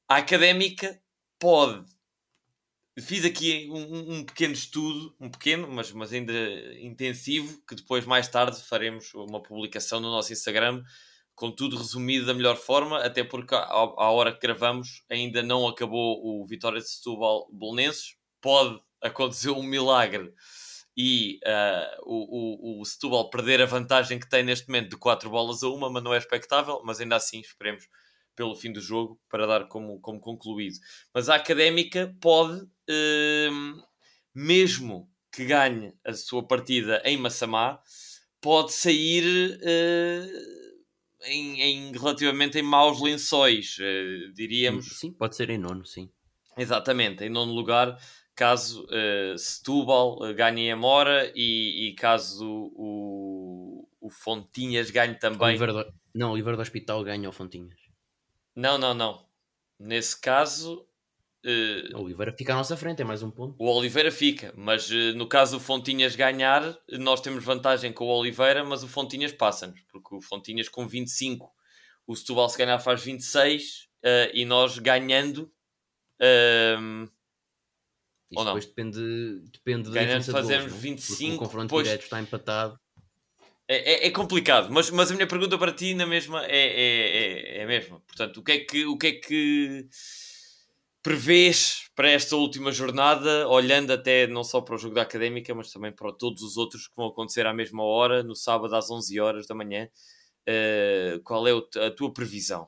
a 0.09 0.17
académica 0.17 1.01
pode. 1.39 1.85
Fiz 2.99 3.25
aqui 3.27 3.69
um, 3.71 4.15
um, 4.15 4.25
pequeno 4.25 4.55
estudo, 4.55 5.15
um 5.21 5.31
pequeno, 5.31 5.69
mas, 5.69 5.93
mas 5.93 6.13
ainda 6.13 6.33
intensivo, 6.81 7.63
que 7.69 7.75
depois, 7.75 8.07
mais 8.07 8.27
tarde, 8.27 8.63
faremos 8.63 9.13
uma 9.13 9.43
publicação 9.43 10.01
no 10.01 10.11
nosso 10.11 10.33
Instagram 10.33 10.83
com 11.35 11.51
tudo 11.51 11.77
resumido 11.77 12.25
da 12.25 12.33
melhor 12.33 12.57
forma, 12.57 12.99
até 13.01 13.23
porque 13.23 13.55
à, 13.55 14.11
hora 14.11 14.33
que 14.33 14.41
gravamos 14.41 15.05
ainda 15.11 15.43
não 15.43 15.69
acabou 15.69 16.19
o 16.25 16.47
Vitória 16.47 16.81
de 16.81 16.89
Setúbal 16.89 17.47
Bolonenses. 17.53 18.17
Pode 18.41 18.81
acontecer 19.03 19.51
um 19.51 19.63
milagre 19.63 20.33
e 20.97 21.39
uh, 21.45 22.03
o, 22.05 22.79
o, 22.79 22.81
o 22.81 22.85
Setúbal 22.85 23.29
perder 23.29 23.61
a 23.61 23.67
vantagem 23.67 24.19
que 24.19 24.29
tem 24.29 24.43
neste 24.43 24.69
momento 24.69 24.91
de 24.91 24.97
4 24.97 25.29
bolas 25.29 25.63
a 25.63 25.69
uma, 25.69 25.91
mas 25.91 26.03
não 26.03 26.15
é 26.15 26.19
expectável, 26.19 26.81
mas 26.85 27.01
ainda 27.01 27.17
assim 27.17 27.41
esperemos 27.41 27.85
pelo 28.35 28.55
fim 28.55 28.73
do 28.73 28.81
jogo 28.81 29.21
para 29.29 29.47
dar 29.47 29.69
como, 29.69 30.01
como 30.01 30.21
concluído. 30.21 30.77
Mas 31.13 31.29
a 31.29 31.37
Académica 31.37 32.15
pode, 32.21 32.61
uh, 32.63 33.83
mesmo 34.35 35.11
que 35.33 35.45
ganhe 35.45 35.93
a 36.05 36.13
sua 36.15 36.47
partida 36.47 37.03
em 37.05 37.17
Massamá, 37.17 37.81
pode 38.41 38.73
sair... 38.73 39.59
Uh, 39.61 40.57
em, 41.27 41.61
em, 41.61 41.93
relativamente 41.93 42.59
em 42.59 42.63
maus 42.63 43.01
lençóis, 43.01 43.77
uh, 43.79 44.33
diríamos. 44.33 44.99
Sim, 44.99 45.13
pode 45.13 45.37
ser 45.37 45.51
em 45.51 45.59
nono, 45.59 45.85
sim. 45.85 46.11
Exatamente, 46.57 47.25
em 47.25 47.29
nono 47.29 47.53
lugar, 47.53 47.99
caso 48.37 48.85
uh, 48.85 49.39
Setúbal 49.39 50.19
uh, 50.23 50.35
ganhe 50.35 50.71
a 50.71 50.77
Mora 50.77 51.33
e, 51.35 51.89
e 51.89 51.95
caso 51.95 52.71
o, 52.77 53.89
o, 54.01 54.11
Fontinhas 54.11 54.91
ganhe 54.91 55.15
também. 55.15 55.61
O 55.61 55.67
do... 55.67 55.93
Não, 56.15 56.29
o 56.29 56.33
Oliveira 56.33 56.57
do 56.57 56.63
Hospital 56.63 57.03
ganha 57.03 57.29
o 57.29 57.33
Fontinhas. 57.33 57.81
Não, 58.55 58.79
não, 58.79 58.95
não. 58.95 59.27
Nesse 59.79 60.21
caso, 60.21 60.87
Uh, 61.45 61.97
o 61.97 62.03
Oliveira 62.03 62.35
fica 62.37 62.53
à 62.53 62.57
nossa 62.57 62.77
frente, 62.77 63.03
é 63.03 63.05
mais 63.05 63.23
um 63.23 63.31
ponto. 63.31 63.55
O 63.57 63.71
Oliveira 63.71 64.11
fica, 64.11 64.53
mas 64.57 64.91
uh, 64.91 65.15
no 65.15 65.29
caso 65.29 65.57
do 65.57 65.63
Fontinhas 65.63 66.17
ganhar, 66.17 66.77
nós 66.89 67.21
temos 67.21 67.45
vantagem 67.45 67.93
com 67.93 68.05
o 68.05 68.09
Oliveira, 68.09 68.65
mas 68.65 68.83
o 68.83 68.89
Fontinhas 68.89 69.33
passa-nos, 69.33 69.81
porque 69.83 70.13
o 70.13 70.21
Fontinhas 70.21 70.69
com 70.69 70.89
25, 70.89 71.49
o 72.05 72.17
Setúbal 72.17 72.49
se 72.49 72.59
ganhar 72.59 72.81
faz 72.81 73.01
26 73.01 73.63
uh, 73.63 73.87
eh, 74.03 74.31
e 74.35 74.45
nós 74.45 74.77
ganhando. 74.81 75.49
Uh, 76.21 77.09
Não? 78.31 78.45
depois 78.45 78.67
depende, 78.67 79.41
depende 79.53 79.91
ganhando 79.91 80.25
fazemos 80.25 80.73
gols, 80.73 80.83
25. 80.83 81.35
o 81.35 81.39
confronto 81.39 81.69
depois... 81.69 81.87
direto 81.87 82.03
está 82.03 82.21
empatado. 82.21 82.79
É, 83.69 83.77
é, 83.77 84.07
é, 84.07 84.11
complicado, 84.11 84.71
mas, 84.71 84.91
mas 84.91 85.11
a 85.11 85.15
minha 85.15 85.27
pergunta 85.27 85.59
para 85.59 85.73
ti 85.73 85.93
na 85.93 86.07
mesma 86.07 86.45
é, 86.47 86.57
é, 86.57 87.57
é, 87.57 87.59
é 87.59 87.65
a 87.65 87.67
mesma. 87.67 88.01
Portanto, 88.01 88.39
o 88.39 88.43
que 88.43 88.53
é 88.53 88.59
que. 88.61 88.87
O 88.87 88.97
que, 88.97 89.07
é 89.09 89.13
que 89.13 89.89
prevês 91.07 91.89
para 91.95 92.11
esta 92.11 92.35
última 92.35 92.73
jornada, 92.73 93.47
olhando 93.47 93.93
até 93.93 94.27
não 94.27 94.43
só 94.43 94.61
para 94.61 94.75
o 94.75 94.79
jogo 94.79 94.97
da 94.97 95.03
Académica, 95.03 95.55
mas 95.55 95.71
também 95.71 95.93
para 95.93 96.11
todos 96.13 96.43
os 96.43 96.57
outros 96.57 96.89
que 96.89 96.97
vão 96.97 97.07
acontecer 97.07 97.47
à 97.47 97.55
mesma 97.55 97.85
hora, 97.85 98.25
no 98.25 98.35
sábado 98.35 98.75
às 98.75 98.91
11 98.91 99.21
horas 99.21 99.47
da 99.47 99.55
manhã, 99.55 99.89
uh, 100.49 101.23
qual 101.23 101.47
é 101.47 101.53
a 101.53 101.91
tua 101.93 102.13
previsão? 102.13 102.67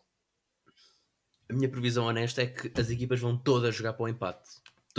A 1.51 1.53
minha 1.53 1.69
previsão 1.69 2.07
honesta 2.07 2.43
é 2.43 2.47
que 2.47 2.71
as 2.81 2.91
equipas 2.91 3.19
vão 3.19 3.37
todas 3.37 3.75
jogar 3.75 3.95
para 3.95 4.05
o 4.05 4.09
empate. 4.09 4.49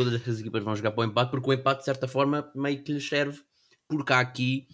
Todas 0.03 0.27
as 0.27 0.39
equipas 0.39 0.63
vão 0.63 0.75
jogar 0.75 0.91
para 0.91 1.01
o 1.01 1.05
empate, 1.05 1.31
porque 1.31 1.49
o 1.49 1.53
empate, 1.53 1.79
de 1.79 1.85
certa 1.85 2.07
forma, 2.07 2.49
meio 2.55 2.83
que 2.83 2.93
lhes 2.93 3.07
serve, 3.07 3.41
porque 3.87 4.13
há 4.13 4.19
aqui 4.19 4.67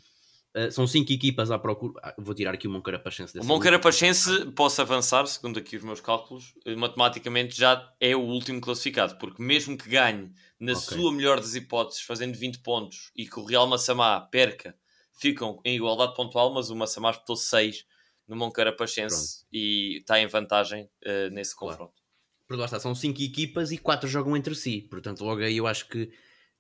Uh, 0.56 0.72
são 0.72 0.88
cinco 0.88 1.12
equipas 1.12 1.52
à 1.52 1.60
procura. 1.60 2.00
Ah, 2.02 2.16
vou 2.18 2.34
tirar 2.34 2.54
aqui 2.54 2.66
o 2.66 2.72
Moncarapachense. 2.72 3.38
O 3.38 3.44
Moncarapachense, 3.44 4.46
posso 4.52 4.82
avançar, 4.82 5.28
segundo 5.28 5.60
aqui 5.60 5.76
os 5.76 5.84
meus 5.84 6.00
cálculos, 6.00 6.54
uh, 6.66 6.78
matematicamente 6.78 7.58
já 7.58 7.94
é 8.00 8.16
o 8.16 8.22
último 8.22 8.62
classificado, 8.62 9.18
porque 9.18 9.44
mesmo 9.44 9.78
que 9.78 9.90
ganhe, 9.90 10.32
na 10.58 10.72
okay. 10.72 10.98
sua 10.98 11.12
melhor 11.12 11.42
das 11.42 11.56
hipóteses, 11.56 12.04
fazendo 12.04 12.38
20 12.38 12.60
pontos 12.60 13.12
e 13.14 13.28
que 13.28 13.38
o 13.38 13.44
Real 13.44 13.68
Massamá 13.68 14.22
perca, 14.22 14.74
ficam 15.12 15.60
em 15.66 15.76
igualdade 15.76 16.16
pontual, 16.16 16.54
mas 16.54 16.70
o 16.70 16.76
Massamá 16.76 17.12
espetou 17.12 17.36
6 17.36 17.86
no 18.26 18.38
Moncarapachense 18.38 19.46
e 19.52 19.98
está 19.98 20.22
em 20.22 20.28
vantagem 20.28 20.86
uh, 21.06 21.30
nesse 21.34 21.54
confronto. 21.54 21.92
Claro. 21.92 22.05
Por 22.48 22.58
lá 22.58 22.66
está, 22.66 22.80
são 22.80 22.93
cinco 22.93 23.22
equipas 23.22 23.72
e 23.72 23.78
quatro 23.78 24.08
jogam 24.08 24.36
entre 24.38 24.56
si, 24.56 24.82
portanto, 24.89 25.24
logo 25.24 25.41
aí 25.41 25.58
eu 25.58 25.68
acho 25.68 25.88
que 25.88 26.12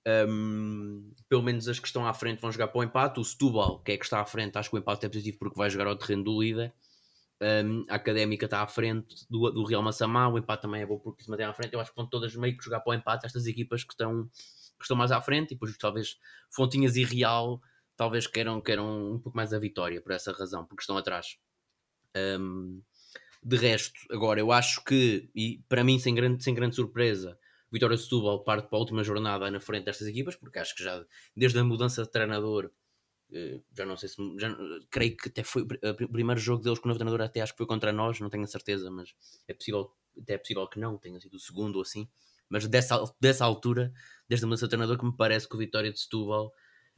Um, 0.07 1.11
pelo 1.27 1.41
menos 1.41 1.67
as 1.67 1.79
que 1.79 1.87
estão 1.87 2.05
à 2.05 2.13
frente 2.13 2.39
vão 2.39 2.51
jogar 2.51 2.67
para 2.67 2.79
o 2.79 2.83
empate. 2.83 3.19
O 3.19 3.23
Setúbal, 3.23 3.81
que 3.81 3.91
é 3.91 3.97
que 3.97 4.05
está 4.05 4.21
à 4.21 4.25
frente, 4.25 4.55
acho 4.55 4.69
que 4.69 4.75
o 4.75 4.79
empate 4.79 5.03
é 5.03 5.09
positivo 5.09 5.39
porque 5.39 5.57
vai 5.57 5.67
jogar 5.67 5.87
ao 5.87 5.95
terreno 5.95 6.23
do 6.23 6.39
líder. 6.39 6.71
Um, 7.41 7.83
a 7.89 7.95
Académica 7.95 8.45
está 8.45 8.61
à 8.61 8.67
frente 8.67 9.25
do, 9.27 9.49
do 9.49 9.65
Real 9.65 9.81
Massamá, 9.81 10.27
o 10.27 10.37
empate 10.37 10.61
também 10.61 10.83
é 10.83 10.85
bom 10.85 10.99
porque 10.99 11.23
se 11.23 11.29
mantém 11.31 11.47
à 11.47 11.53
frente. 11.55 11.73
Eu 11.73 11.79
acho 11.79 11.89
que 11.89 11.97
vão 11.97 12.07
todas 12.07 12.35
meio 12.35 12.55
que 12.55 12.63
jogar 12.63 12.81
para 12.81 12.91
o 12.91 12.93
empate, 12.93 13.25
estas 13.25 13.47
equipas 13.47 13.83
que 13.83 13.93
estão, 13.93 14.29
que 14.77 14.83
estão 14.83 14.95
mais 14.95 15.11
à 15.11 15.19
frente, 15.19 15.53
e 15.53 15.55
depois 15.55 15.75
talvez 15.75 16.19
Fontinhas 16.51 16.95
e 16.95 17.03
Real 17.03 17.59
talvez 17.97 18.27
queiram, 18.27 18.61
queiram 18.61 19.15
um 19.15 19.19
pouco 19.19 19.35
mais 19.35 19.53
a 19.53 19.59
vitória 19.59 19.99
por 19.99 20.11
essa 20.11 20.31
razão, 20.31 20.67
porque 20.67 20.81
estão 20.81 20.97
atrás. 20.97 21.39
Um, 22.15 22.79
de 23.45 23.57
resto, 23.57 23.93
agora 24.09 24.39
eu 24.39 24.51
acho 24.51 24.83
que, 24.83 25.29
e 25.35 25.63
para 25.69 25.83
mim, 25.83 25.99
sem 25.99 26.15
grande, 26.15 26.43
sem 26.43 26.55
grande 26.55 26.75
surpresa, 26.75 27.37
Vitória 27.71 27.95
de 27.95 28.01
Setúbal 28.01 28.43
parte 28.43 28.67
para 28.69 28.77
a 28.77 28.79
última 28.79 29.03
jornada 29.03 29.51
na 29.51 29.59
frente 29.59 29.85
destas 29.85 30.07
equipas, 30.07 30.35
porque 30.35 30.57
acho 30.57 30.75
que 30.75 30.83
já 30.83 31.05
desde 31.35 31.59
a 31.59 31.63
mudança 31.63 32.01
de 32.01 32.09
treinador, 32.09 32.71
eh, 33.31 33.59
já 33.77 33.85
não 33.85 33.95
sei 33.97 34.09
se. 34.09 34.15
Já, 34.39 34.55
creio 34.89 35.15
que 35.15 35.29
até 35.29 35.43
foi 35.43 35.61
o 35.61 36.09
primeiro 36.11 36.39
jogo 36.41 36.63
deles 36.63 36.79
com 36.79 36.87
o 36.87 36.89
novo 36.89 36.97
treinador, 36.97 37.23
até 37.23 37.41
acho 37.41 37.53
que 37.53 37.57
foi 37.57 37.67
contra 37.67 37.91
nós, 37.91 38.19
não 38.19 38.29
tenho 38.29 38.43
a 38.43 38.47
certeza, 38.47 38.89
mas 38.89 39.13
é 39.47 39.53
possível, 39.53 39.91
até 40.19 40.33
é 40.33 40.37
possível 40.39 40.67
que 40.67 40.79
não, 40.79 40.97
tenha 40.97 41.19
sido 41.19 41.35
o 41.35 41.39
segundo 41.39 41.75
ou 41.75 41.83
assim. 41.83 42.09
Mas 42.49 42.67
dessa, 42.67 43.03
dessa 43.19 43.45
altura, 43.45 43.93
desde 44.27 44.45
a 44.45 44.47
mudança 44.47 44.65
de 44.65 44.69
treinador, 44.69 44.97
que 44.97 45.05
me 45.05 45.15
parece 45.15 45.47
que 45.47 45.55
o 45.55 45.59
Vitória 45.59 45.91
de 45.91 45.99
Setúbal 45.99 46.51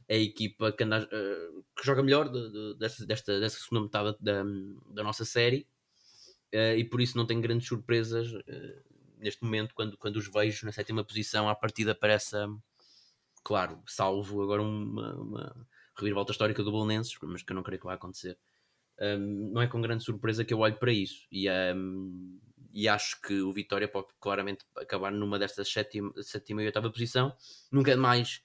é 0.06 0.16
a 0.16 0.18
equipa 0.18 0.72
que, 0.72 0.84
anda, 0.84 1.04
uh, 1.04 1.64
que 1.76 1.84
joga 1.84 2.02
melhor 2.02 2.30
de, 2.30 2.50
de, 2.50 2.78
desta, 2.78 3.04
desta, 3.04 3.38
desta 3.38 3.58
segunda 3.60 3.82
metade 3.82 4.16
da, 4.20 4.42
da 4.94 5.02
nossa 5.02 5.24
série. 5.24 5.66
Uh, 6.54 6.76
e 6.78 6.84
por 6.84 7.00
isso 7.00 7.16
não 7.16 7.26
tenho 7.26 7.42
grandes 7.42 7.68
surpresas 7.68 8.32
uh, 8.32 8.88
neste 9.18 9.42
momento 9.42 9.74
quando, 9.74 9.96
quando 9.98 10.16
os 10.16 10.28
vejo 10.28 10.64
na 10.64 10.72
sétima 10.72 11.04
posição, 11.04 11.48
à 11.48 11.54
partida 11.54 11.94
parece, 11.94 12.36
claro, 13.44 13.82
salvo 13.86 14.42
agora 14.42 14.62
uma, 14.62 15.14
uma 15.16 15.66
reviravolta 15.96 16.32
histórica 16.32 16.62
do 16.62 16.70
Bolonenses, 16.70 17.16
mas 17.22 17.42
que 17.42 17.52
eu 17.52 17.56
não 17.56 17.62
creio 17.62 17.80
que 17.80 17.86
vai 17.86 17.96
acontecer. 17.96 18.38
Um, 19.00 19.52
não 19.52 19.62
é 19.62 19.66
com 19.66 19.80
grande 19.80 20.02
surpresa 20.02 20.44
que 20.44 20.52
eu 20.52 20.58
olho 20.58 20.76
para 20.76 20.90
isso 20.90 21.26
e, 21.30 21.48
um, 21.48 22.40
e 22.72 22.88
acho 22.88 23.20
que 23.20 23.40
o 23.42 23.52
Vitória 23.52 23.86
pode 23.86 24.08
claramente 24.20 24.64
acabar 24.76 25.12
numa 25.12 25.38
destas 25.38 25.70
sétima, 25.70 26.12
sétima 26.22 26.62
e 26.62 26.66
oitava 26.66 26.90
posição. 26.90 27.32
Nunca 27.70 27.96
mais 27.96 28.42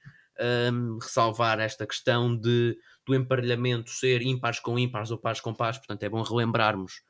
um, 0.71 0.99
ressalvar 0.99 1.59
esta 1.59 1.87
questão 1.87 2.35
de, 2.35 2.77
do 3.05 3.15
emparelhamento 3.15 3.89
ser 3.89 4.21
ímpares 4.21 4.59
com 4.59 4.77
ímpares 4.77 5.09
ou 5.09 5.17
pares 5.17 5.41
com 5.41 5.53
pares, 5.53 5.77
portanto 5.79 6.03
é 6.03 6.09
bom 6.09 6.21
relembrarmos 6.21 7.01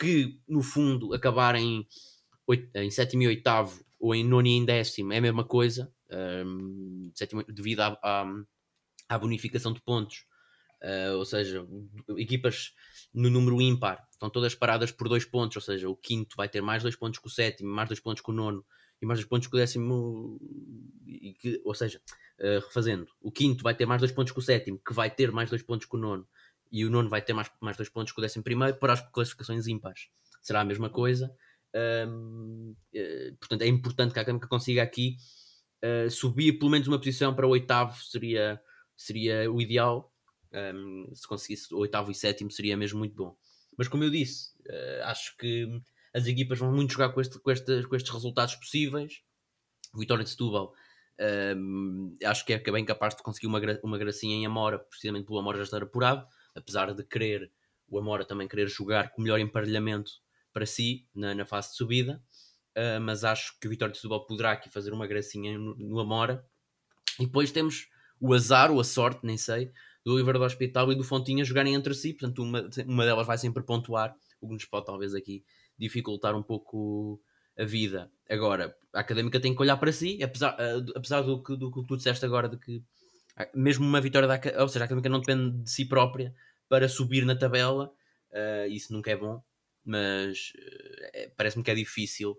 que 0.00 0.40
no 0.48 0.62
fundo 0.62 1.12
acabarem 1.12 1.86
em 2.74 2.90
sétimo 2.90 3.22
e 3.22 3.26
oitavo 3.26 3.84
ou 4.00 4.14
em 4.14 4.24
nono 4.24 4.48
e 4.48 4.52
em 4.52 4.64
décimo 4.64 5.12
é 5.12 5.18
a 5.18 5.20
mesma 5.20 5.44
coisa, 5.44 5.92
um, 6.10 7.12
sétimo, 7.14 7.44
devido 7.44 7.80
à, 7.80 7.98
à, 8.02 8.26
à, 9.10 9.18
bonificação 9.18 9.74
de 9.74 9.82
pontos. 9.82 10.24
Uh, 10.82 11.14
ou 11.18 11.26
seja, 11.26 11.68
equipas 12.16 12.72
no 13.12 13.28
número 13.28 13.60
ímpar 13.60 14.08
estão 14.10 14.30
todas 14.30 14.54
paradas 14.54 14.90
por 14.90 15.10
dois 15.10 15.26
pontos, 15.26 15.56
ou 15.56 15.62
seja, 15.62 15.90
o 15.90 15.94
quinto 15.94 16.34
vai 16.34 16.48
ter 16.48 16.62
mais 16.62 16.82
dois 16.82 16.96
pontos 16.96 17.20
que 17.20 17.26
o 17.26 17.30
sétimo, 17.30 17.70
mais 17.70 17.86
dois 17.86 18.00
pontos 18.00 18.22
que 18.22 18.30
o 18.30 18.32
nono 18.32 18.64
e 19.02 19.04
mais 19.04 19.18
dois 19.18 19.28
pontos 19.28 19.46
que 19.46 19.54
o 19.54 19.58
décimo, 19.58 20.40
que, 21.38 21.60
ou 21.66 21.74
seja, 21.74 22.00
uh, 22.38 22.64
refazendo, 22.66 23.06
o 23.20 23.30
quinto 23.30 23.62
vai 23.62 23.74
ter 23.74 23.84
mais 23.84 24.00
dois 24.00 24.12
pontos 24.12 24.32
que 24.32 24.38
o 24.38 24.42
sétimo, 24.42 24.78
que 24.78 24.94
vai 24.94 25.10
ter 25.10 25.30
mais 25.30 25.50
dois 25.50 25.62
pontos 25.62 25.86
que 25.86 25.96
o 25.96 25.98
nono, 25.98 26.26
e 26.70 26.84
o 26.84 26.90
nono 26.90 27.08
vai 27.08 27.22
ter 27.22 27.32
mais, 27.32 27.50
mais 27.60 27.76
dois 27.76 27.88
pontos 27.88 28.12
que 28.12 28.18
o 28.18 28.22
décimo 28.22 28.44
primeiro 28.44 28.76
para 28.76 28.92
as 28.92 29.00
classificações 29.10 29.66
ímpares. 29.66 30.08
Será 30.42 30.60
a 30.60 30.64
mesma 30.64 30.88
coisa, 30.88 31.34
um, 31.74 32.74
eh, 32.92 33.32
portanto, 33.38 33.62
é 33.62 33.66
importante 33.66 34.12
que 34.12 34.18
a 34.18 34.22
Académica 34.22 34.48
consiga 34.48 34.82
aqui 34.82 35.16
uh, 35.84 36.10
subir 36.10 36.58
pelo 36.58 36.70
menos 36.70 36.88
uma 36.88 36.98
posição 36.98 37.34
para 37.34 37.46
o 37.46 37.50
oitavo, 37.50 37.96
seria, 38.02 38.60
seria 38.96 39.50
o 39.50 39.60
ideal. 39.60 40.12
Um, 40.52 41.08
se 41.14 41.26
conseguisse 41.28 41.72
o 41.72 41.78
oitavo 41.78 42.10
e 42.10 42.14
sétimo, 42.14 42.50
seria 42.50 42.76
mesmo 42.76 42.98
muito 42.98 43.14
bom. 43.14 43.36
Mas, 43.78 43.86
como 43.86 44.02
eu 44.02 44.10
disse, 44.10 44.50
uh, 44.68 45.04
acho 45.04 45.36
que 45.36 45.68
as 46.12 46.26
equipas 46.26 46.58
vão 46.58 46.72
muito 46.72 46.92
jogar 46.92 47.10
com, 47.10 47.20
este, 47.20 47.38
com, 47.38 47.50
este, 47.50 47.82
com 47.84 47.94
estes 47.94 48.12
resultados 48.12 48.56
possíveis. 48.56 49.22
Vitória 49.94 50.24
de 50.24 50.30
Setúbal, 50.30 50.72
um, 51.56 52.16
acho 52.24 52.44
que 52.44 52.52
é 52.52 52.58
bem 52.58 52.84
capaz 52.84 53.14
de 53.14 53.22
conseguir 53.22 53.46
uma, 53.46 53.60
uma 53.82 53.98
gracinha 53.98 54.36
em 54.36 54.46
Amora, 54.46 54.78
precisamente 54.78 55.26
pelo 55.26 55.38
Amora 55.38 55.58
já 55.58 55.64
estar 55.64 55.82
apurado, 55.82 56.26
apesar 56.54 56.92
de 56.94 57.04
querer 57.04 57.50
o 57.90 57.98
Amora 57.98 58.24
também 58.24 58.46
querer 58.46 58.68
jogar 58.68 59.10
com 59.10 59.20
melhor 59.20 59.40
emparelhamento 59.40 60.12
para 60.52 60.64
si 60.64 61.06
na, 61.14 61.34
na 61.34 61.44
fase 61.44 61.70
de 61.70 61.76
subida, 61.76 62.22
uh, 62.76 63.00
mas 63.00 63.24
acho 63.24 63.58
que 63.60 63.66
o 63.66 63.70
Vitória 63.70 63.92
de 63.92 63.98
Setúbal 63.98 64.26
poderá 64.26 64.52
aqui 64.52 64.70
fazer 64.70 64.92
uma 64.92 65.06
gracinha 65.06 65.58
no, 65.58 65.74
no, 65.76 66.00
Amora. 66.00 66.44
E 67.18 67.26
depois 67.26 67.50
temos 67.50 67.88
o 68.20 68.32
azar, 68.32 68.70
ou 68.70 68.80
a 68.80 68.84
sorte, 68.84 69.20
nem 69.24 69.36
sei, 69.36 69.70
do 70.04 70.14
Oliveira 70.14 70.38
do 70.38 70.44
Hospital 70.44 70.92
e 70.92 70.96
do 70.96 71.04
Fontinha 71.04 71.44
jogarem 71.44 71.74
entre 71.74 71.94
si, 71.94 72.14
portanto 72.14 72.42
uma, 72.42 72.68
uma 72.86 73.04
delas 73.04 73.26
vai 73.26 73.36
sempre 73.36 73.62
pontuar, 73.62 74.14
o 74.40 74.46
que 74.46 74.54
nos 74.54 74.64
pode 74.64 74.86
talvez 74.86 75.14
aqui 75.14 75.44
dificultar 75.76 76.34
um 76.36 76.42
pouco 76.42 77.20
a 77.58 77.64
vida. 77.64 78.10
Agora, 78.28 78.74
a 78.94 79.00
académica 79.00 79.40
tem 79.40 79.54
que 79.54 79.60
olhar 79.60 79.76
para 79.76 79.92
si, 79.92 80.22
apesar, 80.22 80.54
uh, 80.54 80.92
apesar 80.94 81.22
do, 81.22 81.42
que, 81.42 81.56
do 81.56 81.70
que 81.70 81.86
tu 81.86 81.96
disseste 81.96 82.24
agora, 82.24 82.48
de 82.48 82.58
que 82.58 82.82
mesmo 83.54 83.86
uma 83.86 84.00
vitória 84.00 84.28
da 84.28 84.40
ou 84.62 84.68
seja, 84.68 84.84
a 84.84 84.86
académica 84.86 85.08
não 85.08 85.20
depende 85.20 85.62
de 85.62 85.70
si 85.70 85.84
própria 85.84 86.34
para 86.68 86.88
subir 86.88 87.24
na 87.24 87.36
tabela, 87.36 87.92
uh, 88.32 88.70
isso 88.70 88.92
nunca 88.92 89.10
é 89.10 89.16
bom 89.16 89.42
mas 89.84 90.52
uh, 90.56 91.32
parece-me 91.36 91.64
que 91.64 91.70
é 91.70 91.74
difícil. 91.74 92.36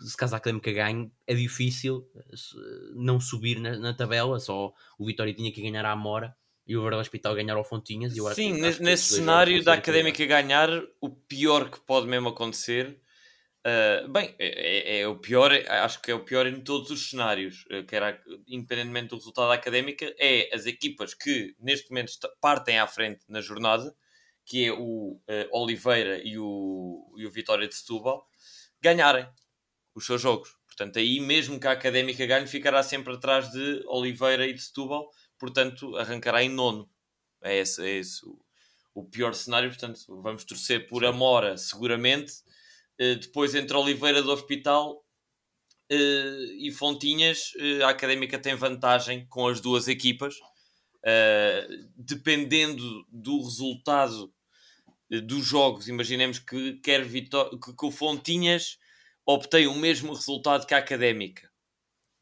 Se 0.00 0.16
caso 0.16 0.34
a 0.34 0.38
Académica 0.38 0.72
ganhe, 0.72 1.10
é 1.26 1.34
difícil 1.34 2.08
uh, 2.14 2.94
não 2.94 3.20
subir 3.20 3.60
na, 3.60 3.76
na, 3.76 3.94
tabela. 3.94 4.40
Só 4.40 4.72
o 4.98 5.06
Vitória 5.06 5.34
tinha 5.34 5.52
que 5.52 5.62
ganhar 5.62 5.84
à 5.84 5.92
Amora 5.92 6.34
e 6.66 6.76
o 6.76 6.82
Verde 6.82 6.98
Hospital 6.98 7.34
ganhar 7.34 7.56
ao 7.56 7.64
Fontinhas. 7.64 8.14
Sim, 8.34 8.64
acho, 8.64 8.82
nesse 8.82 9.14
cenário 9.14 9.62
da 9.62 9.74
Académica 9.74 10.24
ganhar, 10.24 10.70
o 11.00 11.10
pior 11.10 11.70
que 11.70 11.80
pode 11.80 12.06
mesmo 12.06 12.28
acontecer. 12.28 13.00
Uh, 13.66 14.08
bem, 14.12 14.34
é, 14.38 14.98
é, 14.98 15.00
é, 15.00 15.08
o 15.08 15.16
pior, 15.16 15.50
acho 15.52 16.02
que 16.02 16.10
é 16.10 16.14
o 16.14 16.24
pior 16.24 16.46
em 16.46 16.60
todos 16.60 16.90
os 16.90 17.08
cenários, 17.08 17.64
que 17.88 17.96
era, 17.96 18.22
independentemente 18.46 19.08
do 19.08 19.16
resultado 19.16 19.48
da 19.48 19.54
académica, 19.54 20.14
é 20.18 20.54
as 20.54 20.66
equipas 20.66 21.14
que 21.14 21.56
neste 21.58 21.88
momento 21.90 22.12
partem 22.40 22.78
à 22.78 22.86
frente 22.86 23.24
na 23.28 23.40
jornada 23.40 23.94
que 24.44 24.66
é 24.66 24.72
o 24.72 25.12
uh, 25.14 25.22
Oliveira 25.52 26.20
e 26.22 26.38
o, 26.38 27.14
e 27.16 27.26
o 27.26 27.30
Vitória 27.30 27.66
de 27.66 27.74
Setúbal, 27.74 28.28
ganharem 28.80 29.26
os 29.94 30.04
seus 30.04 30.20
jogos. 30.20 30.54
Portanto, 30.66 30.98
aí 30.98 31.20
mesmo 31.20 31.58
que 31.58 31.66
a 31.66 31.72
Académica 31.72 32.26
ganhe, 32.26 32.46
ficará 32.46 32.82
sempre 32.82 33.14
atrás 33.14 33.50
de 33.50 33.82
Oliveira 33.86 34.46
e 34.46 34.52
de 34.52 34.60
Setúbal, 34.60 35.08
portanto, 35.38 35.96
arrancará 35.96 36.42
em 36.42 36.48
nono. 36.48 36.90
É 37.42 37.56
esse, 37.56 37.82
é 37.86 37.98
esse 37.98 38.24
o, 38.26 38.38
o 38.94 39.04
pior 39.04 39.34
cenário. 39.34 39.70
Portanto, 39.70 40.00
vamos 40.20 40.44
torcer 40.44 40.86
por 40.86 41.04
Amora, 41.04 41.56
seguramente. 41.56 42.32
Uh, 43.00 43.16
depois, 43.16 43.54
entre 43.54 43.76
Oliveira 43.76 44.22
do 44.22 44.30
Hospital 44.30 45.04
uh, 45.90 46.44
e 46.58 46.70
Fontinhas, 46.72 47.52
a 47.84 47.88
Académica 47.90 48.38
tem 48.38 48.54
vantagem 48.54 49.26
com 49.26 49.48
as 49.48 49.60
duas 49.60 49.88
equipas. 49.88 50.34
Dependendo 51.98 53.06
do 53.10 53.42
resultado 53.42 54.32
eh, 55.10 55.20
dos 55.20 55.44
jogos, 55.44 55.88
imaginemos 55.88 56.38
que, 56.38 56.74
quer 56.74 57.04
Vitó 57.04 57.50
que, 57.50 57.74
que 57.74 57.86
o 57.86 57.90
Fontinhas 57.90 58.78
obtém 59.26 59.66
o 59.66 59.74
mesmo 59.74 60.12
resultado 60.12 60.66
que 60.66 60.74
a 60.74 60.78
Académica. 60.78 61.50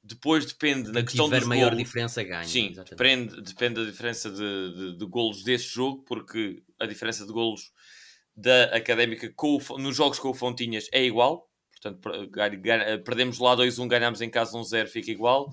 Depois 0.05 0.45
depende 0.45 0.91
na 0.91 1.03
questão 1.03 1.27
tiver 1.27 1.45
maior 1.45 1.70
golos. 1.70 1.85
diferença 1.85 2.23
ganha. 2.25 2.45
Sim, 2.45 2.73
depende, 2.73 3.41
depende 3.41 3.75
da 3.75 3.89
diferença 3.89 4.31
de, 4.31 4.75
de, 4.75 4.99
de 4.99 5.07
golos 5.07 5.45
desse 5.45 5.66
jogo, 5.66 6.03
porque 6.03 6.61
a 6.79 6.87
diferença 6.87 7.25
de 7.25 7.33
golos 7.33 7.73
da 8.43 8.64
Académica 8.76 9.32
com 9.34 9.57
o, 9.57 9.78
nos 9.78 9.97
jogos 9.97 10.18
com 10.18 10.30
o 10.30 10.34
Fontinhas 10.34 10.88
é 10.93 11.03
igual. 11.03 11.49
Portanto, 11.70 12.01
perdemos 13.05 13.38
lá 13.38 13.57
2-1, 13.57 13.88
ganhamos 13.88 14.20
em 14.20 14.30
casa 14.30 14.59
1-0, 14.59 14.86
fica 14.88 15.11
igual. 15.11 15.51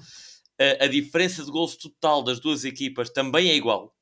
A, 0.80 0.88
diferença 0.88 1.44
de 1.44 1.50
golos 1.50 1.76
total 1.76 2.22
das 2.22 2.40
duas 2.40 2.66
equipas 2.66 3.10
também 3.10 3.50
é 3.50 3.56
igual. 3.56 3.96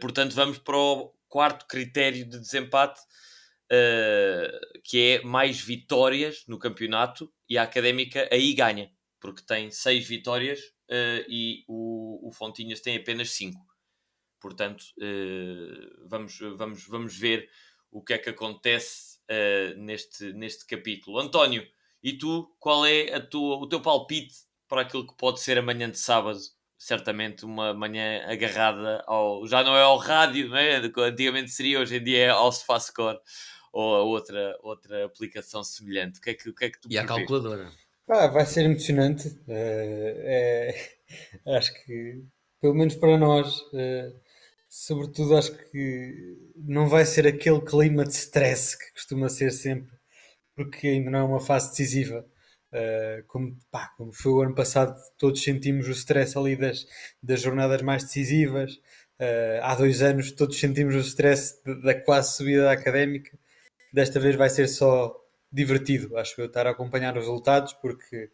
Portanto, 0.00 0.34
vamos 0.34 0.58
para 0.58 0.76
o, 0.76 1.12
quarto 1.28 1.66
critério 1.66 2.24
de 2.24 2.38
desempate, 2.38 3.00
que 4.84 4.98
é 4.98 5.22
mais 5.22 5.60
vitórias 5.60 6.44
no 6.46 6.58
campeonato, 6.58 7.32
e 7.48 7.58
a 7.58 7.62
Académica 7.62 8.28
aí 8.32 8.52
ganha, 8.54 8.90
porque 9.20 9.42
tem 9.42 9.70
seis 9.70 10.06
vitórias 10.06 10.60
e 11.28 11.64
o, 11.68 12.28
o 12.28 12.32
Fontinhas 12.32 12.80
tem 12.80 12.96
apenas 12.96 13.30
cinco. 13.30 13.60
Portanto, 14.40 14.84
uh, 14.98 16.08
vamos, 16.08 16.38
vamos, 16.56 16.86
vamos 16.86 17.16
ver 17.16 17.48
o 17.90 18.02
que 18.02 18.12
é 18.12 18.18
que 18.18 18.30
acontece 18.30 19.18
neste, 19.76 20.32
neste 20.32 20.66
capítulo. 20.66 21.18
António, 21.18 21.66
e 22.02 22.16
tu, 22.16 22.54
qual 22.58 22.86
é 22.86 23.14
a 23.14 23.20
tua, 23.20 23.56
o 23.56 23.66
teu 23.66 23.80
palpite 23.80 24.34
para 24.66 24.82
aquilo 24.82 25.06
que 25.06 25.14
pode 25.16 25.40
ser 25.40 25.58
amanhã 25.58 25.90
de 25.90 25.98
sábado 25.98 26.38
certamente 26.78 27.44
uma 27.44 27.74
manhã 27.74 28.22
agarrada 28.26 29.02
ao. 29.06 29.44
Já 29.46 29.64
não 29.64 29.76
é 29.76 29.82
ao 29.82 29.98
rádio, 29.98 30.48
não 30.48 30.56
é? 30.56 30.76
Antigamente 30.76 31.50
seria, 31.50 31.80
hoje 31.80 31.96
em 31.96 32.04
dia 32.04 32.18
é 32.18 32.28
ao 32.28 32.52
SofaScore 32.52 33.18
ou 33.72 33.96
a 33.96 34.02
outra, 34.02 34.56
outra 34.62 35.04
aplicação 35.04 35.64
semelhante. 35.64 36.20
O 36.20 36.22
que 36.22 36.30
é 36.30 36.34
que, 36.34 36.48
o 36.48 36.54
que, 36.54 36.64
é 36.64 36.70
que 36.70 36.80
tu 36.80 36.88
E 36.90 36.96
a 36.96 37.04
calculadora. 37.04 37.70
Ah, 38.08 38.28
vai 38.28 38.46
ser 38.46 38.64
emocionante. 38.64 39.28
Uh, 39.28 39.42
é, 39.48 40.74
acho 41.58 41.74
que, 41.84 42.24
pelo 42.60 42.74
menos 42.74 42.94
para 42.94 43.18
nós, 43.18 43.58
uh, 43.58 44.20
sobretudo, 44.78 45.36
acho 45.36 45.52
que 45.70 46.38
não 46.56 46.88
vai 46.88 47.04
ser 47.04 47.26
aquele 47.26 47.60
clima 47.60 48.04
de 48.04 48.12
stress 48.12 48.78
que 48.78 48.92
costuma 48.92 49.28
ser 49.28 49.50
sempre, 49.50 49.90
porque 50.54 50.86
ainda 50.86 51.10
não 51.10 51.18
é 51.18 51.24
uma 51.24 51.40
fase 51.40 51.70
decisiva. 51.70 52.24
Uh, 52.72 53.24
como, 53.26 53.56
pá, 53.70 53.88
como 53.96 54.12
foi 54.12 54.30
o 54.30 54.42
ano 54.42 54.54
passado, 54.54 54.94
todos 55.16 55.42
sentimos 55.42 55.88
o 55.88 55.92
stress 55.92 56.38
ali 56.38 56.54
das, 56.54 56.86
das 57.20 57.40
jornadas 57.40 57.82
mais 57.82 58.04
decisivas. 58.04 58.74
Uh, 59.20 59.58
há 59.62 59.74
dois 59.74 60.00
anos, 60.00 60.30
todos 60.30 60.58
sentimos 60.60 60.94
o 60.94 61.00
stress 61.00 61.60
da 61.82 61.94
quase 61.94 62.36
subida 62.36 62.70
académica. 62.70 63.36
Desta 63.92 64.20
vez 64.20 64.36
vai 64.36 64.48
ser 64.48 64.68
só 64.68 65.12
divertido, 65.50 66.16
acho 66.16 66.40
eu, 66.40 66.46
estar 66.46 66.66
a 66.66 66.70
acompanhar 66.70 67.16
os 67.16 67.24
resultados, 67.24 67.72
porque 67.72 68.30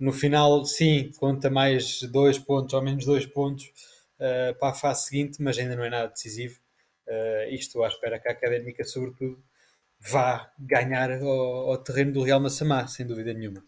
no 0.00 0.12
final, 0.12 0.64
sim, 0.64 1.12
conta 1.18 1.50
mais 1.50 2.02
dois 2.02 2.38
pontos 2.38 2.74
ou 2.74 2.82
menos 2.82 3.04
dois 3.04 3.26
pontos 3.26 3.70
uh, 4.18 4.58
para 4.58 4.70
a 4.70 4.74
fase 4.74 5.06
seguinte, 5.06 5.42
mas 5.42 5.58
ainda 5.58 5.76
não 5.76 5.84
é 5.84 5.90
nada 5.90 6.08
decisivo. 6.08 6.60
Uh, 7.06 7.52
isto 7.52 7.82
à 7.82 7.88
espera 7.88 8.18
que 8.18 8.28
a 8.28 8.32
académica, 8.32 8.84
sobretudo, 8.84 9.42
vá 10.00 10.52
ganhar 10.58 11.10
ao, 11.12 11.70
ao 11.70 11.78
terreno 11.78 12.12
do 12.12 12.22
Real 12.22 12.40
Massamá, 12.40 12.86
sem 12.86 13.06
dúvida 13.06 13.32
nenhuma. 13.32 13.62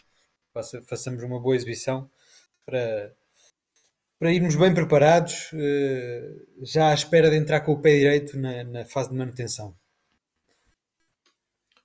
Faça, 0.52 0.82
façamos 0.82 1.22
uma 1.22 1.40
boa 1.40 1.54
exibição 1.54 2.10
para, 2.64 3.14
para 4.18 4.32
irmos 4.32 4.56
bem 4.56 4.72
preparados, 4.74 5.52
uh, 5.52 6.64
já 6.64 6.90
à 6.90 6.94
espera 6.94 7.30
de 7.30 7.36
entrar 7.36 7.60
com 7.60 7.72
o 7.72 7.80
pé 7.80 7.98
direito 7.98 8.38
na, 8.38 8.64
na 8.64 8.84
fase 8.84 9.10
de 9.10 9.16
manutenção. 9.16 9.76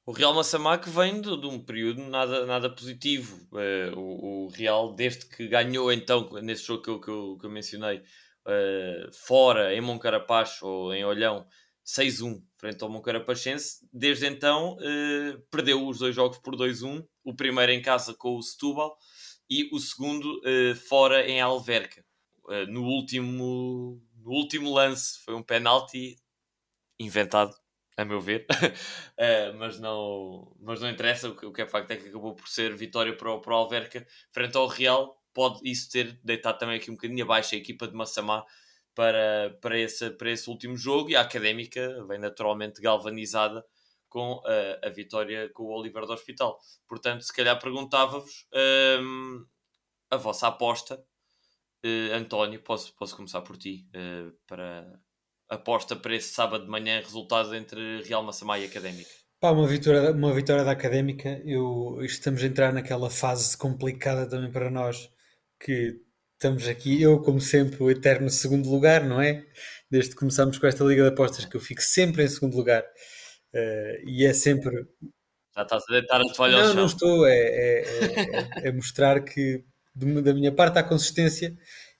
O 0.05 0.13
Real 0.13 0.33
Massamá 0.33 0.77
que 0.77 0.89
vem 0.89 1.21
de, 1.21 1.39
de, 1.39 1.47
um 1.47 1.59
período 1.63 2.01
nada, 2.01 2.45
nada 2.45 2.69
positivo. 2.69 3.37
Uh, 3.51 3.97
o, 3.97 4.45
o, 4.45 4.47
Real, 4.49 4.93
desde 4.93 5.25
que 5.25 5.47
ganhou 5.47 5.91
então, 5.91 6.27
nesse 6.41 6.63
jogo 6.63 6.81
que 6.81 6.89
eu, 6.89 6.99
que 6.99 7.09
eu, 7.09 7.37
que 7.39 7.45
eu 7.45 7.49
mencionei, 7.51 8.01
uh, 8.45 9.13
fora, 9.13 9.73
em 9.73 9.81
Moncarapaz 9.81 10.61
ou 10.61 10.93
em 10.93 11.03
Olhão, 11.05 11.45
6-1 11.85 12.41
frente 12.57 12.83
ao 12.83 12.89
Moncarapachense, 12.89 13.87
desde 13.91 14.27
então 14.27 14.75
uh, 14.75 15.39
perdeu 15.49 15.87
os 15.87 15.99
dois 15.99 16.15
jogos 16.15 16.37
por 16.37 16.55
2-1, 16.55 17.05
o 17.23 17.35
primeiro 17.35 17.71
em 17.71 17.81
casa 17.81 18.13
com 18.13 18.35
o 18.35 18.41
Setúbal 18.41 18.97
e 19.49 19.69
o 19.73 19.79
segundo 19.79 20.41
fora 20.87 21.27
em 21.27 21.41
Alverca. 21.41 22.05
no, 22.69 22.83
último, 22.83 24.01
no 24.15 24.31
último 24.31 24.73
lance 24.73 25.19
foi 25.25 25.35
um 25.35 25.43
penalti 25.43 26.15
inventado 26.97 27.53
a 27.97 28.05
meu 28.05 28.19
ver, 28.19 28.45
uh, 28.49 29.53
mas, 29.57 29.79
não, 29.79 30.55
mas 30.59 30.81
não 30.81 30.89
interessa. 30.89 31.29
O 31.29 31.35
que, 31.35 31.45
o 31.45 31.53
que 31.53 31.61
é 31.61 31.67
facto 31.67 31.91
é 31.91 31.97
que 31.97 32.09
acabou 32.09 32.35
por 32.35 32.47
ser 32.47 32.75
vitória 32.75 33.15
para 33.15 33.31
o, 33.31 33.39
para 33.39 33.53
o 33.53 33.57
Alverca 33.57 34.05
frente 34.31 34.57
ao 34.57 34.67
Real. 34.67 35.20
Pode 35.33 35.59
isso 35.63 35.89
ter 35.89 36.19
deitado 36.23 36.57
também 36.57 36.77
aqui 36.77 36.91
um 36.91 36.95
bocadinho 36.95 37.23
abaixo 37.23 37.55
a 37.55 37.57
equipa 37.57 37.87
de 37.87 37.93
Massamá 37.93 38.45
para, 38.93 39.57
para, 39.61 39.79
esse, 39.79 40.09
para 40.11 40.31
esse 40.31 40.49
último 40.49 40.75
jogo 40.75 41.09
e 41.09 41.15
a 41.15 41.21
académica 41.21 42.03
vem 42.05 42.19
naturalmente 42.19 42.81
galvanizada 42.81 43.65
com 44.09 44.41
a, 44.45 44.87
a 44.87 44.89
vitória 44.89 45.49
com 45.53 45.63
o 45.63 45.71
Oliver 45.71 46.05
do 46.05 46.13
Hospital. 46.13 46.59
Portanto, 46.87 47.21
se 47.21 47.33
calhar 47.33 47.59
perguntava-vos 47.59 48.45
um, 49.01 49.45
a 50.09 50.17
vossa 50.17 50.47
aposta. 50.47 51.01
Uh, 51.83 52.13
António, 52.13 52.61
posso, 52.61 52.93
posso 52.95 53.15
começar 53.15 53.41
por 53.41 53.57
ti 53.57 53.87
uh, 53.95 54.31
para, 54.45 54.99
aposta 55.49 55.95
para 55.95 56.15
esse 56.15 56.33
sábado 56.33 56.65
de 56.65 56.69
manhã 56.69 56.99
resultado 56.99 57.55
entre 57.55 58.01
Real 58.03 58.21
Massamá 58.21 58.59
e 58.59 58.65
Académica? 58.65 59.09
Pá, 59.39 59.51
uma 59.51 59.65
vitória, 59.65 60.11
uma 60.11 60.33
vitória 60.33 60.63
da 60.63 60.71
Académica. 60.71 61.41
Eu, 61.43 61.97
estamos 62.01 62.43
a 62.43 62.45
entrar 62.45 62.71
naquela 62.71 63.09
fase 63.09 63.57
complicada 63.57 64.29
também 64.29 64.51
para 64.51 64.69
nós, 64.69 65.09
que 65.63 66.01
estamos 66.33 66.67
aqui, 66.67 67.01
eu 67.01 67.21
como 67.21 67.39
sempre, 67.39 67.81
o 67.83 67.89
eterno 67.91 68.29
segundo 68.29 68.69
lugar, 68.69 69.05
não 69.05 69.21
é? 69.21 69.45
Desde 69.89 70.11
que 70.11 70.17
começámos 70.17 70.57
com 70.57 70.67
esta 70.67 70.83
Liga 70.83 71.03
de 71.03 71.09
Apostas, 71.09 71.45
que 71.45 71.55
eu 71.55 71.61
fico 71.61 71.81
sempre 71.81 72.23
em 72.23 72.27
segundo 72.27 72.55
lugar. 72.57 72.83
Uh, 73.53 74.07
e 74.07 74.25
é 74.25 74.33
sempre... 74.33 74.87
Já 75.55 75.63
estás 75.63 75.83
a 75.87 75.91
deitar 75.91 76.21
a 76.21 76.33
toalha 76.33 76.53
não, 76.53 76.61
ao 76.61 76.67
chão. 76.67 76.75
Não, 76.75 76.85
estou. 76.85 77.27
É, 77.27 77.35
é, 77.35 77.83
é, 78.63 78.69
é 78.69 78.71
mostrar 78.71 79.21
que 79.21 79.63
da 79.93 80.33
minha 80.33 80.51
parte 80.51 80.79
há 80.79 80.83
consistência 80.83 81.55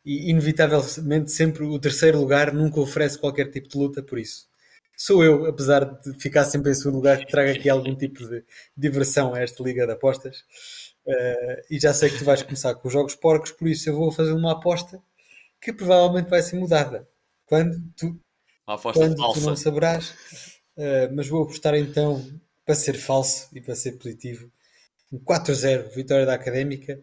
e 0.05 0.31
inevitavelmente 0.31 1.31
sempre 1.31 1.63
o 1.63 1.77
terceiro 1.77 2.19
lugar 2.19 2.53
nunca 2.53 2.79
oferece 2.79 3.19
qualquer 3.19 3.51
tipo 3.51 3.67
de 3.67 3.77
luta 3.77 4.01
por 4.01 4.17
isso. 4.17 4.49
Sou 4.97 5.23
eu, 5.23 5.45
apesar 5.45 5.83
de 5.83 6.13
ficar 6.19 6.45
sempre 6.45 6.71
em 6.71 6.75
segundo 6.75 6.95
lugar, 6.95 7.17
que 7.17 7.31
trago 7.31 7.49
aqui 7.49 7.69
algum 7.69 7.95
tipo 7.95 8.23
de 8.27 8.43
diversão 8.77 9.33
a 9.33 9.41
esta 9.41 9.63
liga 9.63 9.85
de 9.85 9.93
apostas. 9.93 10.43
Uh, 11.05 11.61
e 11.69 11.79
já 11.79 11.93
sei 11.93 12.09
que 12.09 12.19
tu 12.19 12.25
vais 12.25 12.43
começar 12.43 12.75
com 12.75 12.87
os 12.87 12.93
jogos 12.93 13.15
porcos, 13.15 13.51
por 13.51 13.67
isso 13.67 13.89
eu 13.89 13.95
vou 13.95 14.11
fazer 14.11 14.33
uma 14.33 14.51
aposta 14.51 15.01
que 15.59 15.73
provavelmente 15.73 16.29
vai 16.29 16.41
ser 16.41 16.57
mudada. 16.57 17.07
Quando 17.45 17.81
tu, 17.95 18.19
quando 18.93 19.15
tu 19.15 19.41
não 19.41 19.55
saberás, 19.55 20.11
uh, 20.77 21.13
mas 21.13 21.27
vou 21.27 21.43
apostar 21.43 21.75
então 21.75 22.23
para 22.65 22.75
ser 22.75 22.93
falso 22.93 23.49
e 23.53 23.61
para 23.61 23.75
ser 23.75 23.93
positivo. 23.93 24.51
Um 25.11 25.19
4-0, 25.19 25.93
vitória 25.93 26.25
da 26.25 26.35
Académica. 26.35 27.01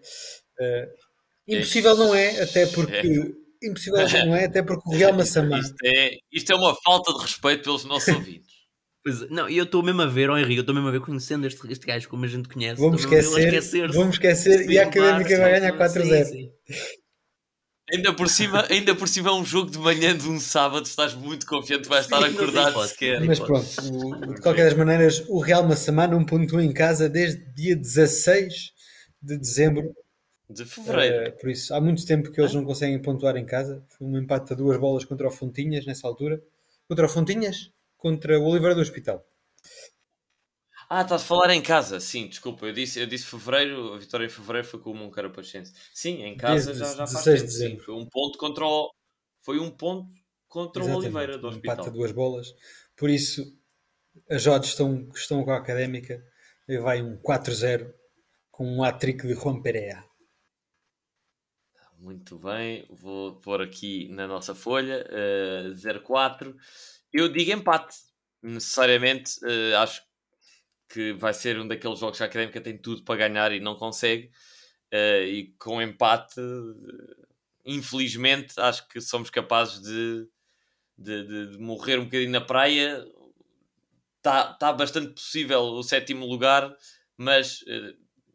Uh, 0.58 1.08
Impossível 1.46 1.96
não 1.96 2.14
é, 2.14 2.42
até 2.42 2.66
porque. 2.66 2.92
É. 2.94 3.66
Impossível 3.66 4.08
não 4.26 4.36
é, 4.36 4.44
até 4.44 4.62
porque 4.62 4.88
o 4.88 4.92
Real 4.92 5.12
Massamá. 5.14 5.58
Isto 5.58 5.76
é, 5.84 6.18
isto 6.32 6.52
é 6.52 6.54
uma 6.54 6.74
falta 6.82 7.12
de 7.12 7.20
respeito 7.20 7.64
pelos 7.64 7.84
nossos 7.84 8.14
ouvintes. 8.14 8.57
Pois, 9.04 9.30
não, 9.30 9.48
e 9.48 9.56
eu 9.56 9.64
estou 9.64 9.82
mesmo 9.82 10.02
a 10.02 10.06
ver, 10.06 10.28
ó 10.28 10.34
oh 10.34 10.38
Henrique, 10.38 10.56
eu 10.56 10.60
estou 10.60 10.74
mesmo 10.74 10.88
a 10.88 10.92
ver 10.92 11.00
conhecendo 11.00 11.46
este, 11.46 11.60
este 11.72 11.86
gajo 11.86 12.08
como 12.08 12.24
a 12.24 12.28
gente 12.28 12.48
conhece. 12.48 12.80
Vamos 12.80 13.00
esquecer, 13.00 13.46
esquecer, 13.46 13.92
vamos 13.92 14.14
esquecer 14.16 14.70
e 14.70 14.78
a 14.78 14.84
Académica 14.84 15.38
vai 15.38 15.60
ganhar 15.60 15.76
4-0. 15.76 16.50
Ainda 17.90 18.12
por, 18.12 18.28
cima, 18.28 18.66
ainda 18.68 18.94
por 18.94 19.08
cima 19.08 19.30
é 19.30 19.32
um 19.32 19.44
jogo 19.44 19.70
de 19.70 19.78
manhã 19.78 20.14
de 20.14 20.28
um 20.28 20.38
sábado, 20.38 20.84
estás 20.84 21.14
muito 21.14 21.46
confiante, 21.46 21.88
vais 21.88 22.04
estar 22.04 22.22
acordado 22.22 22.86
sequer. 22.86 23.24
Mas 23.24 23.40
pronto, 23.40 23.66
o, 23.90 24.34
de 24.34 24.42
qualquer 24.42 24.64
das 24.64 24.74
maneiras, 24.74 25.24
o 25.26 25.40
Real 25.40 25.66
Massamá 25.66 26.06
não 26.06 26.22
pontuou 26.22 26.60
em 26.60 26.70
casa 26.70 27.08
desde 27.08 27.42
dia 27.54 27.74
16 27.74 28.72
de 29.22 29.38
dezembro 29.38 29.94
de 30.50 30.66
fevereiro. 30.66 31.30
Uh, 31.30 31.38
por 31.38 31.48
isso, 31.48 31.74
há 31.74 31.80
muito 31.80 32.04
tempo 32.04 32.30
que 32.30 32.38
eles 32.38 32.52
não 32.52 32.62
conseguem 32.62 33.00
pontuar 33.00 33.36
em 33.36 33.46
casa. 33.46 33.82
Foi 33.96 34.06
um 34.06 34.18
empate 34.18 34.52
a 34.52 34.56
duas 34.56 34.78
bolas 34.78 35.06
contra 35.06 35.26
o 35.26 35.30
Fontinhas 35.30 35.86
nessa 35.86 36.06
altura. 36.06 36.42
Contra 36.86 37.06
o 37.06 37.08
Fontinhas? 37.08 37.70
Contra 37.98 38.38
o 38.38 38.44
Oliveira 38.44 38.74
do 38.74 38.80
Hospital. 38.80 39.22
Ah, 40.88 41.02
estás 41.02 41.20
a 41.20 41.24
falar 41.24 41.50
em 41.50 41.60
casa, 41.60 42.00
sim, 42.00 42.28
desculpa, 42.28 42.64
eu 42.64 42.72
disse, 42.72 42.98
eu 42.98 43.06
disse 43.06 43.26
fevereiro, 43.26 43.92
a 43.92 43.98
vitória 43.98 44.24
em 44.24 44.30
fevereiro 44.30 44.66
foi 44.66 44.80
com 44.80 44.90
o 44.90 44.94
Moncarapachense. 44.94 45.74
Sim, 45.92 46.22
em 46.22 46.34
casa 46.34 46.72
Desde 46.72 46.82
já, 46.82 46.96
já 46.96 47.06
faz 47.06 47.24
tempo, 47.24 47.50
sim, 47.50 47.78
foi 47.78 47.94
um 47.94 48.06
ponto 48.06 48.38
contra 48.38 48.64
o, 48.64 48.90
foi 49.42 49.58
um 49.58 49.70
ponto 49.70 50.08
contra 50.48 50.82
Exatamente. 50.82 51.12
o 51.12 51.16
Oliveira 51.18 51.38
do 51.38 51.46
um 51.46 51.50
Hospital. 51.50 51.74
Empate 51.74 51.88
a 51.90 51.92
duas 51.92 52.12
bolas, 52.12 52.54
por 52.96 53.10
isso 53.10 53.44
as 54.30 54.46
odds 54.46 54.70
estão, 54.70 55.10
estão 55.14 55.44
com 55.44 55.50
a 55.50 55.58
Académica 55.58 56.24
e 56.66 56.78
vai 56.78 57.02
um 57.02 57.20
4-0 57.20 57.92
com 58.50 58.66
um 58.66 58.82
hat-trick 58.82 59.26
de 59.26 59.34
Juan 59.34 59.60
Pereira. 59.60 60.02
Muito 61.98 62.38
bem, 62.38 62.86
vou 62.88 63.36
pôr 63.40 63.60
aqui 63.60 64.08
na 64.08 64.26
nossa 64.26 64.54
folha 64.54 65.04
uh, 65.10 65.88
eh, 65.88 65.98
04. 65.98 66.56
Eu 67.12 67.28
digo 67.28 67.52
empate, 67.52 67.96
necessariamente. 68.42 69.38
Uh, 69.42 69.76
acho 69.78 70.02
que 70.88 71.12
vai 71.12 71.34
ser 71.34 71.58
um 71.58 71.68
daqueles 71.68 71.98
jogos 71.98 72.16
que 72.16 72.22
a 72.22 72.26
académica 72.26 72.60
tem 72.60 72.76
tudo 72.76 73.04
para 73.04 73.28
ganhar 73.28 73.52
e 73.52 73.60
não 73.60 73.76
consegue. 73.76 74.30
Uh, 74.92 75.22
e 75.24 75.54
com 75.58 75.82
empate, 75.82 76.40
infelizmente, 77.64 78.58
acho 78.58 78.88
que 78.88 79.00
somos 79.00 79.30
capazes 79.30 79.80
de, 79.82 80.28
de, 80.96 81.26
de, 81.26 81.52
de 81.52 81.58
morrer 81.58 81.98
um 81.98 82.04
bocadinho 82.04 82.30
na 82.30 82.40
praia. 82.40 83.04
Está 84.18 84.52
tá 84.54 84.72
bastante 84.72 85.12
possível 85.14 85.60
o 85.60 85.82
sétimo 85.82 86.26
lugar, 86.26 86.74
mas 87.16 87.64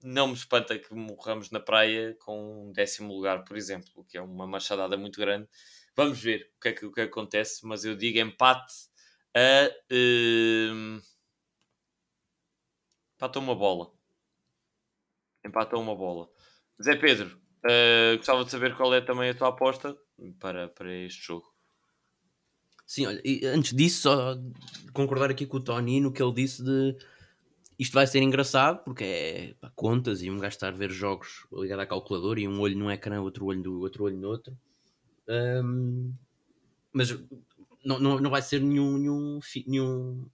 não 0.04 0.28
me 0.28 0.34
espanta 0.34 0.78
que 0.78 0.94
morramos 0.94 1.50
na 1.50 1.60
praia 1.60 2.16
com 2.20 2.68
um 2.68 2.72
décimo 2.74 3.14
lugar, 3.14 3.44
por 3.46 3.56
exemplo, 3.56 3.90
o 3.96 4.04
que 4.04 4.18
é 4.18 4.22
uma 4.22 4.46
machadada 4.46 4.98
muito 4.98 5.20
grande. 5.20 5.48
Vamos 5.96 6.20
ver 6.20 6.52
o 6.58 6.60
que 6.62 6.68
é 6.70 6.74
que, 6.74 6.86
o 6.86 6.92
que, 6.92 7.02
é 7.02 7.04
acontece, 7.04 7.66
mas 7.66 7.86
eu 7.86 7.96
digo 7.96 8.20
empate 8.20 8.74
a. 9.36 9.70
Uh, 9.92 11.02
empate 13.16 13.38
a 13.38 13.42
uma 13.42 13.56
bola. 13.56 13.92
Empate 15.46 15.76
a 15.76 15.78
uma 15.78 15.96
bola. 15.96 16.30
Zé 16.82 16.96
Pedro, 16.96 17.40
uh, 17.66 18.18
gostava 18.18 18.44
de 18.44 18.52
saber 18.52 18.76
qual 18.76 18.94
é 18.94 19.02
também 19.02 19.30
a 19.30 19.36
tua 19.36 19.50
aposta 19.50 19.96
para, 20.40 20.68
para 20.70 20.92
este 20.92 21.28
jogo. 21.28 21.54
Sim, 22.86 23.08
olha, 23.08 23.22
antes 23.54 23.74
disso, 23.74 24.02
só 24.02 24.36
concordar 24.94 25.32
aqui 25.32 25.46
com 25.46 25.58
o 25.58 25.64
Tony 25.64 26.00
no 26.00 26.12
que 26.12 26.22
ele 26.22 26.34
disse 26.34 26.64
de 26.64 26.98
isto 27.80 27.94
vai 27.94 28.06
ser 28.06 28.22
engraçado 28.22 28.84
porque 28.84 29.04
é 29.04 29.56
contas 29.76 30.22
e 30.22 30.30
um 30.30 30.38
gajo 30.38 30.56
estar 30.56 30.68
a 30.68 30.78
ver 30.78 30.92
jogos 30.92 31.48
ligado 31.52 31.80
à 31.80 31.86
calculadora 31.86 32.40
e 32.40 32.48
um 32.48 32.60
olho 32.60 32.78
num 32.78 32.92
ecrã, 32.92 33.22
outro 33.22 33.46
olho 33.46 33.64
do 33.64 33.80
outro 33.80 34.04
olho 34.04 34.18
no 34.18 34.28
outro. 34.28 34.56
Um, 35.28 36.14
mas 36.92 37.10
não, 37.84 38.00
não, 38.00 38.20
não 38.20 38.30
vai 38.30 38.42
ser 38.42 38.62
nenhum, 38.62 38.98
nenhum, 38.98 39.40
nenhum 39.68 40.30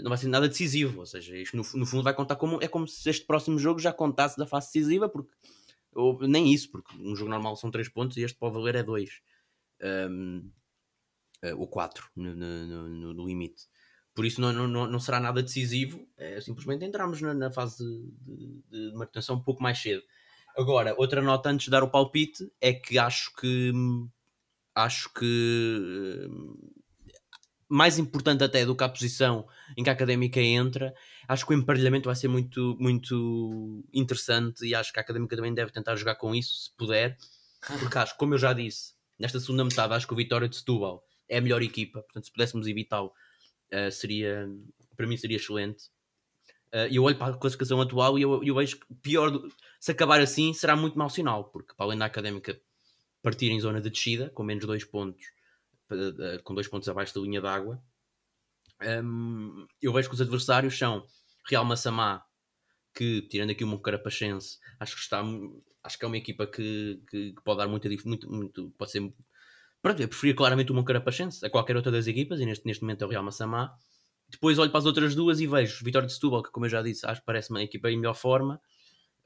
não 0.00 0.08
vai 0.08 0.18
ser 0.18 0.28
nada 0.28 0.48
decisivo. 0.48 1.00
Ou 1.00 1.06
seja, 1.06 1.36
isto 1.36 1.56
no, 1.56 1.62
no 1.74 1.86
fundo 1.86 2.02
vai 2.02 2.14
contar 2.14 2.36
como 2.36 2.62
é 2.62 2.68
como 2.68 2.86
se 2.86 3.08
este 3.08 3.26
próximo 3.26 3.58
jogo 3.58 3.78
já 3.78 3.92
contasse 3.92 4.36
da 4.38 4.46
fase 4.46 4.68
decisiva, 4.68 5.08
porque 5.08 5.32
ou, 5.94 6.18
nem 6.26 6.52
isso, 6.52 6.70
porque 6.70 6.96
um 6.96 7.14
jogo 7.14 7.30
normal 7.30 7.56
são 7.56 7.70
3 7.70 7.88
pontos 7.88 8.16
e 8.16 8.22
este 8.22 8.38
pode 8.38 8.54
valer 8.54 8.76
é 8.76 8.82
2 8.82 9.10
um, 10.10 10.50
uh, 11.44 11.58
ou 11.58 11.68
4 11.68 12.08
no, 12.16 12.34
no, 12.34 12.88
no, 12.88 13.14
no, 13.14 13.26
limite. 13.26 13.64
Por 14.14 14.24
isso 14.24 14.40
não, 14.40 14.52
não, 14.52 14.86
não 14.86 15.00
será 15.00 15.20
nada 15.20 15.42
decisivo, 15.42 16.06
é, 16.16 16.40
simplesmente 16.40 16.84
entramos 16.84 17.20
na, 17.20 17.32
na 17.32 17.50
fase 17.50 17.84
de, 17.84 18.62
de, 18.70 18.90
de 18.90 18.92
manutenção 18.92 19.36
um 19.36 19.42
pouco 19.42 19.62
mais 19.62 19.78
cedo. 19.78 20.02
Agora, 20.56 20.94
outra 20.98 21.22
nota 21.22 21.50
antes 21.50 21.64
de 21.64 21.70
dar 21.70 21.82
o 21.82 21.90
palpite 21.90 22.50
é 22.60 22.72
que 22.72 22.98
acho 22.98 23.34
que 23.36 23.72
acho 24.74 25.12
que 25.12 26.28
mais 27.68 27.98
importante 27.98 28.44
até 28.44 28.66
do 28.66 28.76
que 28.76 28.84
a 28.84 28.88
posição 28.88 29.46
em 29.76 29.82
que 29.82 29.88
a 29.88 29.92
académica 29.94 30.40
entra, 30.40 30.94
acho 31.26 31.46
que 31.46 31.54
o 31.54 31.56
emparelhamento 31.56 32.06
vai 32.06 32.16
ser 32.16 32.28
muito, 32.28 32.76
muito 32.78 33.82
interessante 33.94 34.66
e 34.66 34.74
acho 34.74 34.92
que 34.92 34.98
a 34.98 35.02
académica 35.02 35.36
também 35.36 35.54
deve 35.54 35.72
tentar 35.72 35.96
jogar 35.96 36.16
com 36.16 36.34
isso, 36.34 36.64
se 36.64 36.76
puder, 36.76 37.16
porque 37.80 37.96
acho, 37.96 38.16
como 38.18 38.34
eu 38.34 38.38
já 38.38 38.52
disse, 38.52 38.94
nesta 39.18 39.40
segunda 39.40 39.64
metade, 39.64 39.94
acho 39.94 40.06
que 40.06 40.12
o 40.12 40.16
Vitória 40.16 40.48
de 40.48 40.56
Setúbal 40.56 41.02
é 41.28 41.38
a 41.38 41.40
melhor 41.40 41.62
equipa, 41.62 42.02
portanto, 42.02 42.24
se 42.24 42.32
pudéssemos 42.32 42.66
evitá-lo, 42.66 43.10
uh, 43.72 43.90
seria 43.90 44.46
para 44.96 45.06
mim 45.06 45.16
seria 45.16 45.36
excelente. 45.36 45.84
Uh, 46.72 46.88
eu 46.90 47.02
olho 47.02 47.16
para 47.16 47.34
a 47.34 47.38
classificação 47.38 47.80
atual 47.80 48.18
e 48.18 48.22
eu, 48.22 48.42
eu 48.42 48.54
vejo 48.54 48.78
que 48.78 48.94
pior 49.02 49.30
do, 49.30 49.52
se 49.78 49.92
acabar 49.92 50.20
assim 50.20 50.54
será 50.54 50.74
muito 50.74 50.98
mau 50.98 51.10
sinal, 51.10 51.44
porque 51.44 51.74
para 51.74 51.86
além 51.86 51.98
da 51.98 52.06
académica 52.06 52.58
partir 53.22 53.50
em 53.50 53.60
zona 53.60 53.80
de 53.80 53.90
descida, 53.90 54.30
com 54.30 54.42
menos 54.42 54.64
dois 54.64 54.84
pontos 54.84 55.22
com 56.44 56.54
dois 56.54 56.68
pontos 56.68 56.88
abaixo 56.88 57.14
da 57.14 57.20
linha 57.20 57.40
d'água. 57.40 57.82
Um, 58.82 59.66
eu 59.80 59.92
vejo 59.92 60.08
que 60.08 60.14
os 60.14 60.20
adversários 60.20 60.76
são 60.76 61.06
Real 61.48 61.64
Massamá, 61.64 62.24
que 62.94 63.22
tirando 63.22 63.50
aqui 63.50 63.64
o 63.64 63.66
Moncarapachense, 63.66 64.58
acho 64.78 64.94
que 64.94 65.00
está 65.00 65.22
acho 65.82 65.98
que 65.98 66.04
é 66.04 66.08
uma 66.08 66.16
equipa 66.16 66.46
que, 66.46 67.00
que, 67.08 67.32
que 67.32 67.42
pode 67.42 67.58
dar 67.58 67.68
muita 67.68 67.88
muito, 68.04 68.30
muito 68.30 68.70
pode 68.78 68.90
ser 68.90 69.12
pronto, 69.80 70.00
eu 70.00 70.08
preferia 70.08 70.34
claramente 70.34 70.70
o 70.70 70.74
Moncarapachense 70.74 71.44
a 71.44 71.50
qualquer 71.50 71.76
outra 71.76 71.90
das 71.90 72.06
equipas 72.06 72.40
e 72.40 72.46
neste, 72.46 72.66
neste 72.66 72.82
momento 72.82 73.02
é 73.02 73.06
o 73.06 73.10
Real 73.10 73.22
Massamá 73.22 73.74
depois 74.32 74.58
olho 74.58 74.70
para 74.70 74.78
as 74.78 74.86
outras 74.86 75.14
duas 75.14 75.40
e 75.40 75.46
vejo 75.46 75.84
Vitória 75.84 76.06
de 76.06 76.14
Setúbal, 76.14 76.42
que 76.42 76.50
como 76.50 76.66
eu 76.66 76.70
já 76.70 76.82
disse, 76.82 77.06
acho 77.06 77.20
que 77.20 77.26
parece 77.26 77.50
uma 77.50 77.62
equipa 77.62 77.90
em 77.90 77.96
melhor 77.96 78.14
forma 78.14 78.60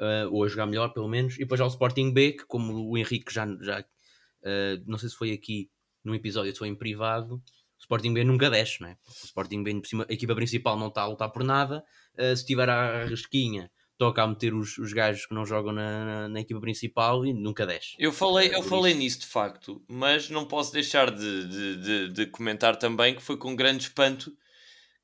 uh, 0.01 0.29
ou 0.31 0.45
a 0.45 0.49
jogar 0.49 0.67
melhor 0.67 0.93
pelo 0.93 1.09
menos, 1.09 1.37
e 1.37 1.39
depois 1.39 1.61
ao 1.61 1.69
Sporting 1.69 2.13
B, 2.13 2.33
que 2.33 2.45
como 2.47 2.91
o 2.91 2.99
Henrique 2.99 3.33
já, 3.33 3.47
já 3.61 3.81
uh, 3.81 4.83
não 4.87 4.99
sei 4.99 5.09
se 5.09 5.17
foi 5.17 5.33
aqui 5.33 5.71
num 6.05 6.15
episódio 6.15 6.55
foi 6.55 6.69
em 6.69 6.75
privado, 6.75 7.37
o 7.37 7.81
Sporting 7.81 8.13
B 8.13 8.25
nunca 8.25 8.51
desce, 8.51 8.81
não 8.81 8.89
é? 8.89 8.97
O 9.09 9.25
Sporting 9.25 9.63
B, 9.63 9.83
a 10.09 10.13
equipa 10.13 10.35
principal 10.35 10.79
não 10.79 10.89
está 10.89 11.03
a 11.03 11.07
lutar 11.07 11.31
por 11.31 11.45
nada, 11.45 11.85
uh, 12.19 12.37
se 12.37 12.45
tiver 12.45 12.69
a 12.69 13.05
resquinha, 13.05 13.71
toca 13.99 14.23
a 14.23 14.27
meter 14.27 14.55
os, 14.55 14.77
os 14.79 14.93
gajos 14.93 15.27
que 15.27 15.35
não 15.35 15.47
jogam 15.47 15.73
na, 15.73 16.05
na, 16.05 16.29
na, 16.29 16.41
equipa 16.41 16.61
principal 16.61 17.25
e 17.25 17.33
nunca 17.33 17.67
desce. 17.67 17.95
Eu 17.99 18.13
falei, 18.13 18.55
eu 18.55 18.63
falei 18.63 18.95
nisso 18.95 19.21
de 19.21 19.27
facto, 19.27 19.83
mas 19.89 20.29
não 20.29 20.45
posso 20.47 20.73
deixar 20.73 21.11
de, 21.11 21.49
de, 21.49 21.77
de, 21.77 22.13
de, 22.13 22.27
comentar 22.27 22.77
também 22.77 23.15
que 23.15 23.23
foi 23.23 23.37
com 23.37 23.57
grande 23.57 23.85
espanto 23.85 24.37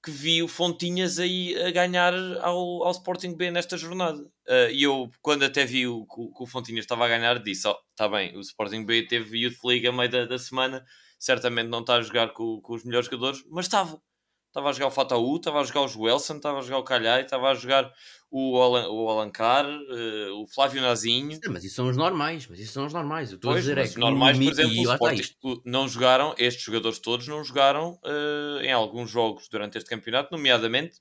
que 0.03 0.11
vi 0.11 0.43
o 0.43 0.49
Fontinhas 0.49 1.19
aí 1.19 1.57
a 1.63 1.71
ganhar 1.71 2.13
ao, 2.41 2.85
ao 2.85 2.91
Sporting 2.91 3.37
B 3.37 3.51
nesta 3.51 3.77
jornada. 3.77 4.19
Uh, 4.49 4.71
e 4.73 4.83
eu, 4.83 5.09
quando 5.21 5.45
até 5.45 5.65
vi 5.65 5.87
o, 5.87 6.05
que, 6.05 6.43
o 6.43 6.47
Fontinhas 6.47 6.85
estava 6.85 7.05
a 7.05 7.09
ganhar, 7.09 7.39
disse: 7.41 7.69
Ó, 7.69 7.73
oh, 7.73 7.77
está 7.91 8.09
bem, 8.09 8.37
o 8.37 8.41
Sporting 8.41 8.85
B 8.85 9.07
teve 9.07 9.39
Youth 9.39 9.63
League 9.65 9.87
a 9.87 9.93
meio 9.93 10.11
da, 10.11 10.25
da 10.25 10.39
semana, 10.39 10.85
certamente 11.19 11.69
não 11.69 11.81
está 11.81 11.97
a 11.97 12.03
jogar 12.03 12.33
com, 12.33 12.61
com 12.61 12.75
os 12.75 12.85
melhores 12.85 13.07
jogadores, 13.07 13.45
mas 13.51 13.67
estava. 13.67 14.01
Estava 14.49 14.69
a 14.69 14.73
jogar 14.73 14.89
o 14.89 14.91
Fataú, 14.91 15.37
estava 15.37 15.61
a 15.61 15.65
jogar 15.65 15.81
o 15.81 15.89
Joelson, 15.89 16.37
estava 16.37 16.59
a 16.59 16.61
jogar 16.61 16.79
o 16.79 16.85
Calhai, 16.85 17.23
estava 17.23 17.51
a 17.51 17.55
jogar 17.55 17.91
o, 18.35 18.59
Alan, 18.63 18.89
o 18.89 19.11
Alancar, 19.11 19.67
uh, 19.67 20.43
o 20.43 20.47
Flávio 20.47 20.81
Nazinho. 20.81 21.33
Sim, 21.33 21.51
mas 21.51 21.63
isso 21.65 21.75
são 21.75 21.87
os 21.87 21.99
normais, 21.99 22.47
mas 22.49 22.59
isso 22.59 22.73
são 22.73 22.87
os 22.87 22.93
normais. 22.93 23.31
Eu 23.31 23.37
estou 23.37 23.53
pois, 23.53 23.59
a 23.59 23.69
dizer 23.69 23.79
é 23.79 23.87
que 23.87 23.99
normais, 23.99 24.39
por 24.39 24.51
exemplo, 24.51 24.79
o 24.79 24.93
Sporting 24.93 25.63
não 25.67 25.87
jogaram, 25.87 26.35
estes 26.39 26.65
jogadores 26.65 26.99
todos 26.99 27.29
não 27.29 27.45
jogaram 27.45 28.01
uh, 28.03 28.63
em 28.63 28.73
alguns 28.73 29.11
jogos 29.11 29.49
durante 29.49 29.77
este 29.77 29.91
campeonato, 29.91 30.35
nomeadamente 30.35 30.99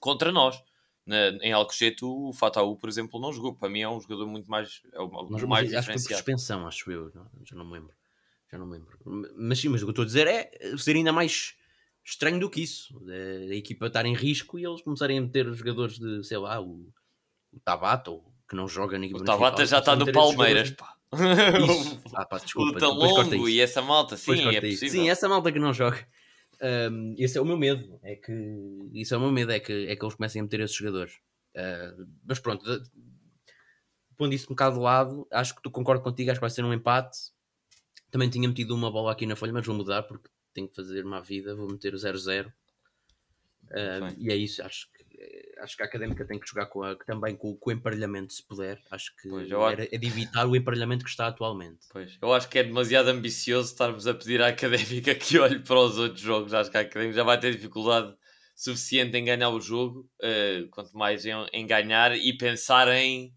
contra 0.00 0.32
nós. 0.32 0.56
Na, 1.04 1.28
em 1.42 1.52
Alcochete, 1.52 2.04
o 2.04 2.32
Fataú, 2.32 2.74
por 2.74 2.88
exemplo, 2.88 3.20
não 3.20 3.32
jogou. 3.34 3.54
Para 3.54 3.68
mim 3.68 3.82
é 3.82 3.88
um 3.88 4.00
jogador 4.00 4.26
muito 4.26 4.50
mais, 4.50 4.80
é 4.94 5.00
o, 5.00 5.08
mas, 5.28 5.42
mais 5.42 5.70
mas, 5.70 5.74
acho 5.74 5.88
que 5.88 5.92
por 5.92 6.16
suspensão, 6.16 6.66
acho 6.66 6.90
eu. 6.90 7.12
Não, 7.14 7.28
já 7.44 7.54
não 7.54 7.66
me 7.66 7.74
lembro. 7.74 7.94
Já 8.50 8.58
não 8.58 8.66
me 8.66 8.78
lembro. 8.78 8.98
Mas 9.36 9.58
sim, 9.58 9.68
mas 9.68 9.82
o 9.82 9.84
que 9.84 9.90
eu 9.90 9.92
estou 9.92 10.04
a 10.04 10.06
dizer 10.06 10.26
é 10.26 10.50
ser 10.78 10.96
ainda 10.96 11.12
mais 11.12 11.54
estranho 12.06 12.38
do 12.38 12.48
que 12.48 12.62
isso. 12.62 12.96
A, 13.08 13.54
equipa 13.54 13.86
estar 13.86 14.06
em 14.06 14.14
risco 14.14 14.58
e 14.58 14.64
eles 14.64 14.80
começarem 14.80 15.18
a 15.18 15.20
meter 15.20 15.46
os 15.48 15.58
jogadores 15.58 15.98
de, 15.98 16.22
sei 16.24 16.38
lá, 16.38 16.60
o, 16.60 16.88
o 17.52 17.60
Tabata, 17.64 18.12
ou 18.12 18.32
que 18.48 18.54
não 18.54 18.68
joga 18.68 18.98
na 18.98 19.06
equipa 19.06 19.20
O 19.20 19.24
Tabata 19.24 19.66
já 19.66 19.80
está 19.80 19.96
no 19.96 20.10
Palmeiras, 20.12 20.70
pá. 20.70 20.94
Isso. 21.12 22.00
Ah, 22.14 22.24
pá, 22.24 22.38
desculpa. 22.38 22.76
O 22.76 22.80
Talongo 22.80 23.48
e 23.48 23.60
essa 23.60 23.82
malta, 23.82 24.16
sim, 24.16 24.54
é 24.54 24.60
possível. 24.60 24.90
Sim, 24.90 25.10
essa 25.10 25.28
malta 25.28 25.50
que 25.50 25.58
não 25.58 25.72
joga. 25.72 26.06
Um, 26.62 27.14
esse 27.18 27.36
é 27.36 27.40
o 27.40 27.44
meu 27.44 27.56
medo. 27.56 27.98
É 28.02 28.16
que 28.16 28.32
isso 28.94 29.14
é 29.14 29.16
o 29.16 29.20
meu 29.20 29.30
medo, 29.30 29.52
é 29.52 29.60
que, 29.60 29.72
é 29.88 29.96
que 29.96 30.04
eles 30.04 30.14
comecem 30.14 30.40
a 30.40 30.42
meter 30.42 30.60
esses 30.60 30.76
jogadores. 30.76 31.14
Uh, 31.54 32.06
mas 32.24 32.38
pronto, 32.38 32.64
pondo 34.16 34.34
isso 34.34 34.46
um 34.46 34.54
bocado 34.54 34.76
de 34.76 34.82
lado, 34.82 35.26
acho 35.30 35.54
que 35.54 35.62
tu 35.62 35.70
concordo 35.70 36.02
contigo, 36.02 36.30
acho 36.30 36.38
que 36.38 36.44
vai 36.44 36.50
ser 36.50 36.64
um 36.64 36.72
empate. 36.72 37.18
Também 38.10 38.30
tinha 38.30 38.48
metido 38.48 38.74
uma 38.74 38.90
bola 38.90 39.12
aqui 39.12 39.26
na 39.26 39.36
folha, 39.36 39.52
mas 39.52 39.66
vou 39.66 39.76
mudar 39.76 40.02
porque 40.04 40.28
tenho 40.56 40.68
que 40.68 40.74
fazer 40.74 41.04
uma 41.04 41.20
vida, 41.20 41.54
vou 41.54 41.70
meter 41.70 41.94
o 41.94 41.98
0-0. 41.98 42.46
Uh, 42.46 44.14
e 44.16 44.30
é 44.30 44.36
isso, 44.36 44.62
acho 44.62 44.88
que, 44.92 45.04
acho 45.58 45.76
que 45.76 45.82
a 45.82 45.86
académica 45.86 46.24
tem 46.24 46.38
que 46.38 46.48
jogar 46.48 46.66
com 46.66 46.82
a, 46.82 46.94
também 46.94 47.34
com, 47.34 47.54
com, 47.56 47.70
o 47.70 47.72
emparelhamento, 47.72 48.32
se 48.32 48.42
puder. 48.42 48.80
Acho 48.90 49.14
que 49.16 49.28
pois, 49.28 49.50
era, 49.50 49.84
é 49.84 49.98
de 49.98 50.06
evitar 50.06 50.46
o 50.46 50.56
emparelhamento 50.56 51.04
que 51.04 51.10
está 51.10 51.26
atualmente. 51.26 51.86
Pois, 51.90 52.16
eu 52.20 52.32
acho 52.32 52.48
que 52.48 52.58
é 52.58 52.64
demasiado 52.64 53.08
ambicioso 53.08 53.72
estarmos 53.72 54.06
a 54.06 54.14
pedir 54.14 54.40
à 54.40 54.48
académica 54.48 55.14
que 55.14 55.38
olhe 55.38 55.58
para 55.58 55.80
os 55.80 55.98
outros 55.98 56.20
jogos. 56.20 56.54
Acho 56.54 56.70
que 56.70 56.76
a 56.76 56.80
académica 56.80 57.16
já 57.16 57.24
vai 57.24 57.38
ter 57.38 57.52
dificuldade 57.52 58.14
suficiente 58.54 59.16
em 59.16 59.24
ganhar 59.24 59.50
o 59.50 59.60
jogo, 59.60 60.08
uh, 60.22 60.68
quanto 60.70 60.96
mais 60.96 61.26
em, 61.26 61.32
em 61.52 61.66
ganhar 61.66 62.16
e 62.16 62.36
pensar 62.36 62.88
em 62.88 63.34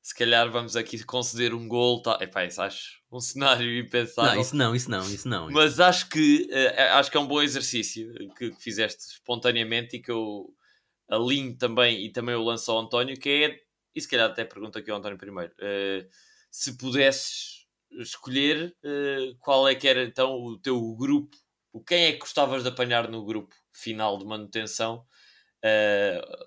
se 0.00 0.14
calhar 0.14 0.50
vamos 0.50 0.76
aqui 0.76 1.02
conceder 1.04 1.54
um 1.54 1.66
gol. 1.66 2.02
Tá... 2.02 2.18
Epá, 2.20 2.44
isso 2.44 2.60
acho 2.60 3.01
um 3.16 3.20
cenário 3.20 3.78
impensável. 3.78 4.34
Não, 4.34 4.40
isso 4.40 4.56
não, 4.56 4.74
isso 4.74 4.90
não, 4.90 5.00
isso 5.14 5.28
não. 5.28 5.50
Mas 5.50 5.78
acho 5.78 6.08
que, 6.08 6.48
uh, 6.50 6.96
acho 6.96 7.10
que 7.10 7.16
é 7.16 7.20
um 7.20 7.26
bom 7.26 7.42
exercício 7.42 8.12
que, 8.36 8.50
que, 8.50 8.60
fizeste 8.62 9.02
espontaneamente 9.04 9.96
e 9.96 10.00
que 10.00 10.10
eu 10.10 10.52
alinho 11.08 11.56
também 11.56 12.04
e 12.04 12.10
também 12.10 12.34
eu 12.34 12.42
lanço 12.42 12.70
ao 12.70 12.78
António, 12.78 13.18
que 13.18 13.28
é, 13.28 13.60
e 13.94 14.00
se 14.00 14.08
calhar 14.08 14.30
até 14.30 14.44
pergunto 14.44 14.78
aqui 14.78 14.90
ao 14.90 14.98
António 14.98 15.18
primeiro, 15.18 15.52
uh, 15.52 16.08
se 16.50 16.76
pudesses 16.78 17.66
escolher 17.98 18.74
uh, 18.82 19.36
qual 19.40 19.68
é 19.68 19.74
que 19.74 19.86
era 19.86 20.02
então 20.02 20.32
o 20.32 20.58
teu 20.58 20.80
grupo, 20.94 21.36
o 21.70 21.82
quem 21.82 22.04
é 22.04 22.12
que 22.12 22.18
gostavas 22.18 22.62
de 22.62 22.70
apanhar 22.70 23.08
no 23.08 23.24
grupo 23.24 23.54
final 23.72 24.18
de 24.18 24.24
manutenção 24.24 25.06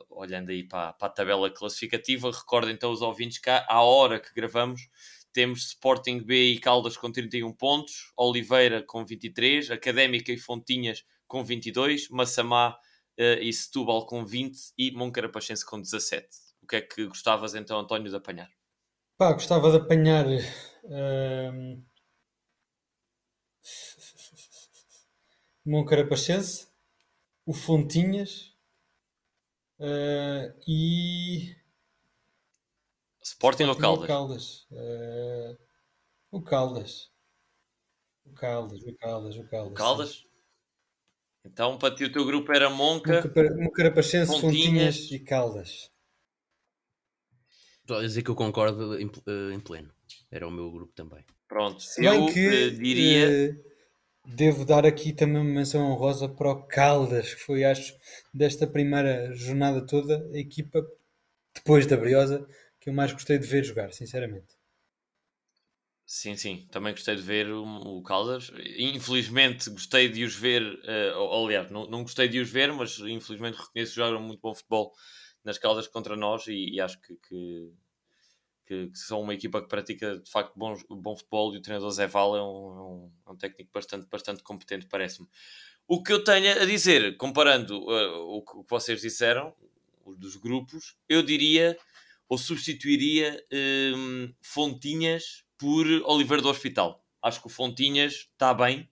olhando 0.10 0.50
aí 0.50 0.62
para, 0.62 0.92
para, 0.92 1.08
a 1.08 1.12
tabela 1.12 1.50
classificativa, 1.50 2.30
recordo 2.30 2.70
então 2.70 2.92
os 2.92 3.02
ouvintes 3.02 3.38
que 3.38 3.50
à 3.50 3.82
hora 3.82 4.20
que 4.20 4.34
gravamos 4.34 4.90
temos 5.36 5.68
Sporting 5.68 6.20
B 6.20 6.52
e 6.52 6.60
Caldas 6.60 6.98
com 6.98 7.12
31 7.12 7.54
pontos, 7.54 8.12
Oliveira 8.18 8.82
com 8.82 9.06
23, 9.06 9.70
Académica 9.70 10.32
e 10.32 10.38
Fontinhas 10.38 11.06
com 11.28 11.44
22, 11.44 12.10
Massamá 12.10 12.72
uh, 13.20 13.42
e 13.42 13.52
Setúbal 13.52 14.08
com 14.08 14.26
20 14.26 14.58
e 14.78 14.92
Moncarapachense 14.92 15.66
com 15.66 15.80
17. 15.80 16.28
O 16.62 16.68
que 16.68 16.78
é 16.78 16.82
que 16.82 17.06
gostavas 17.06 17.54
então, 17.54 17.80
António, 17.80 18.10
de 18.10 18.16
apanhar? 18.16 18.50
Pá, 19.18 19.34
gostava 19.34 19.70
de 19.70 19.78
apanhar 19.78 20.26
uh, 20.26 21.84
Moncarapachense, 25.66 26.68
o 27.46 27.54
Fontinhas 27.54 28.56
Uh, 29.80 30.54
e. 30.66 31.56
Sporting, 33.46 33.64
Sporting 33.64 33.64
ou 33.64 33.76
Caldas? 33.76 34.04
O 34.04 34.08
Caldas. 34.08 34.68
Uh, 34.72 35.58
o 36.32 36.42
Caldas. 36.42 37.12
O 38.26 38.34
Caldas, 38.34 38.82
o 38.84 38.96
Caldas, 38.96 39.38
o 39.38 39.44
Caldas. 39.44 39.78
Caldas? 39.78 40.26
Então, 41.46 41.78
para 41.78 41.96
ti, 41.96 42.06
o 42.06 42.12
teu 42.12 42.26
grupo 42.26 42.52
era 42.52 42.70
Monca, 42.70 43.24
Moncarapachense, 43.58 44.32
Fontinhas, 44.32 44.42
Fontinhas 44.42 45.12
e 45.12 45.20
Caldas. 45.20 45.92
Estou 47.82 47.98
a 47.98 48.02
dizer 48.02 48.24
que 48.24 48.32
eu 48.32 48.36
concordo 48.36 49.00
em, 49.00 49.06
eh, 49.06 49.54
em, 49.54 49.60
pleno. 49.60 49.94
Era 50.32 50.48
o 50.48 50.52
meu 50.52 50.72
grupo 50.72 50.92
também. 50.94 51.24
Pronto, 51.48 51.84
Se 51.84 52.04
eu 52.04 52.26
que, 52.26 52.72
diria. 52.72 53.52
Uh, 53.52 53.76
Devo 54.28 54.66
dar 54.66 54.88
aqui 54.88 55.14
também 55.14 55.40
uma 55.40 55.54
menção 55.54 55.92
honrosa 55.92 56.28
para 56.28 56.50
o 56.50 56.64
Caldas, 56.64 57.36
que 57.36 57.42
foi, 57.42 57.64
acho, 57.64 57.96
desta 58.34 58.66
primeira 58.66 59.32
jornada 59.36 59.86
toda, 59.86 60.28
a 60.34 60.38
equipa, 60.40 60.84
depois 61.54 61.86
da 61.86 61.96
Briosa, 61.96 62.48
que 62.86 62.92
eu 62.92 62.94
mais 62.94 63.12
gostei 63.12 63.40
de 63.40 63.48
ver 63.48 63.66
jogar, 63.66 63.92
sinceramente. 63.92 64.54
Sim, 66.06 66.38
sim, 66.38 66.68
também 66.70 66.94
gostei 66.94 67.16
de 67.16 67.22
ver 67.24 67.50
o, 67.50 67.64
o 67.66 68.04
Caldas. 68.04 68.52
Infelizmente 68.78 69.72
gostei 69.72 70.08
de 70.08 70.24
os 70.24 70.36
ver, 70.36 70.62
uh, 70.62 71.44
aliás, 71.44 71.72
não, 71.72 71.90
não 71.90 72.04
gostei 72.04 72.30
de 72.30 72.40
os 72.40 72.48
ver, 72.48 72.72
mas 72.72 73.00
infelizmente 73.00 73.58
reconheço 73.58 73.94
que 73.94 73.96
jogam 73.96 74.22
muito 74.22 74.40
bom 74.40 74.54
futebol 74.54 74.94
nas 75.44 75.58
Caldas 75.58 75.88
contra 75.88 76.16
nós 76.16 76.46
e, 76.46 76.76
e 76.76 76.80
acho 76.80 77.02
que, 77.02 77.16
que, 77.28 77.74
que, 78.68 78.88
que, 78.90 79.00
são 79.00 79.20
uma 79.20 79.34
equipa 79.34 79.64
que 79.64 79.68
pratica 79.68 80.20
de 80.20 80.30
facto 80.30 80.54
bom, 80.56 80.78
bom 80.92 81.16
futebol 81.16 81.56
e 81.56 81.58
o 81.58 81.62
treinador 81.62 81.90
Zé 81.90 82.06
Val 82.06 82.38
é 82.38 82.44
um, 82.44 82.46
é 82.46 82.82
um, 82.84 83.12
é 83.26 83.32
um 83.32 83.36
técnico 83.36 83.72
bastante, 83.74 84.08
bastante 84.08 84.44
competente, 84.44 84.86
parece-me. 84.86 85.28
O 85.88 86.04
que 86.04 86.14
eu 86.14 86.24
tenho 86.24 86.62
a 86.62 86.66
dizer, 86.66 87.18
comparando 87.18 87.80
uh, 87.80 88.38
o, 88.38 88.44
que, 88.44 88.58
o 88.58 88.64
que 88.64 88.70
vocês 88.70 89.02
disseram, 89.02 89.56
os 90.06 90.16
dos 90.20 90.36
grupos, 90.36 90.96
eu 91.10 91.24
diria 91.24 91.76
ou 92.28 92.38
substituiria 92.38 93.44
um, 93.96 94.34
Fontinhas 94.42 95.44
por 95.58 95.86
Oliveira 96.06 96.42
do 96.42 96.50
Hospital. 96.50 97.04
Acho 97.22 97.42
que 97.42 97.48
o 97.48 97.50
Fontinhas 97.50 98.28
está 98.32 98.54
bem, 98.54 98.90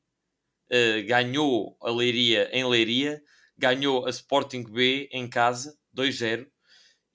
uh, 0.71 1.05
ganhou 1.07 1.77
a 1.81 1.91
Leiria 1.91 2.49
em 2.51 2.65
Leiria, 2.65 3.21
ganhou 3.57 4.05
a 4.05 4.09
Sporting 4.09 4.63
B 4.63 5.09
em 5.11 5.27
casa, 5.27 5.77
2-0, 5.95 6.47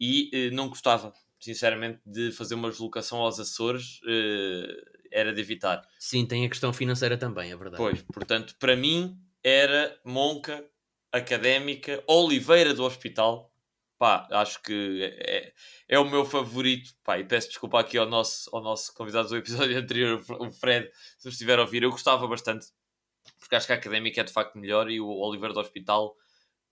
e 0.01 0.31
uh, 0.33 0.55
não 0.55 0.69
gostava, 0.69 1.13
sinceramente, 1.41 2.01
de 2.07 2.33
fazer 2.33 2.55
uma 2.55 2.71
deslocação 2.71 3.19
aos 3.19 3.41
Açores, 3.41 4.01
uh, 4.03 4.99
era 5.11 5.33
de 5.33 5.41
evitar. 5.41 5.83
Sim, 5.99 6.27
tem 6.27 6.45
a 6.45 6.49
questão 6.49 6.73
financeira 6.73 7.17
também, 7.17 7.51
é 7.51 7.57
verdade. 7.57 7.77
Pois, 7.77 8.03
portanto, 8.03 8.55
para 8.59 8.77
mim 8.77 9.19
era 9.43 9.99
Monca, 10.05 10.65
Académica, 11.11 12.03
Oliveira 12.07 12.75
do 12.75 12.85
Hospital, 12.85 13.51
pá, 13.99 14.27
acho 14.31 14.63
que 14.63 15.03
é, 15.03 15.53
é 15.89 15.99
o 15.99 16.09
meu 16.09 16.25
favorito. 16.25 16.95
Pá, 17.05 17.19
e 17.19 17.25
peço 17.25 17.49
desculpa 17.49 17.81
aqui 17.81 17.99
ao 17.99 18.07
nosso, 18.07 18.49
ao 18.55 18.63
nosso 18.63 18.95
convidado 18.95 19.29
do 19.29 19.37
episódio 19.37 19.77
anterior, 19.79 20.25
o 20.39 20.51
Fred, 20.51 20.91
se 21.19 21.29
estiver 21.29 21.59
a 21.59 21.63
ouvir. 21.63 21.83
Eu 21.83 21.91
gostava 21.91 22.27
bastante, 22.27 22.67
porque 23.39 23.57
acho 23.57 23.67
que 23.67 23.73
a 23.73 23.77
académica 23.77 24.21
é 24.21 24.25
de 24.25 24.33
facto 24.33 24.57
melhor 24.59 24.91
e 24.91 25.01
o 25.01 25.09
Oliver 25.09 25.53
do 25.53 25.61
Hospital 25.61 26.17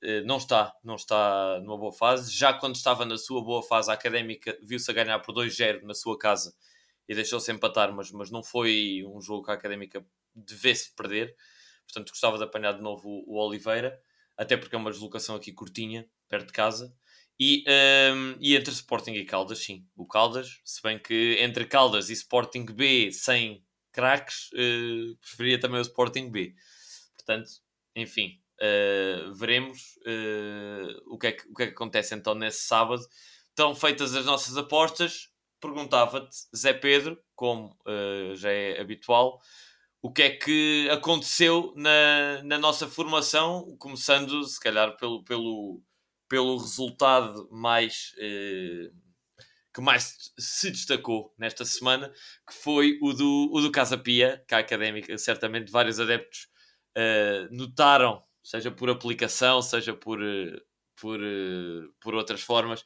eh, 0.02 0.22
não 0.22 0.36
está, 0.36 0.72
não 0.84 0.96
está 0.96 1.60
numa 1.60 1.76
boa 1.76 1.92
fase. 1.92 2.32
Já 2.32 2.52
quando 2.52 2.76
estava 2.76 3.04
na 3.04 3.18
sua 3.18 3.42
boa 3.42 3.62
fase, 3.62 3.90
a 3.90 3.94
académica 3.94 4.56
viu-se 4.62 4.90
a 4.90 4.94
ganhar 4.94 5.18
por 5.20 5.34
2-0 5.34 5.82
na 5.82 5.94
sua 5.94 6.18
casa 6.18 6.54
e 7.08 7.14
deixou-se 7.14 7.50
empatar, 7.52 7.92
mas, 7.94 8.10
mas 8.12 8.30
não 8.30 8.42
foi 8.42 9.04
um 9.06 9.20
jogo 9.20 9.44
que 9.44 9.50
a 9.50 9.54
académica 9.54 10.04
devesse 10.34 10.94
perder. 10.94 11.34
Portanto, 11.86 12.10
gostava 12.10 12.36
de 12.38 12.44
apanhar 12.44 12.72
de 12.72 12.82
novo 12.82 13.08
o, 13.08 13.34
o 13.34 13.46
Oliveira, 13.46 13.98
até 14.36 14.56
porque 14.56 14.74
é 14.74 14.78
uma 14.78 14.90
deslocação 14.90 15.36
aqui 15.36 15.52
curtinha, 15.52 16.08
perto 16.28 16.48
de 16.48 16.52
casa. 16.52 16.94
E, 17.38 17.64
um, 18.14 18.36
e 18.40 18.56
entre 18.56 18.72
Sporting 18.72 19.12
e 19.12 19.24
Caldas, 19.24 19.58
sim. 19.58 19.86
O 19.94 20.06
Caldas, 20.06 20.60
se 20.64 20.80
bem 20.82 20.98
que 20.98 21.36
entre 21.40 21.66
Caldas 21.66 22.08
e 22.08 22.14
Sporting 22.14 22.64
B 22.64 23.12
sem 23.12 23.62
craques, 23.92 24.50
uh, 24.52 25.16
preferia 25.20 25.60
também 25.60 25.78
o 25.78 25.82
Sporting 25.82 26.30
B. 26.30 26.54
Portanto, 27.14 27.50
enfim, 27.94 28.40
uh, 28.60 29.34
veremos 29.34 29.96
uh, 30.06 31.14
o, 31.14 31.18
que 31.18 31.26
é 31.28 31.32
que, 31.32 31.48
o 31.48 31.54
que 31.54 31.62
é 31.62 31.66
que 31.66 31.72
acontece 31.72 32.14
então 32.14 32.34
nesse 32.34 32.62
sábado. 32.62 33.02
Estão 33.50 33.74
feitas 33.74 34.14
as 34.14 34.24
nossas 34.24 34.56
apostas. 34.56 35.30
Perguntava-te, 35.60 36.36
Zé 36.54 36.74
Pedro, 36.74 37.18
como 37.34 37.74
já 38.34 38.52
é 38.52 38.78
habitual, 38.78 39.40
o 40.02 40.12
que 40.12 40.22
é 40.22 40.30
que 40.30 40.86
aconteceu 40.90 41.72
na, 41.74 42.42
na 42.44 42.58
nossa 42.58 42.86
formação, 42.86 43.74
começando 43.78 44.44
se 44.44 44.60
calhar 44.60 44.94
pelo, 44.98 45.24
pelo, 45.24 45.82
pelo 46.28 46.58
resultado 46.58 47.48
mais 47.50 48.14
eh, 48.18 48.90
que 49.74 49.80
mais 49.82 50.32
se 50.38 50.70
destacou 50.70 51.34
nesta 51.38 51.64
semana, 51.64 52.10
que 52.48 52.54
foi 52.54 52.98
o 53.02 53.12
do, 53.12 53.50
o 53.52 53.60
do 53.60 53.70
Casa 53.70 53.98
Pia, 53.98 54.42
que 54.48 54.54
a 54.54 54.58
académica, 54.58 55.18
certamente 55.18 55.70
vários 55.70 56.00
adeptos 56.00 56.48
eh, 56.96 57.46
notaram, 57.50 58.22
seja 58.42 58.70
por 58.70 58.88
aplicação, 58.88 59.60
seja 59.60 59.92
por, 59.94 60.22
eh, 60.22 60.58
por, 60.98 61.20
eh, 61.22 61.88
por 62.00 62.14
outras 62.14 62.40
formas, 62.40 62.84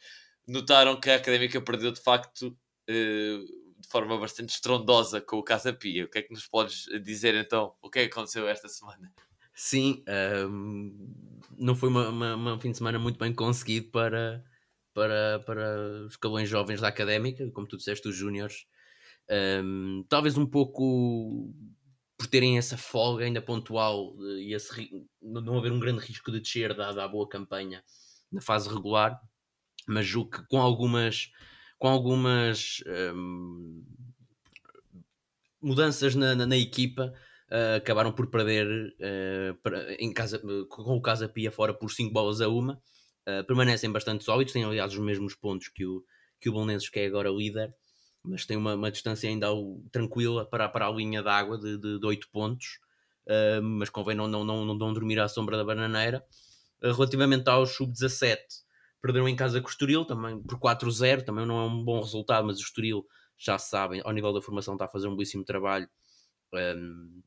notaram 0.48 0.98
que 0.98 1.10
a 1.10 1.16
académica 1.16 1.60
perdeu 1.60 1.92
de 1.92 2.00
facto 2.00 2.58
eh, 2.88 3.38
de 3.78 3.88
forma 3.88 4.18
bastante 4.18 4.50
estrondosa 4.50 5.20
com 5.20 5.36
o 5.36 5.44
Casa 5.44 5.72
Pia. 5.72 6.04
O 6.06 6.08
que 6.08 6.18
é 6.18 6.22
que 6.22 6.32
nos 6.32 6.46
podes 6.48 6.86
dizer 7.04 7.34
então? 7.36 7.72
O 7.80 7.88
que 7.88 8.00
é 8.00 8.02
que 8.08 8.12
aconteceu 8.12 8.48
esta 8.48 8.68
semana? 8.68 9.12
Sim, 9.54 10.02
um, 10.48 11.09
não 11.60 11.74
foi 11.74 11.90
uma, 11.90 12.08
uma, 12.08 12.34
uma, 12.34 12.60
fim 12.60 12.70
de 12.70 12.78
semana 12.78 12.98
muito 12.98 13.18
bem 13.18 13.34
conseguido 13.34 13.90
para, 13.90 14.42
para, 14.94 15.40
para 15.40 16.04
os 16.06 16.12
escalões 16.12 16.48
jovens 16.48 16.80
da 16.80 16.88
académica, 16.88 17.48
como 17.52 17.66
tu 17.66 17.76
disseste, 17.76 18.08
os 18.08 18.16
júniores. 18.16 18.66
Um, 19.30 20.04
talvez 20.08 20.36
um 20.38 20.46
pouco 20.46 21.54
por 22.16 22.26
terem 22.26 22.58
essa 22.58 22.76
folga 22.76 23.24
ainda 23.24 23.40
pontual 23.40 24.14
e 24.38 24.54
esse, 24.54 24.90
não 25.22 25.58
haver 25.58 25.70
um 25.70 25.78
grande 25.78 26.04
risco 26.04 26.32
de 26.32 26.40
descer 26.40 26.74
dada 26.74 27.04
a 27.04 27.08
boa 27.08 27.28
campanha 27.28 27.84
na 28.32 28.40
fase 28.40 28.68
regular, 28.68 29.20
mas 29.86 30.06
julgo 30.06 30.30
que 30.30 30.46
com 30.48 30.60
algumas, 30.60 31.30
com 31.78 31.88
algumas 31.88 32.82
um, 33.14 33.84
mudanças 35.60 36.14
na, 36.14 36.34
na, 36.34 36.46
na 36.46 36.56
equipa 36.56 37.12
uh, 37.50 37.76
acabaram 37.76 38.12
por 38.12 38.28
perder 38.28 38.66
uh, 38.66 39.96
em 39.98 40.12
casa, 40.12 40.40
com 40.68 40.96
o 40.96 41.02
Casa 41.02 41.28
Pia 41.28 41.50
fora 41.50 41.74
por 41.74 41.90
5 41.90 42.12
bolas 42.12 42.40
a 42.40 42.48
uma. 42.48 42.80
Uh, 43.28 43.44
permanecem 43.46 43.90
bastante 43.90 44.24
sólidos, 44.24 44.52
têm 44.52 44.64
aliás 44.64 44.92
os 44.92 44.98
mesmos 44.98 45.34
pontos 45.34 45.68
que 45.68 45.84
o, 45.84 46.04
que 46.40 46.48
o 46.48 46.52
Bolonenses, 46.52 46.88
que 46.88 47.00
é 47.00 47.06
agora 47.06 47.28
líder, 47.28 47.74
mas 48.22 48.46
tem 48.46 48.56
uma, 48.56 48.74
uma 48.74 48.90
distância 48.90 49.28
ainda 49.28 49.48
ao, 49.48 49.80
tranquila 49.92 50.44
para, 50.44 50.68
para 50.68 50.86
a 50.86 50.90
linha 50.90 51.22
d'água 51.22 51.58
de, 51.58 51.78
de, 51.78 51.98
de 51.98 52.06
8 52.06 52.28
pontos. 52.30 52.78
Uh, 53.26 53.62
mas 53.62 53.90
convém 53.90 54.16
não, 54.16 54.26
não, 54.26 54.44
não, 54.44 54.64
não 54.64 54.92
dormir 54.92 55.20
à 55.20 55.28
sombra 55.28 55.56
da 55.56 55.64
bananeira. 55.64 56.24
Uh, 56.82 56.92
relativamente 56.92 57.48
ao 57.48 57.66
sub-17, 57.66 58.38
perderam 59.00 59.28
em 59.28 59.36
casa 59.36 59.60
com 59.60 59.68
o 59.68 59.70
Estoril, 59.70 60.04
também 60.04 60.42
por 60.42 60.58
4-0, 60.58 61.24
também 61.24 61.46
não 61.46 61.60
é 61.60 61.64
um 61.64 61.84
bom 61.84 62.00
resultado, 62.00 62.46
mas 62.46 62.58
o 62.58 62.62
Estoril, 62.62 63.06
já 63.38 63.58
sabem, 63.58 64.02
ao 64.04 64.12
nível 64.12 64.32
da 64.32 64.42
formação 64.42 64.74
está 64.74 64.84
a 64.84 64.88
fazer 64.88 65.08
um 65.08 65.16
belíssimo 65.16 65.44
trabalho. 65.44 65.88
Um, 66.52 67.22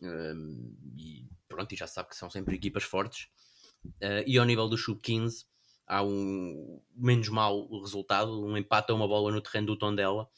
e 0.00 1.26
pronto, 1.48 1.72
e 1.72 1.76
já 1.76 1.86
sabe 1.86 2.08
que 2.08 2.16
são 2.16 2.30
sempre 2.30 2.54
equipas 2.54 2.84
fortes. 2.84 3.28
Uh, 3.84 4.22
e 4.26 4.38
ao 4.38 4.44
nível 4.44 4.68
do 4.68 4.76
Sub-15 4.76 5.44
há 5.86 6.02
um 6.02 6.80
menos 6.94 7.28
mau 7.28 7.80
resultado, 7.80 8.44
um 8.44 8.56
empate 8.56 8.92
a 8.92 8.94
uma 8.94 9.08
bola 9.08 9.32
no 9.32 9.40
terreno 9.40 9.68
do 9.68 9.78
Tondela. 9.78 10.28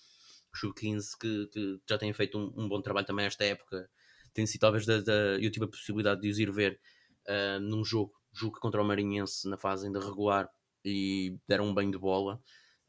O 0.52 0.56
Sub-15 0.56 1.18
que, 1.18 1.46
que, 1.52 1.80
já 1.88 1.98
tem 1.98 2.12
feito 2.12 2.38
um, 2.38 2.52
um, 2.56 2.68
bom 2.68 2.80
trabalho 2.80 3.06
também 3.06 3.26
esta 3.26 3.44
época. 3.44 3.88
Tem 4.32 4.46
sido 4.46 4.61
talvez 4.61 4.86
da, 4.86 5.00
da, 5.00 5.12
eu 5.40 5.50
tive 5.50 5.64
a 5.64 5.68
possibilidade 5.68 6.20
de 6.20 6.28
os 6.28 6.38
ir 6.38 6.50
ver 6.52 6.80
uh, 7.28 7.61
num 7.61 7.84
jogo, 7.84 8.12
jogo 8.32 8.58
contra 8.61 8.80
o 8.80 8.84
Marinhense 8.84 9.48
na 9.48 9.56
fase 9.56 9.86
ainda 9.86 10.00
regular 10.00 10.48
e 10.84 11.36
deram 11.48 11.66
um 11.66 11.74
banho 11.74 11.90
de 11.90 11.98
bola. 11.98 12.40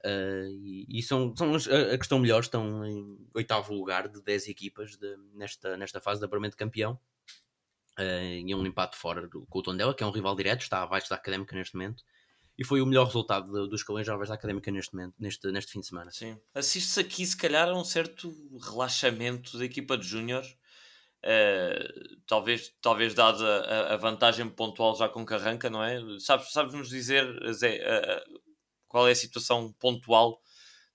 Uh, 0.06 0.50
e, 0.50 0.86
e, 0.90 1.04
são, 1.04 1.36
são 1.36 1.54
a, 1.56 1.98
questão 1.98 2.20
melhor, 2.20 2.42
estão 2.42 2.86
em 2.86 3.18
oitavo 3.36 3.74
lugar 3.74 4.08
de 4.08 4.22
10 4.22 4.48
equipas 4.48 4.98
de, 4.98 5.16
nesta, 5.34 5.78
nesta 5.78 6.02
fase 6.02 6.20
de 6.20 6.26
apuramento 6.26 6.54
de 6.54 6.58
campeão. 6.58 7.00
Uh, 8.00 8.56
um 8.56 8.66
empate 8.66 8.98
fora 8.98 9.28
do, 9.28 9.46
com 9.48 9.60
o 9.60 9.62
Tondela, 9.62 9.94
que 9.94 10.04
é 10.04 10.08
um 10.08 10.12
rival 10.12 10.36
direto, 10.36 10.62
está 10.62 10.82
abaixo 10.82 11.10
da 11.10 11.16
Académica 11.16 11.56
neste 11.56 11.76
momento. 11.76 12.04
E 12.58 12.64
foi 12.64 12.82
o 12.82 12.86
melhor 12.86 13.06
resultado 13.06 13.52
do, 13.52 13.68
dos 13.68 13.82
escalões 13.82 14.06
jovens 14.06 14.30
da 14.30 14.36
Académica 14.36 14.72
neste 14.72 14.94
momento, 14.94 15.16
neste, 15.20 15.52
neste 15.52 15.72
fim 15.72 15.80
de 15.80 15.88
semana. 15.88 16.12
Sim. 16.12 16.38
Assiste-se 16.54 17.00
aqui, 17.00 17.26
se 17.26 17.38
calhar, 17.38 17.70
a 17.70 17.74
um 17.74 17.84
certo 17.84 18.34
relaxamento 18.60 19.58
da 19.58 19.66
equipa 19.66 19.98
de 19.98 20.08
Júnior. 20.08 20.44
Uh, 21.24 22.18
talvez, 22.26 22.74
talvez 22.82 23.14
dada 23.14 23.46
a, 23.46 23.94
a, 23.94 23.98
vantagem 23.98 24.50
pontual 24.50 24.96
já 24.96 25.08
com 25.08 25.24
Carranca, 25.24 25.70
não 25.70 25.84
é? 25.84 26.00
Sabes, 26.20 26.52
sabes 26.52 26.74
nos 26.74 26.90
dizer, 26.90 27.28
Zé, 27.54 27.78
uh, 27.78 28.42
qual 28.92 29.08
é 29.08 29.12
a 29.12 29.16
situação 29.16 29.72
pontual 29.80 30.42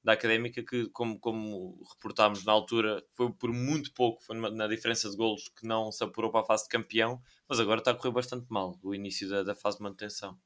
da 0.04 0.12
académica 0.12 0.62
que, 0.62 0.86
como, 0.90 1.18
como 1.18 1.82
reportámos 1.94 2.44
na 2.44 2.52
altura, 2.52 3.02
foi 3.14 3.32
por 3.32 3.50
muito 3.52 3.92
pouco, 3.94 4.22
foi 4.22 4.38
na 4.38 4.68
diferença 4.68 5.10
de 5.10 5.16
golos 5.16 5.48
que 5.48 5.66
não 5.66 5.90
se 5.90 6.04
apurou 6.04 6.30
para 6.30 6.42
a 6.42 6.44
fase 6.44 6.64
de 6.64 6.68
campeão, 6.68 7.20
mas 7.48 7.58
agora 7.58 7.80
está 7.80 7.90
a 7.90 7.94
correr 7.94 8.12
bastante 8.12 8.46
mal 8.50 8.78
o 8.82 8.94
início 8.94 9.28
da, 9.28 9.42
da 9.42 9.54
fase 9.54 9.78
de 9.78 9.82
manutenção. 9.82 10.38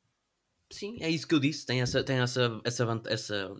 Sim, 0.71 0.97
é 1.01 1.11
isso 1.11 1.27
que 1.27 1.35
eu 1.35 1.41
disse. 1.41 1.67
Tem 1.67 1.83
essa, 1.83 2.05
tem 2.05 2.21
essa, 2.21 2.61
essa, 2.65 3.03
essa 3.07 3.55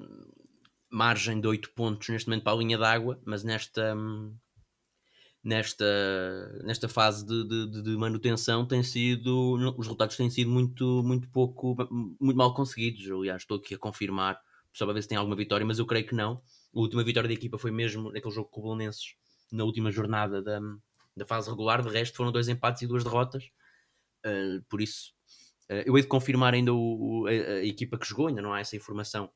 margem 0.89 1.41
de 1.41 1.49
8 1.49 1.73
pontos 1.73 2.09
neste 2.09 2.29
momento 2.29 2.45
para 2.45 2.53
a 2.53 2.57
linha 2.57 2.79
d'água, 2.79 3.21
mas 3.27 3.43
nesta, 3.43 3.95
nesta, 5.43 5.85
nesta 6.65 6.89
fase 6.89 7.25
de, 7.25 7.49
de, 7.49 7.83
de, 7.83 7.97
manutenção 7.97 8.67
tem 8.67 8.83
sido 8.83 9.55
os 9.77 9.87
resultados 9.87 10.17
têm 10.17 10.29
sido 10.29 10.51
muito, 10.51 11.03
muito 11.03 11.29
pouco 11.31 11.77
muito 12.21 12.37
mal 12.37 12.55
conseguidos. 12.55 13.11
Aliás, 13.11 13.43
estou 13.43 13.57
aqui 13.59 13.75
a 13.75 13.79
confirmar 13.79 14.41
só 14.73 14.85
para 14.85 14.95
ver 14.95 15.03
se 15.03 15.09
tem 15.09 15.19
alguma 15.19 15.37
vitória, 15.37 15.67
mas 15.67 15.79
eu 15.79 15.87
creio 15.87 16.07
que 16.07 16.15
não. 16.15 16.43
A 16.75 16.79
última 16.79 17.03
vitória 17.03 17.29
da 17.29 17.35
equipa 17.35 17.59
foi 17.59 17.71
mesmo 17.71 18.13
naquele 18.13 18.35
jogo 18.35 18.49
com 18.51 18.61
o 18.61 18.65
Bolonenses 18.65 19.15
na 19.51 19.65
última 19.65 19.91
jornada 19.91 20.43
da, 20.43 20.61
da 21.17 21.27
fase 21.27 21.51
regular. 21.51 21.83
De 21.83 21.89
resto, 21.89 22.17
foram 22.17 22.31
dois 22.31 22.49
empates 22.49 22.83
e 22.83 22.87
duas 22.87 23.03
derrotas. 23.03 23.45
Uh, 24.25 24.63
por 24.69 24.81
isso, 24.81 25.13
uh, 25.71 25.83
eu 25.87 25.97
hei 25.97 26.03
de 26.03 26.09
confirmar 26.09 26.55
ainda 26.55 26.73
o, 26.73 27.27
a, 27.27 27.31
a, 27.31 27.65
equipa 27.65 27.99
que 27.99 28.07
jogou, 28.07 28.29
ainda 28.29 28.43
não 28.43 28.53
há 28.53 28.61
essa 28.61 28.77
informação 28.77 29.31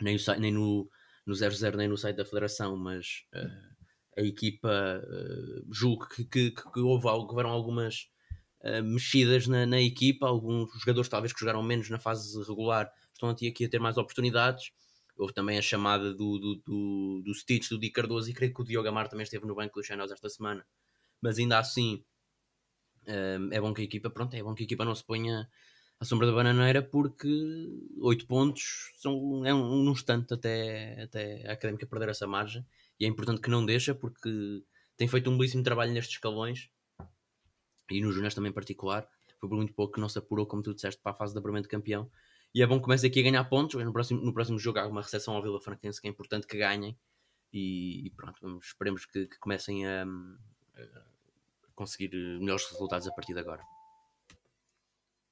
nem, 0.00 0.16
o, 0.16 0.18
nem 0.38 0.52
no, 0.52 0.88
no 1.26 1.34
00 1.34 1.76
nem 1.76 1.88
no 1.88 1.96
site 1.96 2.16
da 2.16 2.24
Federação, 2.24 2.76
mas 2.76 3.24
uh, 3.34 3.75
a 4.16 4.22
equipa, 4.22 4.68
uh, 5.04 5.66
julgo 5.72 6.08
que, 6.08 6.24
que, 6.24 6.50
que, 6.50 6.80
houve, 6.80 7.06
houveram 7.06 7.50
algumas 7.50 8.08
uh, 8.62 8.82
mexidas 8.82 9.46
na, 9.46 9.66
na, 9.66 9.80
equipa, 9.80 10.26
alguns 10.26 10.70
jogadores 10.80 11.08
talvez 11.08 11.32
que 11.32 11.40
jogaram 11.40 11.62
menos 11.62 11.90
na 11.90 11.98
fase 11.98 12.38
regular 12.42 12.90
estão 13.12 13.28
aqui 13.28 13.52
a 13.64 13.68
ter 13.68 13.78
mais 13.78 13.96
oportunidades. 13.96 14.70
Houve 15.18 15.32
também 15.32 15.58
a 15.58 15.62
chamada 15.62 16.12
do, 16.12 16.38
do, 16.38 16.54
do, 16.56 17.22
do 17.24 17.34
Stitch, 17.34 17.70
do 17.70 17.78
Di 17.78 17.90
Cardoso, 17.90 18.30
e 18.30 18.34
creio 18.34 18.52
que 18.52 18.60
o 18.60 18.64
Diogo 18.64 18.88
Amar 18.88 19.08
também 19.08 19.24
esteve 19.24 19.46
no 19.46 19.54
banco 19.54 19.80
do 19.80 19.86
Channels 19.86 20.12
esta 20.12 20.28
semana. 20.28 20.66
Mas 21.22 21.38
ainda 21.38 21.58
assim, 21.58 22.04
uh, 23.06 23.52
é 23.52 23.60
bom 23.60 23.72
que 23.72 23.82
a 23.82 23.84
equipa, 23.84 24.10
pronto, 24.10 24.34
é 24.34 24.42
bom 24.42 24.54
que 24.54 24.62
a 24.62 24.66
equipa 24.66 24.84
não 24.84 24.94
se 24.94 25.04
ponha 25.04 25.48
à 25.98 26.04
sombra 26.04 26.26
da 26.26 26.34
bananeira, 26.34 26.82
porque 26.82 27.28
8 27.98 28.26
pontos 28.26 28.92
são, 28.96 29.44
é 29.46 29.54
um, 29.54 29.88
um 29.88 29.90
instante 29.90 30.34
até, 30.34 31.02
até 31.02 31.48
a 31.48 31.52
académica 31.52 31.86
perder 31.86 32.10
essa 32.10 32.26
margem 32.26 32.64
e 32.98 33.04
é 33.04 33.08
importante 33.08 33.40
que 33.40 33.50
não 33.50 33.64
deixa 33.64 33.94
porque 33.94 34.62
tem 34.96 35.06
feito 35.06 35.30
um 35.30 35.36
belíssimo 35.36 35.62
trabalho 35.62 35.92
nestes 35.92 36.14
escalões 36.14 36.70
e 37.90 38.00
no 38.00 38.10
Júnior 38.10 38.32
também 38.32 38.50
em 38.50 38.54
particular. 38.54 39.08
Foi 39.38 39.48
por 39.48 39.56
muito 39.56 39.74
pouco 39.74 39.94
que 39.94 40.00
não 40.00 40.08
se 40.08 40.18
apurou, 40.18 40.46
como 40.46 40.62
tu 40.62 40.74
disseste, 40.74 41.00
para 41.02 41.12
a 41.12 41.14
fase 41.14 41.32
de 41.32 41.38
apuramento 41.38 41.64
de 41.64 41.70
campeão. 41.70 42.10
E 42.54 42.62
é 42.62 42.66
bom 42.66 42.76
que 42.76 42.84
comece 42.84 43.06
aqui 43.06 43.20
a 43.20 43.22
ganhar 43.22 43.44
pontos. 43.44 43.82
No 43.84 43.92
próximo, 43.92 44.20
no 44.22 44.32
próximo 44.32 44.58
jogo 44.58 44.78
há 44.78 44.86
uma 44.86 45.02
recepção 45.02 45.34
ao 45.34 45.42
Vila 45.42 45.60
Franquense 45.60 46.00
que 46.00 46.08
é 46.08 46.10
importante 46.10 46.46
que 46.46 46.56
ganhem. 46.56 46.98
E, 47.52 48.06
e 48.06 48.10
pronto, 48.10 48.38
vamos, 48.40 48.66
esperemos 48.66 49.04
que, 49.04 49.26
que 49.26 49.38
comecem 49.38 49.86
a, 49.86 50.04
a, 50.04 50.88
conseguir 51.74 52.10
melhores 52.40 52.64
resultados 52.70 53.06
a 53.06 53.12
partir 53.12 53.34
de 53.34 53.40
agora. 53.40 53.62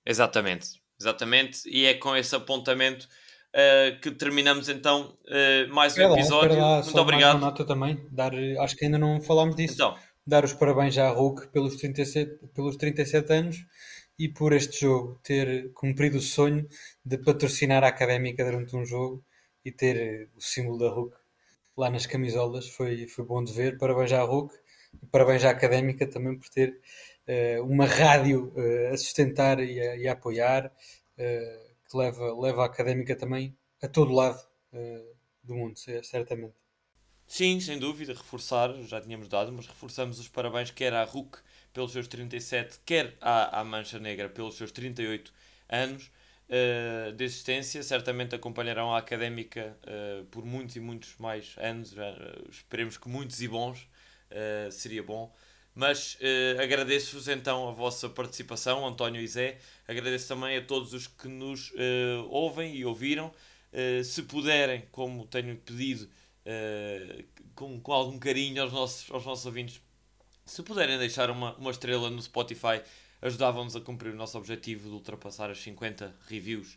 Exatamente, 0.05 0.83
exatamente. 1.01 1.69
E 1.69 1.87
é 1.87 1.95
com 1.95 2.15
esse 2.15 2.37
apontamento 2.37 3.09
uh, 3.55 4.01
que 4.01 4.11
terminamos 4.11 4.69
então 4.69 5.15
uh, 5.27 5.73
mais 5.73 5.97
um 5.97 6.09
lá, 6.09 6.19
episódio. 6.19 6.59
Lá, 6.59 6.83
Muito 6.83 6.99
obrigado. 7.01 7.37
uma 7.37 7.47
nota 7.47 7.65
também, 7.65 8.07
dar, 8.11 8.33
acho 8.61 8.77
que 8.77 8.85
ainda 8.85 8.99
não 8.99 9.21
falámos 9.21 9.57
disso. 9.57 9.75
Então. 9.75 9.97
Dar 10.27 10.45
os 10.45 10.55
parabéns 10.55 10.97
à 10.97 11.11
Hulk 11.11 11.49
pelos 11.49 11.77
37, 11.77 12.47
pelos 12.55 12.77
37 12.77 13.33
anos 13.33 13.57
e 14.19 14.29
por 14.29 14.53
este 14.55 14.81
jogo 14.81 15.21
ter 15.23 15.71
cumprido 15.75 16.17
o 16.19 16.21
sonho 16.21 16.67
de 17.05 17.19
patrocinar 17.19 17.85
a 17.85 17.89
académica 17.89 18.43
durante 18.45 18.75
um 18.75 18.87
jogo 18.87 19.23
e 19.65 19.71
ter 19.71 20.31
o 20.35 20.41
símbolo 20.41 20.79
da 20.79 20.89
Hulk 20.89 21.15
lá 21.77 21.91
nas 21.91 22.07
camisolas. 22.07 22.69
Foi, 22.69 23.07
foi 23.07 23.25
bom 23.25 23.45
de 23.45 23.53
ver. 23.53 23.77
Parabéns 23.77 24.13
à 24.13 24.23
Hulk 24.23 24.55
e 25.03 25.07
parabéns 25.07 25.45
à 25.45 25.51
académica 25.51 26.07
também 26.07 26.39
por 26.39 26.49
ter 26.49 26.81
uh, 27.29 27.63
uma 27.63 27.85
rádio 27.85 28.51
uh, 28.57 28.95
a 28.95 28.97
sustentar 28.97 29.61
e 29.61 29.79
a, 29.79 29.97
e 29.97 30.09
a 30.09 30.13
apoiar. 30.13 30.73
Uh, 31.19 31.64
que 31.95 31.99
leva, 31.99 32.35
leva 32.35 32.63
a 32.63 32.67
académica 32.67 33.15
também 33.15 33.57
a 33.81 33.87
todo 33.87 34.13
lado 34.13 34.41
uh, 34.73 35.17
do 35.45 35.55
mundo, 35.55 35.79
certamente. 35.79 36.55
Sim, 37.27 37.61
sem 37.61 37.79
dúvida, 37.79 38.13
reforçar, 38.13 38.75
já 38.83 39.01
tínhamos 39.01 39.29
dado, 39.29 39.53
mas 39.53 39.67
reforçamos 39.67 40.19
os 40.19 40.29
parabéns 40.29 40.71
quer 40.71 40.93
à 40.93 41.05
RUC 41.05 41.39
pelos 41.73 41.93
seus 41.93 42.09
37, 42.09 42.81
quer 42.85 43.17
à, 43.21 43.61
à 43.61 43.65
Mancha 43.65 43.99
Negra 43.99 44.29
pelos 44.29 44.57
seus 44.57 44.73
38 44.73 45.33
anos 45.69 46.11
uh, 46.49 47.13
de 47.13 47.25
existência. 47.25 47.83
Certamente 47.83 48.35
acompanharão 48.35 48.93
a 48.93 48.99
académica 48.99 49.79
uh, 49.85 50.25
por 50.27 50.45
muitos 50.45 50.75
e 50.77 50.81
muitos 50.81 51.17
mais 51.19 51.55
anos, 51.59 51.95
esperemos 52.51 52.99
que 52.99 53.09
muitos 53.09 53.41
e 53.41 53.49
bons, 53.49 53.89
seria 54.73 55.03
bom. 55.03 55.33
Mas 55.75 56.17
uh, 56.21 56.63
agradeço-vos 56.63 57.27
então 57.27 57.69
a 57.69 57.73
vossa 57.73 58.09
participação, 58.09 58.87
António 58.87 59.21
e 59.21 59.27
Zé. 59.27 59.59
Agradeço 59.89 60.29
também 60.29 60.57
a 60.57 60.63
todos 60.65 60.93
os 60.93 61.09
que 61.09 61.27
nos 61.27 61.71
uh, 61.71 62.29
ouvem 62.31 62.77
e 62.77 62.85
ouviram. 62.85 63.33
Uh, 63.73 64.05
se 64.05 64.23
puderem, 64.23 64.85
como 64.93 65.27
tenho 65.27 65.57
pedido, 65.57 66.09
com, 67.55 67.81
com 67.81 67.93
algum 67.93 68.19
carinho 68.19 68.63
aos 68.63 68.73
nossos, 68.73 69.11
aos 69.11 69.25
nossos 69.25 69.47
ouvintes, 69.47 69.81
se 70.45 70.63
puderem 70.63 70.99
deixar 70.99 71.31
uma, 71.31 71.55
uma 71.57 71.71
estrela 71.71 72.11
no 72.11 72.21
Spotify, 72.21 72.83
ajudávamos 73.23 73.75
a 73.75 73.81
cumprir 73.81 74.13
o 74.13 74.17
nosso 74.17 74.37
objetivo 74.37 74.89
de 74.89 74.95
ultrapassar 74.95 75.51
as 75.51 75.59
50 75.59 76.15
reviews, 76.29 76.77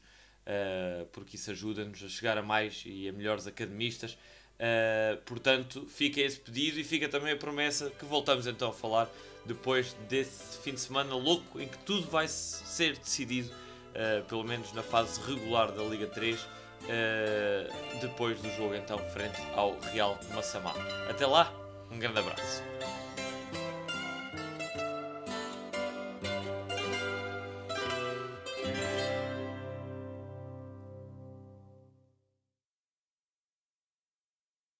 porque 1.11 1.35
isso 1.35 1.51
ajuda-nos 1.51 2.01
a 2.01 2.07
chegar 2.07 2.37
a 2.37 2.41
mais 2.41 2.81
e 2.85 3.09
a 3.09 3.11
melhores 3.11 3.45
academistas. 3.45 4.17
Uh, 4.57 5.17
portanto, 5.23 5.85
fica 5.87 6.19
esse 6.19 6.39
pedido 6.39 6.79
e 6.79 6.83
fica 6.83 7.07
também 7.07 7.33
a 7.33 7.37
promessa 7.37 7.91
que 7.91 8.05
voltamos 8.05 8.47
então 8.47 8.69
a 8.69 8.73
falar 8.73 9.07
depois 9.45 9.95
desse 10.09 10.57
fim 10.59 10.73
de 10.73 10.79
semana 10.79 11.15
louco 11.15 11.61
em 11.61 11.67
que 11.67 11.77
tudo 11.79 12.07
vai 12.07 12.27
ser 12.27 12.97
decidido, 12.97 13.49
uh, 13.49 14.23
pelo 14.25 14.43
menos 14.43 14.73
na 14.73 14.81
fase 14.81 15.21
regular 15.21 15.71
da 15.71 15.83
Liga 15.83 16.07
3, 16.07 16.39
uh, 16.41 16.47
depois 18.01 18.39
do 18.41 18.49
jogo 18.55 18.73
então 18.73 18.97
frente 19.11 19.39
ao 19.55 19.79
Real 19.79 20.19
Massamá. 20.33 20.73
Até 21.07 21.25
lá, 21.25 21.53
um 21.91 21.99
grande 21.99 22.19
abraço. 22.19 22.63